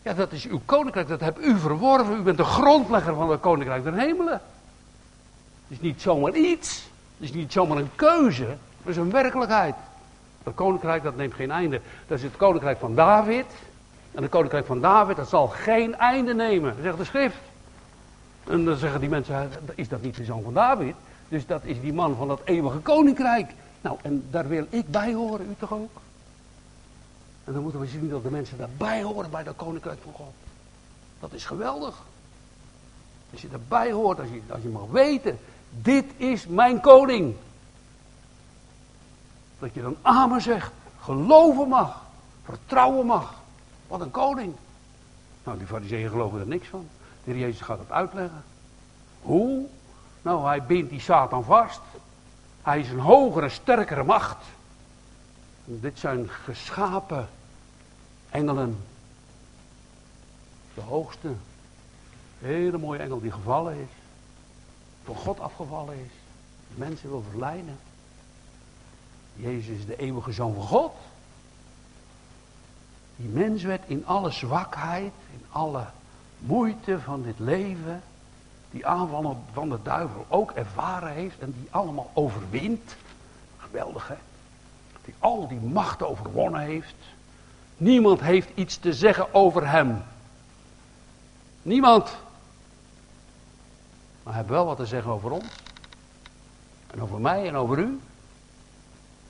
Ja, 0.01 0.13
dat 0.13 0.31
is 0.31 0.47
uw 0.47 0.61
koninkrijk, 0.65 1.07
dat 1.07 1.19
hebt 1.19 1.45
u 1.45 1.59
verworven. 1.59 2.17
U 2.17 2.21
bent 2.21 2.37
de 2.37 2.43
grondlegger 2.43 3.15
van 3.15 3.29
het 3.29 3.39
koninkrijk 3.39 3.83
der 3.83 3.93
hemelen. 3.93 4.41
Het 5.67 5.77
is 5.77 5.81
niet 5.81 6.01
zomaar 6.01 6.33
iets. 6.33 6.89
Het 7.17 7.29
is 7.29 7.33
niet 7.33 7.51
zomaar 7.51 7.77
een 7.77 7.95
keuze. 7.95 8.45
Het 8.45 8.57
is 8.85 8.97
een 8.97 9.11
werkelijkheid. 9.11 9.75
Het 10.43 10.55
koninkrijk, 10.55 11.03
dat 11.03 11.15
neemt 11.15 11.33
geen 11.33 11.51
einde. 11.51 11.81
Dat 12.07 12.17
is 12.17 12.23
het 12.23 12.37
koninkrijk 12.37 12.79
van 12.79 12.95
David. 12.95 13.45
En 14.11 14.21
het 14.21 14.31
koninkrijk 14.31 14.65
van 14.65 14.81
David, 14.81 15.15
dat 15.15 15.29
zal 15.29 15.47
geen 15.47 15.95
einde 15.95 16.33
nemen, 16.33 16.75
zegt 16.81 16.97
de 16.97 17.03
schrift. 17.03 17.37
En 18.47 18.65
dan 18.65 18.77
zeggen 18.77 18.99
die 18.99 19.09
mensen, 19.09 19.51
is 19.75 19.87
dat 19.87 20.01
niet 20.01 20.15
de 20.15 20.23
zoon 20.23 20.43
van 20.43 20.53
David? 20.53 20.95
Dus 21.27 21.45
dat 21.45 21.61
is 21.63 21.81
die 21.81 21.93
man 21.93 22.15
van 22.15 22.27
dat 22.27 22.41
eeuwige 22.43 22.77
koninkrijk. 22.77 23.51
Nou, 23.81 23.97
en 24.01 24.27
daar 24.29 24.47
wil 24.47 24.65
ik 24.69 24.91
bij 24.91 25.13
horen, 25.13 25.45
u 25.49 25.55
toch 25.59 25.73
ook? 25.73 25.91
En 27.49 27.55
dan 27.55 27.63
moeten 27.63 27.81
we 27.81 27.87
zien 27.87 28.09
dat 28.09 28.23
de 28.23 28.31
mensen 28.31 28.57
daarbij 28.57 29.03
horen 29.03 29.29
bij 29.29 29.43
dat 29.43 29.55
koninkrijk 29.55 29.99
van 30.03 30.13
God. 30.13 30.33
Dat 31.19 31.33
is 31.33 31.45
geweldig. 31.45 31.95
Als 33.31 33.41
je 33.41 33.49
daarbij 33.49 33.91
hoort, 33.91 34.19
als 34.19 34.27
je, 34.29 34.41
als 34.49 34.61
je 34.61 34.67
mag 34.67 34.85
weten, 34.85 35.39
dit 35.69 36.05
is 36.17 36.47
mijn 36.47 36.81
koning. 36.81 37.35
Dat 39.59 39.73
je 39.73 39.81
dan 39.81 39.95
amen 40.01 40.41
zegt, 40.41 40.71
geloven 40.99 41.67
mag, 41.67 42.01
vertrouwen 42.43 43.05
mag. 43.05 43.33
Wat 43.87 44.01
een 44.01 44.11
koning. 44.11 44.53
Nou, 45.43 45.57
die 45.57 45.67
fariseeën 45.67 46.09
geloven 46.09 46.39
er 46.39 46.47
niks 46.47 46.67
van. 46.67 46.87
De 47.23 47.31
heer 47.31 47.39
Jezus 47.39 47.61
gaat 47.61 47.79
het 47.79 47.91
uitleggen. 47.91 48.43
Hoe? 49.21 49.65
Nou, 50.21 50.45
hij 50.47 50.63
bindt 50.63 50.89
die 50.89 51.01
Satan 51.01 51.43
vast. 51.43 51.81
Hij 52.61 52.79
is 52.79 52.89
een 52.89 52.99
hogere, 52.99 53.49
sterkere 53.49 54.03
macht. 54.03 54.37
Dit 55.65 55.99
zijn 55.99 56.29
geschapen 56.29 57.29
engelen. 58.29 58.77
De 60.73 60.81
hoogste. 60.81 61.33
Hele 62.39 62.77
mooie 62.77 62.99
engel 62.99 63.21
die 63.21 63.31
gevallen 63.31 63.75
is. 63.75 63.89
Van 65.03 65.15
God 65.15 65.39
afgevallen 65.39 65.95
is. 65.95 66.11
Mensen 66.75 67.09
wil 67.09 67.23
verleiden. 67.29 67.77
Jezus 69.35 69.77
is 69.77 69.85
de 69.85 69.95
eeuwige 69.95 70.31
zoon 70.31 70.53
van 70.53 70.63
God. 70.63 70.93
Die 73.15 73.29
mens 73.29 73.63
werd 73.63 73.83
in 73.87 74.05
alle 74.05 74.31
zwakheid, 74.31 75.13
in 75.33 75.45
alle 75.49 75.85
moeite 76.39 76.99
van 76.99 77.21
dit 77.21 77.39
leven, 77.39 78.01
die 78.71 78.85
aanvallen 78.85 79.37
van 79.53 79.69
de 79.69 79.79
duivel 79.83 80.25
ook 80.27 80.51
ervaren 80.51 81.13
heeft 81.13 81.39
en 81.39 81.53
die 81.57 81.67
allemaal 81.69 82.11
overwint. 82.13 82.95
Geweldig 83.57 84.07
hè? 84.07 84.15
Die 85.05 85.13
al 85.19 85.47
die 85.47 85.59
machten 85.59 86.09
overwonnen 86.09 86.61
heeft. 86.61 86.95
Niemand 87.79 88.19
heeft 88.19 88.49
iets 88.55 88.77
te 88.77 88.93
zeggen 88.93 89.33
over 89.33 89.69
hem. 89.69 90.03
Niemand. 91.61 92.09
Maar 94.23 94.33
hij 94.33 94.41
heeft 94.41 94.53
wel 94.53 94.65
wat 94.65 94.77
te 94.77 94.85
zeggen 94.85 95.11
over 95.11 95.31
ons. 95.31 95.45
En 96.91 97.01
over 97.01 97.19
mij 97.19 97.47
en 97.47 97.55
over 97.55 97.77
u. 97.77 97.99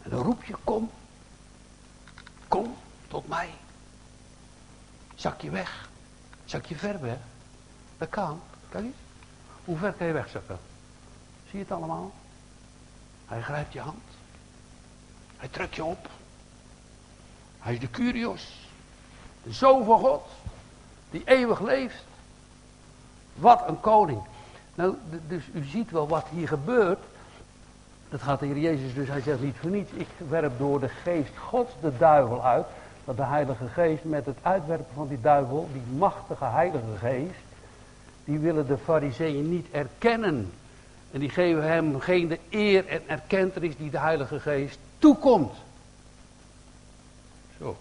En 0.01 0.09
dan 0.09 0.23
roep 0.23 0.43
je, 0.43 0.55
kom. 0.63 0.91
Kom 2.47 2.75
tot 3.07 3.27
mij. 3.27 3.49
Zak 5.15 5.41
je 5.41 5.49
weg. 5.49 5.89
Zak 6.45 6.65
je 6.65 6.75
ver 6.75 7.01
weg. 7.01 7.17
Dat 7.97 8.09
kan. 8.09 8.41
Kijk 8.69 8.83
eens. 8.83 8.95
Hoe 9.65 9.77
ver 9.77 9.93
kan 9.93 10.07
je 10.07 10.13
wegzakken? 10.13 10.59
Zie 11.49 11.59
je 11.59 11.65
het 11.65 11.71
allemaal? 11.71 12.11
Hij 13.25 13.41
grijpt 13.41 13.73
je 13.73 13.79
hand. 13.79 14.03
Hij 15.37 15.47
trekt 15.47 15.75
je 15.75 15.83
op. 15.83 16.09
Hij 17.59 17.73
is 17.73 17.79
de 17.79 17.89
Curios. 17.89 18.67
De 19.43 19.53
Zoon 19.53 19.85
van 19.85 19.99
God. 19.99 20.25
Die 21.11 21.21
eeuwig 21.25 21.59
leeft. 21.59 22.03
Wat 23.33 23.63
een 23.67 23.79
koning. 23.79 24.21
Nou, 24.75 24.95
dus 25.27 25.43
u 25.53 25.63
ziet 25.63 25.91
wel 25.91 26.07
wat 26.07 26.25
hier 26.29 26.47
gebeurt. 26.47 26.99
Dat 28.09 28.21
gaat 28.21 28.39
de 28.39 28.45
Heer 28.45 28.57
Jezus 28.57 28.93
dus, 28.93 29.07
hij 29.07 29.21
zegt 29.21 29.41
niet 29.41 29.55
voor 29.59 29.69
niets. 29.69 29.91
Ik 29.91 30.07
werp 30.29 30.57
door 30.57 30.79
de 30.79 30.89
geest 30.89 31.37
Gods 31.37 31.71
de 31.81 31.97
duivel 31.97 32.45
uit. 32.45 32.65
Dat 33.05 33.17
de 33.17 33.25
Heilige 33.25 33.67
Geest 33.67 34.03
met 34.03 34.25
het 34.25 34.37
uitwerpen 34.41 34.93
van 34.95 35.07
die 35.07 35.21
duivel, 35.21 35.69
die 35.73 35.97
machtige 35.97 36.45
Heilige 36.45 36.97
Geest, 36.99 37.39
die 38.25 38.39
willen 38.39 38.67
de 38.67 38.77
fariseeën 38.77 39.49
niet 39.49 39.67
erkennen. 39.71 40.51
En 41.11 41.19
die 41.19 41.29
geven 41.29 41.63
hem 41.63 41.99
geen 41.99 42.27
de 42.27 42.39
eer 42.49 42.87
en 42.87 43.01
erkentenis 43.07 43.77
die 43.77 43.89
de 43.89 43.99
Heilige 43.99 44.39
Geest 44.39 44.77
toekomt. 44.97 45.53
Zo. 47.59 47.77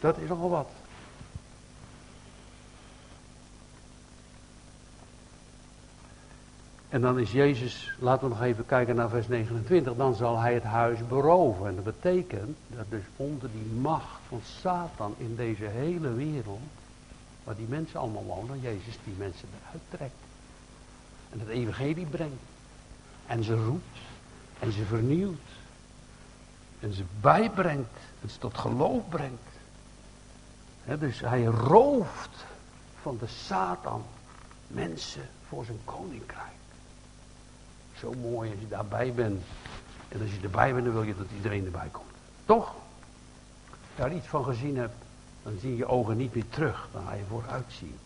Dat 0.00 0.18
is 0.18 0.28
nogal 0.28 0.50
wat. 0.50 0.68
En 6.88 7.00
dan 7.00 7.18
is 7.18 7.32
Jezus, 7.32 7.92
laten 7.98 8.28
we 8.28 8.34
nog 8.34 8.42
even 8.42 8.66
kijken 8.66 8.94
naar 8.94 9.08
vers 9.08 9.28
29, 9.28 9.96
dan 9.96 10.14
zal 10.14 10.38
hij 10.38 10.54
het 10.54 10.62
huis 10.62 11.06
beroven. 11.08 11.66
En 11.66 11.74
dat 11.74 11.84
betekent 11.84 12.56
dat 12.66 12.84
dus 12.88 13.02
onder 13.16 13.50
die 13.52 13.80
macht 13.80 14.20
van 14.28 14.40
Satan 14.60 15.14
in 15.18 15.36
deze 15.36 15.64
hele 15.64 16.12
wereld, 16.12 16.60
waar 17.44 17.56
die 17.56 17.66
mensen 17.68 18.00
allemaal 18.00 18.24
wonen, 18.24 18.60
Jezus 18.60 18.98
die 19.04 19.14
mensen 19.18 19.48
eruit 19.60 19.82
trekt. 19.88 20.26
En 21.30 21.40
het 21.40 21.48
evangelie 21.48 22.06
brengt. 22.06 22.42
En 23.26 23.44
ze 23.44 23.64
roept. 23.64 23.98
En 24.58 24.72
ze 24.72 24.84
vernieuwt. 24.84 25.48
En 26.80 26.92
ze 26.92 27.02
bijbrengt. 27.20 27.98
En 28.22 28.30
ze 28.30 28.38
tot 28.38 28.58
geloof 28.58 29.08
brengt. 29.08 29.47
Dus 30.96 31.20
hij 31.20 31.44
rooft 31.44 32.44
van 33.02 33.16
de 33.20 33.26
Satan 33.26 34.04
mensen 34.66 35.28
voor 35.48 35.64
zijn 35.64 35.78
koninkrijk. 35.84 36.46
Zo 37.98 38.12
mooi 38.12 38.50
als 38.50 38.60
je 38.60 38.68
daarbij 38.68 39.12
bent. 39.12 39.42
En 40.08 40.20
als 40.20 40.30
je 40.30 40.40
erbij 40.42 40.72
bent, 40.72 40.84
dan 40.84 40.94
wil 40.94 41.02
je 41.02 41.16
dat 41.16 41.26
iedereen 41.36 41.64
erbij 41.64 41.88
komt. 41.90 42.06
Toch? 42.44 42.74
Als 43.70 43.78
je 43.94 44.02
daar 44.02 44.12
iets 44.12 44.26
van 44.26 44.44
gezien 44.44 44.76
hebt, 44.76 44.94
dan 45.42 45.58
zie 45.60 45.76
je 45.76 45.86
ogen 45.86 46.16
niet 46.16 46.34
meer 46.34 46.48
terug. 46.48 46.88
Dan 46.92 47.02
ga 47.06 47.14
je 47.14 47.24
vooruit 47.28 47.72
zien. 47.78 47.98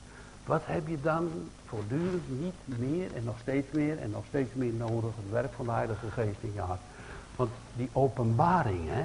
Wat 0.46 0.62
heb 0.64 0.88
je 0.88 1.00
dan 1.00 1.30
voortdurend 1.66 2.40
niet 2.40 2.78
meer 2.78 3.14
en 3.14 3.24
nog 3.24 3.38
steeds 3.40 3.72
meer 3.72 3.98
en 3.98 4.10
nog 4.10 4.24
steeds 4.28 4.54
meer 4.54 4.72
nodig? 4.72 5.10
Het 5.16 5.30
werk 5.30 5.52
van 5.52 5.64
de 5.64 5.70
Heilige 5.70 6.10
Geest 6.10 6.38
in 6.40 6.52
je 6.54 6.60
hart. 6.60 6.80
Want 7.36 7.50
die 7.76 7.88
openbaring 7.92 8.88
hè, 8.88 9.04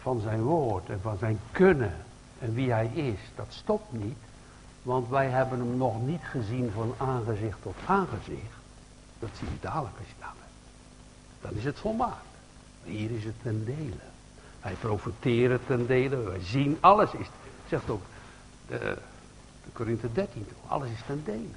van 0.00 0.20
zijn 0.20 0.42
woord 0.42 0.88
en 0.88 1.00
van 1.00 1.16
zijn 1.18 1.40
kunnen 1.50 1.94
en 2.42 2.54
wie 2.54 2.72
hij 2.72 2.86
is, 2.86 3.18
dat 3.34 3.46
stopt 3.48 3.92
niet. 3.92 4.16
Want 4.82 5.08
wij 5.08 5.28
hebben 5.28 5.58
hem 5.58 5.76
nog 5.76 6.02
niet 6.02 6.22
gezien 6.22 6.70
van 6.74 6.94
aangezicht 6.98 7.58
tot 7.62 7.74
aangezicht. 7.86 8.54
Dat 9.18 9.28
zie 9.38 9.48
je 9.48 9.56
dadelijk 9.60 9.98
als 9.98 10.06
je 10.08 10.14
daar 10.18 10.34
bent. 10.38 10.50
Dan 11.40 11.58
is 11.58 11.64
het 11.64 11.78
volmaakt. 11.78 12.26
Hier 12.84 13.10
is 13.10 13.24
het 13.24 13.34
ten 13.42 13.64
dele. 13.64 14.02
Wij 14.62 14.74
profiteren 14.80 15.60
ten 15.66 15.86
dele. 15.86 16.16
Wij 16.16 16.40
zien 16.40 16.78
alles. 16.80 17.12
Is, 17.12 17.26
zegt 17.68 17.90
ook 17.90 18.02
de, 18.68 18.78
de 19.64 19.70
Korinthe 19.72 20.12
13. 20.12 20.46
Alles 20.66 20.88
is 20.88 21.02
ten 21.06 21.22
dele. 21.24 21.54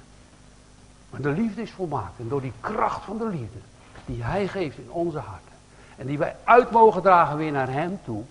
Maar 1.10 1.20
de 1.20 1.30
liefde 1.30 1.62
is 1.62 1.70
volmaakt. 1.70 2.18
En 2.18 2.28
door 2.28 2.40
die 2.40 2.52
kracht 2.60 3.04
van 3.04 3.18
de 3.18 3.28
liefde. 3.28 3.58
Die 4.04 4.22
hij 4.22 4.48
geeft 4.48 4.78
in 4.78 4.90
onze 4.90 5.18
harten. 5.18 5.54
En 5.96 6.06
die 6.06 6.18
wij 6.18 6.36
uit 6.44 6.70
mogen 6.70 7.02
dragen 7.02 7.36
weer 7.36 7.52
naar 7.52 7.72
hem 7.72 7.98
toe. 8.04 8.24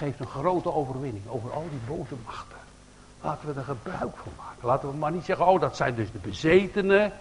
Geeft 0.00 0.20
een 0.20 0.26
grote 0.26 0.72
overwinning 0.72 1.28
over 1.28 1.52
al 1.52 1.66
die 1.70 1.96
boze 1.96 2.14
machten. 2.24 2.56
Laten 3.20 3.48
we 3.48 3.60
er 3.60 3.64
gebruik 3.64 4.16
van 4.16 4.32
maken. 4.36 4.66
Laten 4.66 4.90
we 4.90 4.96
maar 4.96 5.12
niet 5.12 5.24
zeggen, 5.24 5.46
oh 5.46 5.60
dat 5.60 5.76
zijn 5.76 5.94
dus 5.94 6.12
de 6.12 6.18
bezetenen. 6.18 7.12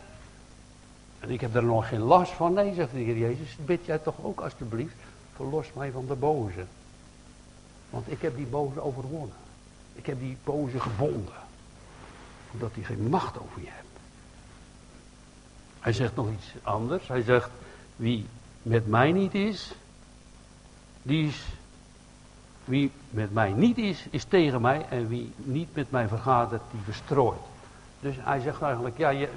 En 1.20 1.30
ik 1.30 1.42
heb 1.42 1.56
er 1.56 1.64
nog 1.64 1.88
geen 1.88 2.02
last 2.02 2.32
van. 2.32 2.54
Nee, 2.54 2.74
zegt 2.74 2.92
de 2.92 3.00
Heer 3.00 3.18
Jezus, 3.18 3.58
bid 3.66 3.86
jij 3.86 3.98
toch 3.98 4.16
ook 4.22 4.40
alstublieft, 4.40 4.96
verlos 5.36 5.74
mij 5.74 5.92
van 5.92 6.06
de 6.08 6.16
boze. 6.16 6.66
Want 7.90 8.12
ik 8.12 8.22
heb 8.22 8.36
die 8.36 8.46
boze 8.46 8.82
overwonnen. 8.82 9.36
Ik 9.94 10.06
heb 10.06 10.20
die 10.20 10.38
boze 10.44 10.80
gevonden. 10.80 11.34
Omdat 12.52 12.72
hij 12.74 12.84
geen 12.84 13.10
macht 13.10 13.40
over 13.40 13.62
je 13.62 13.70
hebt. 13.70 14.00
Hij 15.80 15.94
zegt 15.94 16.16
nog 16.16 16.28
iets 16.32 16.54
anders. 16.64 17.08
Hij 17.08 17.22
zegt, 17.22 17.50
wie 17.96 18.26
met 18.62 18.88
mij 18.88 19.12
niet 19.12 19.34
is, 19.34 19.72
die 21.02 21.28
is, 21.28 21.46
wie 22.70 22.92
met 23.10 23.34
mij 23.34 23.52
niet 23.52 23.78
is, 23.78 24.06
is 24.10 24.24
tegen 24.24 24.62
mij. 24.62 24.86
En 24.90 25.08
wie 25.08 25.34
niet 25.36 25.76
met 25.76 25.92
mij 25.92 26.08
vergadert, 26.08 26.62
die 26.72 26.82
verstrooit. 26.84 27.40
Dus 28.00 28.16
hij 28.20 28.40
zegt 28.40 28.62
eigenlijk, 28.62 28.98
ja, 28.98 29.10
je, 29.10 29.30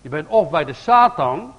je 0.00 0.08
bent 0.08 0.28
of 0.28 0.50
bij 0.50 0.64
de 0.64 0.72
Satan, 0.72 1.52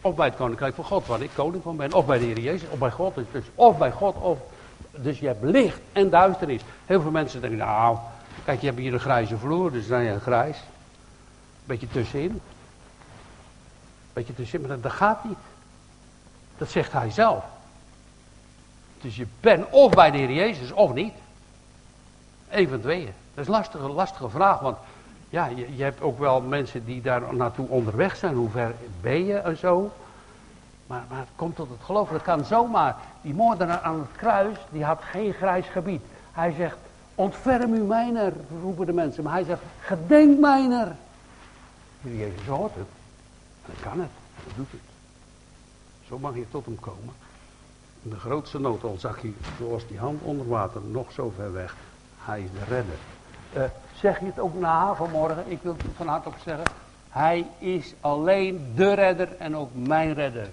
of 0.00 0.14
bij 0.14 0.26
het 0.26 0.36
koninkrijk 0.36 0.74
van 0.74 0.84
God, 0.84 1.06
waar 1.06 1.20
ik 1.20 1.30
koning 1.34 1.62
van 1.62 1.76
ben, 1.76 1.92
of 1.92 2.06
bij 2.06 2.18
de 2.18 2.24
Heer 2.24 2.40
Jezus, 2.40 2.68
of 2.68 2.78
bij 2.78 2.90
God. 2.90 3.14
Dus 3.14 3.44
of 3.54 3.78
bij 3.78 3.92
God, 3.92 4.16
of. 4.16 4.38
Dus 4.90 5.18
je 5.18 5.26
hebt 5.26 5.42
licht 5.42 5.80
en 5.92 6.10
duisternis. 6.10 6.62
Heel 6.86 7.00
veel 7.00 7.10
mensen 7.10 7.40
denken, 7.40 7.58
nou, 7.58 7.98
kijk, 8.44 8.60
je 8.60 8.66
hebt 8.66 8.78
hier 8.78 8.92
een 8.92 9.00
grijze 9.00 9.38
vloer, 9.38 9.72
dus 9.72 9.86
dan 9.86 10.02
je 10.02 10.20
grijs. 10.20 10.58
Beetje 11.64 11.88
tussenin. 11.88 12.40
Beetje 14.12 14.34
tussenin, 14.34 14.68
maar 14.68 14.80
dat 14.80 14.92
gaat 14.92 15.24
niet. 15.24 15.38
Dat 16.58 16.70
zegt 16.70 16.92
hij 16.92 17.10
zelf. 17.10 17.44
Dus 19.00 19.16
je 19.16 19.26
bent 19.40 19.70
of 19.70 19.92
bij 19.92 20.10
de 20.10 20.18
Heer 20.18 20.32
Jezus 20.32 20.72
of 20.72 20.92
niet. 20.92 21.14
Eén 22.48 22.68
van 22.68 22.80
tweeën. 22.80 23.12
Dat 23.34 23.42
is 23.42 23.46
een 23.46 23.52
lastige, 23.52 23.88
lastige 23.88 24.28
vraag, 24.28 24.60
want 24.60 24.76
ja, 25.28 25.46
je, 25.46 25.76
je, 25.76 25.82
hebt 25.82 26.00
ook 26.00 26.18
wel 26.18 26.40
mensen 26.40 26.84
die 26.84 27.02
daar 27.02 27.34
naartoe 27.34 27.68
onderweg 27.68 28.16
zijn. 28.16 28.34
Hoe 28.34 28.50
ver 28.50 28.74
ben 29.00 29.24
je 29.24 29.36
en 29.36 29.56
zo. 29.56 29.90
Maar, 30.86 31.04
maar 31.08 31.18
het 31.18 31.28
komt 31.36 31.56
tot 31.56 31.68
het 31.68 31.84
geloof. 31.84 32.08
Dat 32.08 32.22
kan 32.22 32.44
zomaar. 32.44 32.96
Die 33.20 33.34
moordenaar 33.34 33.80
aan 33.80 33.98
het 33.98 34.16
kruis, 34.16 34.56
die 34.70 34.84
had 34.84 35.02
geen 35.02 35.32
grijs 35.32 35.66
gebied. 35.66 36.02
Hij 36.32 36.52
zegt, 36.52 36.76
ontferm 37.14 37.74
u 37.74 37.80
mijner, 37.80 38.32
roepen 38.62 38.86
de 38.86 38.92
mensen. 38.92 39.22
Maar 39.22 39.32
hij 39.32 39.44
zegt, 39.44 39.62
gedenk 39.80 40.38
mijner. 40.38 40.96
Jezus 42.00 42.46
hoort 42.46 42.74
het. 42.74 42.88
En 43.64 43.72
dan 43.72 43.90
kan 43.90 44.00
het. 44.00 44.10
En 44.36 44.42
dan 44.46 44.52
doet 44.56 44.70
het. 44.70 44.80
Zo 46.08 46.18
mag 46.18 46.34
je 46.34 46.44
tot 46.50 46.64
hem 46.64 46.80
komen. 46.80 47.14
De 48.02 48.16
grootste 48.16 48.60
nood 48.60 48.82
al 48.82 48.96
zag 48.98 49.20
hij, 49.20 49.32
zoals 49.58 49.86
die 49.86 49.98
hand 49.98 50.22
onder 50.22 50.48
water, 50.48 50.80
nog 50.82 51.12
zo 51.12 51.32
ver 51.36 51.52
weg. 51.52 51.76
Hij 52.18 52.40
is 52.40 52.50
de 52.50 52.64
redder. 52.74 52.96
Uh, 53.56 53.62
zeg 53.94 54.20
je 54.20 54.26
het 54.26 54.38
ook 54.38 54.54
na 54.54 54.94
vanmorgen? 54.94 55.44
Ik 55.50 55.58
wil 55.62 55.72
het 55.72 55.82
van 55.96 56.06
harte 56.06 56.28
op 56.28 56.34
zeggen. 56.44 56.64
Hij 57.08 57.46
is 57.58 57.94
alleen 58.00 58.72
de 58.74 58.94
redder 58.94 59.36
en 59.36 59.56
ook 59.56 59.70
mijn 59.72 60.14
redder. 60.14 60.48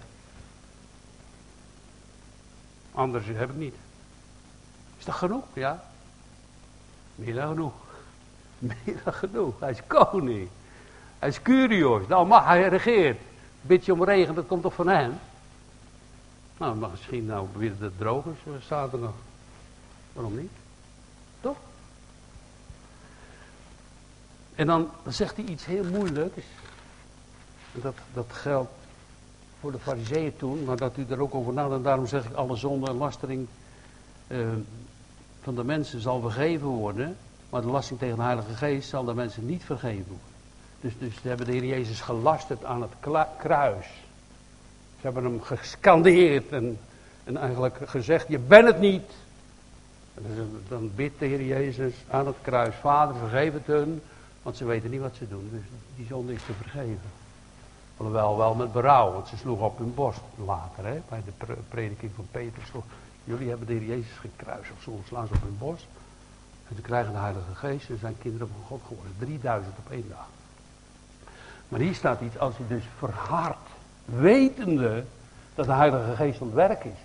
Anders 2.91 3.25
heb 3.27 3.49
ik 3.49 3.55
niet. 3.55 3.75
Is 4.97 5.05
dat 5.05 5.15
genoeg? 5.15 5.43
Ja. 5.53 5.83
Meer 7.15 7.33
dan 7.33 7.47
genoeg. 7.47 7.73
Meer 8.59 9.01
dan 9.03 9.13
genoeg. 9.13 9.59
Hij 9.59 9.71
is 9.71 9.81
koning. 9.87 10.47
Hij 11.19 11.29
is 11.29 11.41
Curios. 11.41 12.07
Nou 12.07 12.27
mag 12.27 12.45
hij 12.45 12.67
regeert. 12.67 13.19
Beetje 13.61 13.93
om 13.93 14.03
regen, 14.03 14.35
dat 14.35 14.47
komt 14.47 14.61
toch 14.61 14.73
van 14.73 14.87
hem? 14.87 15.19
Nou, 16.57 16.89
misschien 16.91 17.25
nou 17.25 17.47
weer 17.55 17.77
de 17.79 17.91
droog 17.97 18.25
is 18.25 18.67
zaterdag. 18.67 19.13
Waarom 20.13 20.37
niet? 20.37 20.51
Toch? 21.41 21.57
En 24.55 24.67
dan 24.67 24.89
zegt 25.07 25.35
hij 25.35 25.45
iets 25.45 25.65
heel 25.65 25.83
moeilijks. 25.83 26.45
Dat, 27.71 27.95
dat 28.13 28.25
geldt 28.29 28.71
voor 29.59 29.71
de 29.71 29.79
fariseeën 29.79 30.37
toen, 30.37 30.63
maar 30.63 30.77
dat 30.77 30.97
u 30.97 31.05
er 31.09 31.21
ook 31.21 31.35
over 31.35 31.53
nadenkt. 31.53 31.83
Daarom 31.83 32.07
zeg 32.07 32.25
ik, 32.25 32.33
alle 32.33 32.55
zonde 32.55 32.87
en 32.87 32.97
lastering 32.97 33.47
uh, 34.27 34.47
van 35.41 35.55
de 35.55 35.63
mensen 35.63 36.01
zal 36.01 36.21
vergeven 36.21 36.67
worden. 36.67 37.17
Maar 37.49 37.61
de 37.61 37.67
lasting 37.67 37.99
tegen 37.99 38.15
de 38.15 38.21
Heilige 38.21 38.53
Geest 38.53 38.89
zal 38.89 39.03
de 39.03 39.13
mensen 39.13 39.45
niet 39.45 39.63
vergeven 39.63 40.07
worden. 40.07 40.35
Dus, 40.81 40.93
dus 40.99 41.21
ze 41.21 41.27
hebben 41.27 41.45
de 41.45 41.51
Heer 41.51 41.65
Jezus 41.65 42.01
gelasterd 42.01 42.65
aan 42.65 42.81
het 42.81 42.91
kruis. 43.37 43.87
Ze 44.99 45.05
hebben 45.05 45.23
hem 45.23 45.41
gescandeerd 45.41 46.51
en, 46.51 46.79
en 47.23 47.37
eigenlijk 47.37 47.77
gezegd, 47.85 48.27
je 48.27 48.39
bent 48.39 48.67
het 48.67 48.79
niet. 48.79 49.11
En 50.13 50.63
dan 50.67 50.91
bidt 50.95 51.19
de 51.19 51.25
Heer 51.25 51.43
Jezus 51.43 51.93
aan 52.09 52.27
het 52.27 52.35
kruis, 52.41 52.75
Vader 52.75 53.15
vergeef 53.15 53.53
het 53.53 53.65
hun, 53.65 54.01
want 54.41 54.57
ze 54.57 54.65
weten 54.65 54.89
niet 54.89 55.01
wat 55.01 55.15
ze 55.15 55.27
doen. 55.27 55.49
Dus 55.51 55.63
die 55.95 56.05
zonde 56.05 56.33
is 56.33 56.43
te 56.45 56.53
vergeven. 56.53 57.09
Alhoewel 57.97 58.37
wel 58.37 58.55
met 58.55 58.71
berouw, 58.71 59.11
want 59.11 59.27
ze 59.27 59.37
sloegen 59.37 59.65
op 59.65 59.77
hun 59.77 59.93
borst 59.93 60.21
later, 60.45 60.85
hè, 60.85 61.01
bij 61.09 61.21
de 61.25 61.55
prediking 61.69 62.11
van 62.15 62.27
Peter. 62.31 62.63
Jullie 63.23 63.49
hebben 63.49 63.67
de 63.67 63.73
Heer 63.73 63.85
Jezus 63.85 64.17
gekruist, 64.19 64.71
of 64.77 64.81
zo 64.83 64.99
slaan 65.07 65.27
ze 65.27 65.33
op 65.33 65.41
hun 65.41 65.57
borst. 65.57 65.85
En 66.69 66.75
ze 66.75 66.81
krijgen 66.81 67.11
de 67.11 67.19
Heilige 67.19 67.55
Geest 67.55 67.89
en 67.89 67.99
zijn 67.99 68.17
kinderen 68.17 68.47
van 68.47 68.65
God 68.67 68.81
geworden. 68.87 69.13
3000 69.19 69.77
op 69.77 69.91
één 69.91 70.09
dag. 70.09 70.27
Maar 71.67 71.79
hier 71.79 71.95
staat 71.95 72.21
iets, 72.21 72.37
als 72.37 72.57
je 72.57 72.67
dus 72.67 72.83
verhardt, 72.97 73.69
wetende 74.07 75.03
dat 75.55 75.65
de 75.65 75.73
Heilige 75.73 76.15
Geest 76.15 76.41
aan 76.41 76.47
het 76.47 76.55
werk 76.55 76.83
is. 76.83 76.99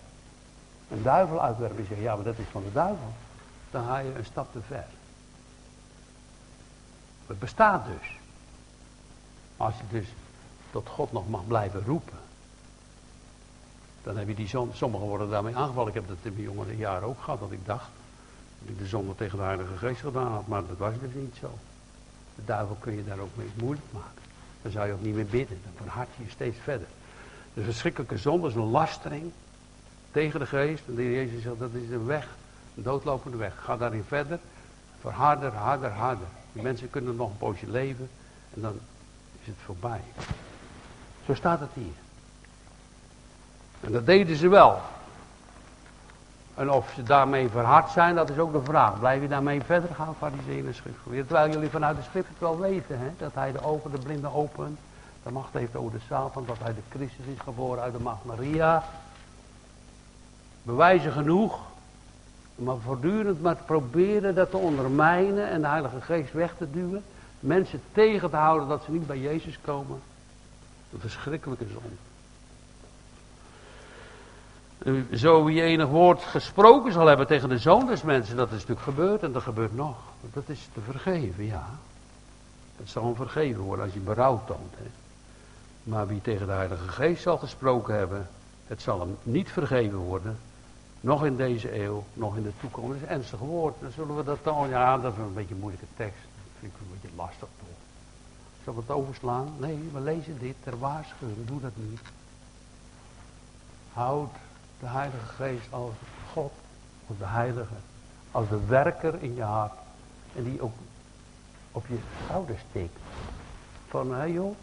Een 0.90 1.02
duivel 1.02 1.42
uitwerpen 1.42 1.78
en 1.78 1.86
zeggen, 1.86 2.04
ja, 2.04 2.14
maar 2.14 2.24
dat 2.24 2.38
is 2.38 2.44
van 2.50 2.62
de 2.62 2.72
duivel. 2.72 3.12
Dan 3.70 3.84
ga 3.84 3.98
je 3.98 4.14
een 4.14 4.24
stap 4.24 4.52
te 4.52 4.60
ver. 4.66 4.84
Het 7.26 7.38
bestaat 7.38 7.86
dus. 7.86 8.16
Als 9.56 9.74
je 9.76 9.82
dus 9.90 10.06
tot 10.70 10.88
God 10.88 11.12
nog 11.12 11.28
mag 11.28 11.46
blijven 11.46 11.84
roepen. 11.84 12.18
Dan 14.02 14.16
heb 14.16 14.28
je 14.28 14.34
die 14.34 14.48
zon, 14.48 14.70
sommigen 14.72 15.06
worden 15.06 15.30
daarmee 15.30 15.56
aangevallen. 15.56 15.88
Ik 15.88 15.94
heb 15.94 16.08
dat 16.08 16.16
in 16.22 16.32
mijn 16.32 16.44
jongere 16.44 16.76
jaren 16.76 17.08
ook 17.08 17.22
gehad, 17.22 17.40
dat 17.40 17.52
ik 17.52 17.66
dacht 17.66 17.90
dat 18.58 18.68
ik 18.68 18.78
de 18.78 18.86
zonde 18.86 19.14
tegen 19.14 19.38
de 19.38 19.44
Heilige 19.44 19.76
Geest 19.76 20.00
gedaan 20.00 20.32
had. 20.32 20.46
Maar 20.46 20.66
dat 20.66 20.78
was 20.78 20.92
dus 21.00 21.14
niet 21.14 21.36
zo. 21.40 21.58
De 22.34 22.44
duivel 22.44 22.76
kun 22.80 22.96
je 22.96 23.04
daar 23.04 23.18
ook 23.18 23.36
mee 23.36 23.50
moeilijk 23.54 23.86
maken. 23.90 24.21
Dan 24.62 24.72
zou 24.72 24.86
je 24.86 24.92
ook 24.92 25.02
niet 25.02 25.14
meer 25.14 25.26
bidden. 25.26 25.60
Dan 25.64 25.72
verhard 25.76 26.08
je 26.16 26.30
steeds 26.30 26.58
verder. 26.62 26.86
De 27.54 27.62
verschrikkelijke 27.62 28.18
zonde 28.18 28.48
is 28.48 28.54
een 28.54 28.70
lastering 28.70 29.30
tegen 30.10 30.40
de 30.40 30.46
geest. 30.46 30.82
En 30.88 30.94
de 30.94 31.02
Heer 31.02 31.24
Jezus 31.24 31.42
zegt, 31.42 31.58
dat 31.58 31.70
is 31.72 31.90
een 31.90 32.06
weg, 32.06 32.28
een 32.76 32.82
doodlopende 32.82 33.36
weg. 33.36 33.52
Ga 33.64 33.76
daarin 33.76 34.04
verder. 34.06 34.38
Verharder, 35.00 35.52
harder, 35.52 35.90
harder. 35.90 36.26
Die 36.52 36.62
mensen 36.62 36.90
kunnen 36.90 37.16
nog 37.16 37.30
een 37.30 37.38
poosje 37.38 37.70
leven. 37.70 38.08
En 38.54 38.60
dan 38.60 38.78
is 39.40 39.46
het 39.46 39.56
voorbij. 39.64 40.00
Zo 41.26 41.34
staat 41.34 41.60
het 41.60 41.70
hier. 41.74 41.94
En 43.80 43.92
dat 43.92 44.06
deden 44.06 44.36
ze 44.36 44.48
wel. 44.48 44.80
En 46.54 46.70
of 46.70 46.92
ze 46.94 47.02
daarmee 47.02 47.48
verhard 47.48 47.90
zijn, 47.90 48.14
dat 48.14 48.30
is 48.30 48.38
ook 48.38 48.52
de 48.52 48.62
vraag. 48.62 48.98
Blijf 48.98 49.22
je 49.22 49.28
daarmee 49.28 49.62
verder 49.62 49.94
gaan, 49.94 50.14
fariseeën 50.18 50.66
en 50.66 50.74
schriftgeleerden? 50.74 51.26
Terwijl 51.26 51.52
jullie 51.52 51.70
vanuit 51.70 51.96
de 51.96 52.02
schrift 52.02 52.28
het 52.28 52.38
wel 52.38 52.58
weten, 52.58 52.98
hè? 52.98 53.10
dat 53.18 53.34
hij 53.34 53.52
de 53.52 53.64
ogen, 53.64 53.90
de 53.90 53.98
blinden 53.98 54.32
opent. 54.32 54.78
De 55.22 55.30
macht 55.30 55.52
heeft 55.52 55.76
over 55.76 55.92
de 55.92 56.04
Satan, 56.08 56.44
dat 56.46 56.58
hij 56.62 56.74
de 56.74 56.80
Christus 56.88 57.26
is 57.26 57.38
geboren 57.44 57.82
uit 57.82 57.92
de 57.92 58.00
macht 58.00 58.24
Maria. 58.24 58.84
Bewijzen 60.62 61.12
genoeg. 61.12 61.58
Maar 62.54 62.76
voortdurend 62.76 63.42
maar 63.42 63.56
proberen 63.66 64.34
dat 64.34 64.50
te 64.50 64.56
ondermijnen 64.56 65.48
en 65.48 65.60
de 65.60 65.66
Heilige 65.66 66.00
Geest 66.00 66.32
weg 66.32 66.54
te 66.58 66.70
duwen. 66.70 67.02
Mensen 67.40 67.82
tegen 67.92 68.30
te 68.30 68.36
houden 68.36 68.68
dat 68.68 68.82
ze 68.84 68.90
niet 68.90 69.06
bij 69.06 69.18
Jezus 69.18 69.58
komen. 69.64 70.00
Een 70.92 71.00
verschrikkelijke 71.00 71.66
zonde. 71.66 72.11
Zo 75.14 75.44
wie 75.44 75.62
enig 75.62 75.88
woord 75.88 76.22
gesproken 76.22 76.92
zal 76.92 77.06
hebben 77.06 77.26
tegen 77.26 77.48
de 77.48 77.58
zoon 77.58 77.86
des 77.86 78.02
mensen, 78.02 78.36
dat 78.36 78.46
is 78.46 78.52
natuurlijk 78.52 78.80
gebeurd 78.80 79.22
en 79.22 79.32
dat 79.32 79.42
gebeurt 79.42 79.74
nog. 79.74 79.96
Dat 80.32 80.42
is 80.46 80.68
te 80.72 80.80
vergeven, 80.80 81.44
ja. 81.44 81.68
Dat 82.76 82.88
zal 82.88 83.04
hem 83.04 83.14
vergeven 83.14 83.62
worden 83.62 83.84
als 83.84 83.94
je 83.94 84.00
berouw 84.00 84.42
toont. 84.46 84.74
Hè. 84.76 84.90
Maar 85.82 86.06
wie 86.06 86.20
tegen 86.20 86.46
de 86.46 86.52
Heilige 86.52 86.88
Geest 86.88 87.22
zal 87.22 87.38
gesproken 87.38 87.94
hebben, 87.94 88.28
het 88.66 88.82
zal 88.82 89.00
hem 89.00 89.16
niet 89.22 89.50
vergeven 89.50 89.98
worden. 89.98 90.38
Nog 91.00 91.24
in 91.24 91.36
deze 91.36 91.82
eeuw, 91.82 92.04
nog 92.12 92.36
in 92.36 92.42
de 92.42 92.52
toekomst. 92.60 92.88
Dat 92.88 93.02
is 93.02 93.08
ernstig 93.08 93.38
woord. 93.38 93.74
Dan 93.80 93.90
zullen 93.90 94.16
we 94.16 94.24
dat 94.24 94.38
dan, 94.42 94.68
ja, 94.68 94.98
dat 94.98 95.12
is 95.12 95.18
een 95.18 95.34
beetje 95.34 95.54
een 95.54 95.60
moeilijke 95.60 95.86
tekst. 95.96 96.22
Dat 96.22 96.52
vind 96.58 96.72
ik 96.72 96.80
een 96.80 96.98
beetje 97.00 97.16
lastig 97.16 97.48
toch. 97.58 98.74
We 98.74 98.80
het 98.80 98.90
overslaan? 98.90 99.52
Nee, 99.58 99.90
we 99.92 100.00
lezen 100.00 100.38
dit 100.38 100.54
ter 100.62 100.78
waarschuwing. 100.78 101.46
Doe 101.46 101.60
dat 101.60 101.72
niet. 101.74 102.00
Houd 103.92 104.30
de 104.82 104.88
Heilige 104.88 105.26
Geest 105.26 105.66
als 105.70 105.94
God, 106.32 106.52
als 107.06 107.18
de 107.18 107.26
Heilige, 107.26 107.74
als 108.30 108.48
de 108.48 108.66
werker 108.66 109.22
in 109.22 109.34
je 109.34 109.42
hart. 109.42 109.72
En 110.34 110.44
die 110.44 110.62
ook 110.62 110.74
op 111.72 111.86
je 111.86 111.98
schouders 112.24 112.60
steekt. 112.70 112.98
Van, 113.88 114.14
hé 114.14 114.24
joh, 114.24 114.56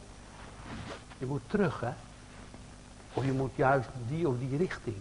je 1.18 1.26
moet 1.26 1.42
terug 1.48 1.80
hè. 1.80 1.92
Of 3.14 3.26
je 3.26 3.32
moet 3.32 3.56
juist 3.56 3.90
die 4.08 4.28
of 4.28 4.40
die 4.40 4.58
richting. 4.58 4.98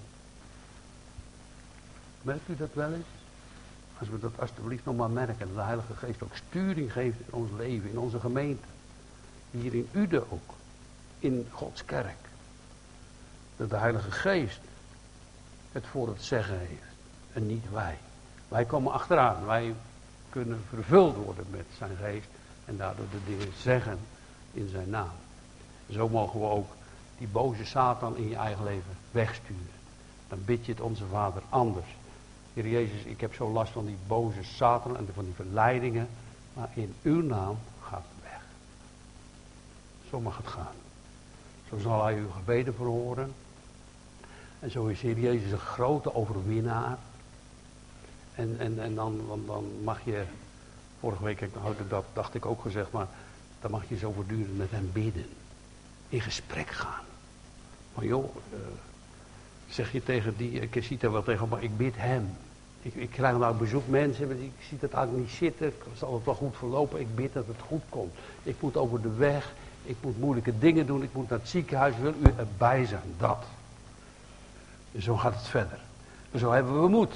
Merkt 2.23 2.49
u 2.49 2.57
dat 2.57 2.75
wel 2.75 2.93
eens? 2.93 3.07
Als 3.99 4.09
we 4.09 4.19
dat 4.19 4.41
alsjeblieft 4.41 4.85
nog 4.85 4.97
maar 4.97 5.11
merken. 5.11 5.39
Dat 5.39 5.55
de 5.55 5.63
Heilige 5.63 5.95
Geest 5.95 6.23
ook 6.23 6.37
sturing 6.37 6.93
geeft 6.93 7.19
in 7.19 7.33
ons 7.33 7.51
leven, 7.57 7.91
in 7.91 7.99
onze 7.99 8.21
gemeente. 8.21 8.67
Hier 9.51 9.75
in 9.75 9.89
Ude 9.93 10.25
ook. 10.31 10.55
In 11.19 11.49
Gods 11.51 11.85
kerk. 11.85 12.29
Dat 13.57 13.71
de 13.71 13.77
Heilige 13.77 14.11
Geest 14.11 14.61
het 15.79 15.87
voor 15.87 16.09
het 16.09 16.23
zeggen 16.23 16.59
heeft. 16.59 16.83
En 17.33 17.47
niet 17.47 17.71
wij. 17.73 17.99
Wij 18.49 18.65
komen 18.65 18.93
achteraan. 18.93 19.47
Wij 19.47 19.75
kunnen 20.31 20.65
vervuld 20.69 21.17
worden 21.17 21.47
met 21.51 21.67
zijn 21.77 21.97
geest. 21.97 22.29
En 22.65 22.77
daardoor 22.77 23.07
de 23.11 23.25
dingen 23.27 23.53
zeggen 23.57 23.99
in 24.53 24.69
zijn 24.69 24.91
naam. 24.91 25.17
Zo 25.91 26.09
mogen 26.09 26.41
we 26.41 26.47
ook 26.47 26.71
die 27.19 27.29
boze 27.29 27.65
Satan 27.65 28.17
in 28.17 28.29
je 28.29 28.37
eigen 28.37 28.65
leven 28.65 28.97
wegsturen. 29.11 29.79
Dan 30.29 30.45
bid 30.45 30.67
je 30.67 30.73
het 30.73 30.81
onze 30.81 31.07
Vader 31.07 31.43
anders. 31.49 31.97
Heer 32.55 32.69
Jezus, 32.69 33.03
ik 33.03 33.21
heb 33.21 33.35
zo 33.35 33.51
last 33.51 33.73
van 33.73 33.87
die 33.87 33.99
boze 34.07 34.45
Satan 34.45 34.97
en 34.97 35.09
van 35.15 35.25
die 35.25 35.35
verleidingen. 35.35 36.09
Maar 36.53 36.69
in 36.75 36.95
uw 37.03 37.23
naam 37.23 37.59
gaat 37.83 38.05
het 38.15 38.31
weg. 38.31 38.41
Zo 40.11 40.21
mag 40.21 40.37
het 40.37 40.47
gaan. 40.47 40.77
Zo 41.69 41.79
zal 41.79 42.05
hij 42.05 42.15
uw 42.15 42.31
gebeden 42.31 42.75
verhoren. 42.75 43.35
En 44.61 44.71
zo 44.71 44.87
is 44.87 45.01
Heer 45.01 45.19
Jezus 45.19 45.51
een 45.51 45.59
grote 45.59 46.15
overwinnaar. 46.15 46.99
En, 48.35 48.57
en, 48.59 48.83
en 48.83 48.95
dan, 48.95 49.21
dan, 49.47 49.65
mag 49.83 50.01
je, 50.05 50.23
vorige 51.01 51.25
week 51.25 51.41
had 51.41 51.79
ik 51.79 51.91
dat, 51.91 52.05
dacht 52.13 52.35
ik 52.35 52.47
ook 52.47 52.63
gezegd, 52.63 52.93
maar 52.93 53.07
dan 53.61 53.71
mag 53.71 53.89
je 53.89 53.97
zo 53.97 54.13
voortdurend 54.13 54.57
met 54.57 54.71
hem 54.71 54.91
bidden. 54.93 55.27
In 56.09 56.21
gesprek 56.21 56.69
gaan. 56.69 57.05
Maar 57.95 58.05
joh, 58.05 58.37
uh, 58.53 58.59
Zeg 59.69 59.93
je 59.93 60.03
tegen 60.03 60.37
die, 60.37 60.51
ik 60.51 60.85
zie 60.85 60.99
er 61.01 61.13
wel 61.13 61.23
tegen, 61.23 61.49
maar 61.49 61.63
ik 61.63 61.77
bid 61.77 61.95
hem. 61.97 62.37
Ik, 62.83 62.95
ik 62.95 63.11
krijg 63.11 63.39
nou 63.39 63.57
bezoek 63.57 63.89
mensen, 63.89 64.27
maar 64.27 64.37
ik 64.37 64.53
zie 64.69 64.79
het 64.81 64.93
eigenlijk 64.93 65.27
niet 65.27 65.37
zitten. 65.37 65.67
Het 65.67 65.99
zal 65.99 66.15
het 66.15 66.25
wel 66.25 66.35
goed 66.35 66.57
verlopen. 66.57 67.01
Ik 67.01 67.15
bid 67.15 67.33
dat 67.33 67.47
het 67.47 67.61
goed 67.67 67.83
komt. 67.89 68.15
Ik 68.43 68.57
moet 68.61 68.77
over 68.77 69.03
de 69.03 69.15
weg. 69.15 69.53
Ik 69.85 69.97
moet 70.01 70.19
moeilijke 70.19 70.59
dingen 70.59 70.87
doen. 70.87 71.03
Ik 71.03 71.13
moet 71.13 71.29
naar 71.29 71.39
het 71.39 71.49
ziekenhuis. 71.49 71.95
Wil 71.97 72.15
u 72.21 72.33
erbij 72.37 72.87
zijn? 72.87 73.15
Dat. 73.19 73.45
En 74.95 75.03
zo 75.03 75.17
gaat 75.17 75.35
het 75.35 75.47
verder. 75.47 75.79
En 76.31 76.39
zo 76.39 76.53
hebben 76.53 76.83
we 76.83 76.89
moed. 76.89 77.15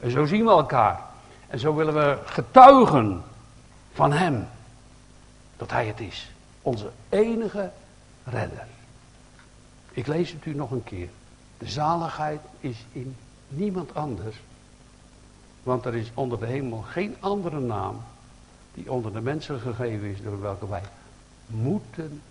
En 0.00 0.10
zo 0.10 0.24
zien 0.24 0.44
we 0.44 0.50
elkaar. 0.50 1.00
En 1.46 1.58
zo 1.58 1.74
willen 1.74 1.94
we 1.94 2.18
getuigen 2.24 3.22
van 3.92 4.12
Hem. 4.12 4.48
Dat 5.56 5.70
Hij 5.70 5.86
het 5.86 6.00
is. 6.00 6.30
Onze 6.62 6.90
enige 7.08 7.70
redder. 8.24 8.66
Ik 9.90 10.06
lees 10.06 10.32
het 10.32 10.44
u 10.44 10.54
nog 10.54 10.70
een 10.70 10.84
keer. 10.84 11.08
De 11.58 11.68
zaligheid 11.68 12.40
is 12.60 12.84
in 12.92 13.16
niemand 13.48 13.94
anders. 13.94 14.36
Want 15.62 15.84
er 15.84 15.94
is 15.94 16.10
onder 16.14 16.38
de 16.38 16.46
hemel 16.46 16.78
geen 16.78 17.16
andere 17.20 17.60
naam 17.60 18.02
die 18.74 18.90
onder 18.90 19.12
de 19.12 19.20
mensen 19.20 19.60
gegeven 19.60 20.08
is 20.08 20.22
door 20.22 20.40
welke 20.40 20.68
wij 20.68 20.82
moeten, 21.46 22.22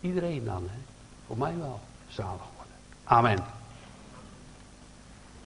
iedereen 0.00 0.44
dan, 0.44 0.62
hè, 0.62 0.78
voor 1.26 1.38
mij 1.38 1.54
wel, 1.58 1.80
zalig 2.08 2.42
worden. 2.56 2.74
Amen. 3.04 3.61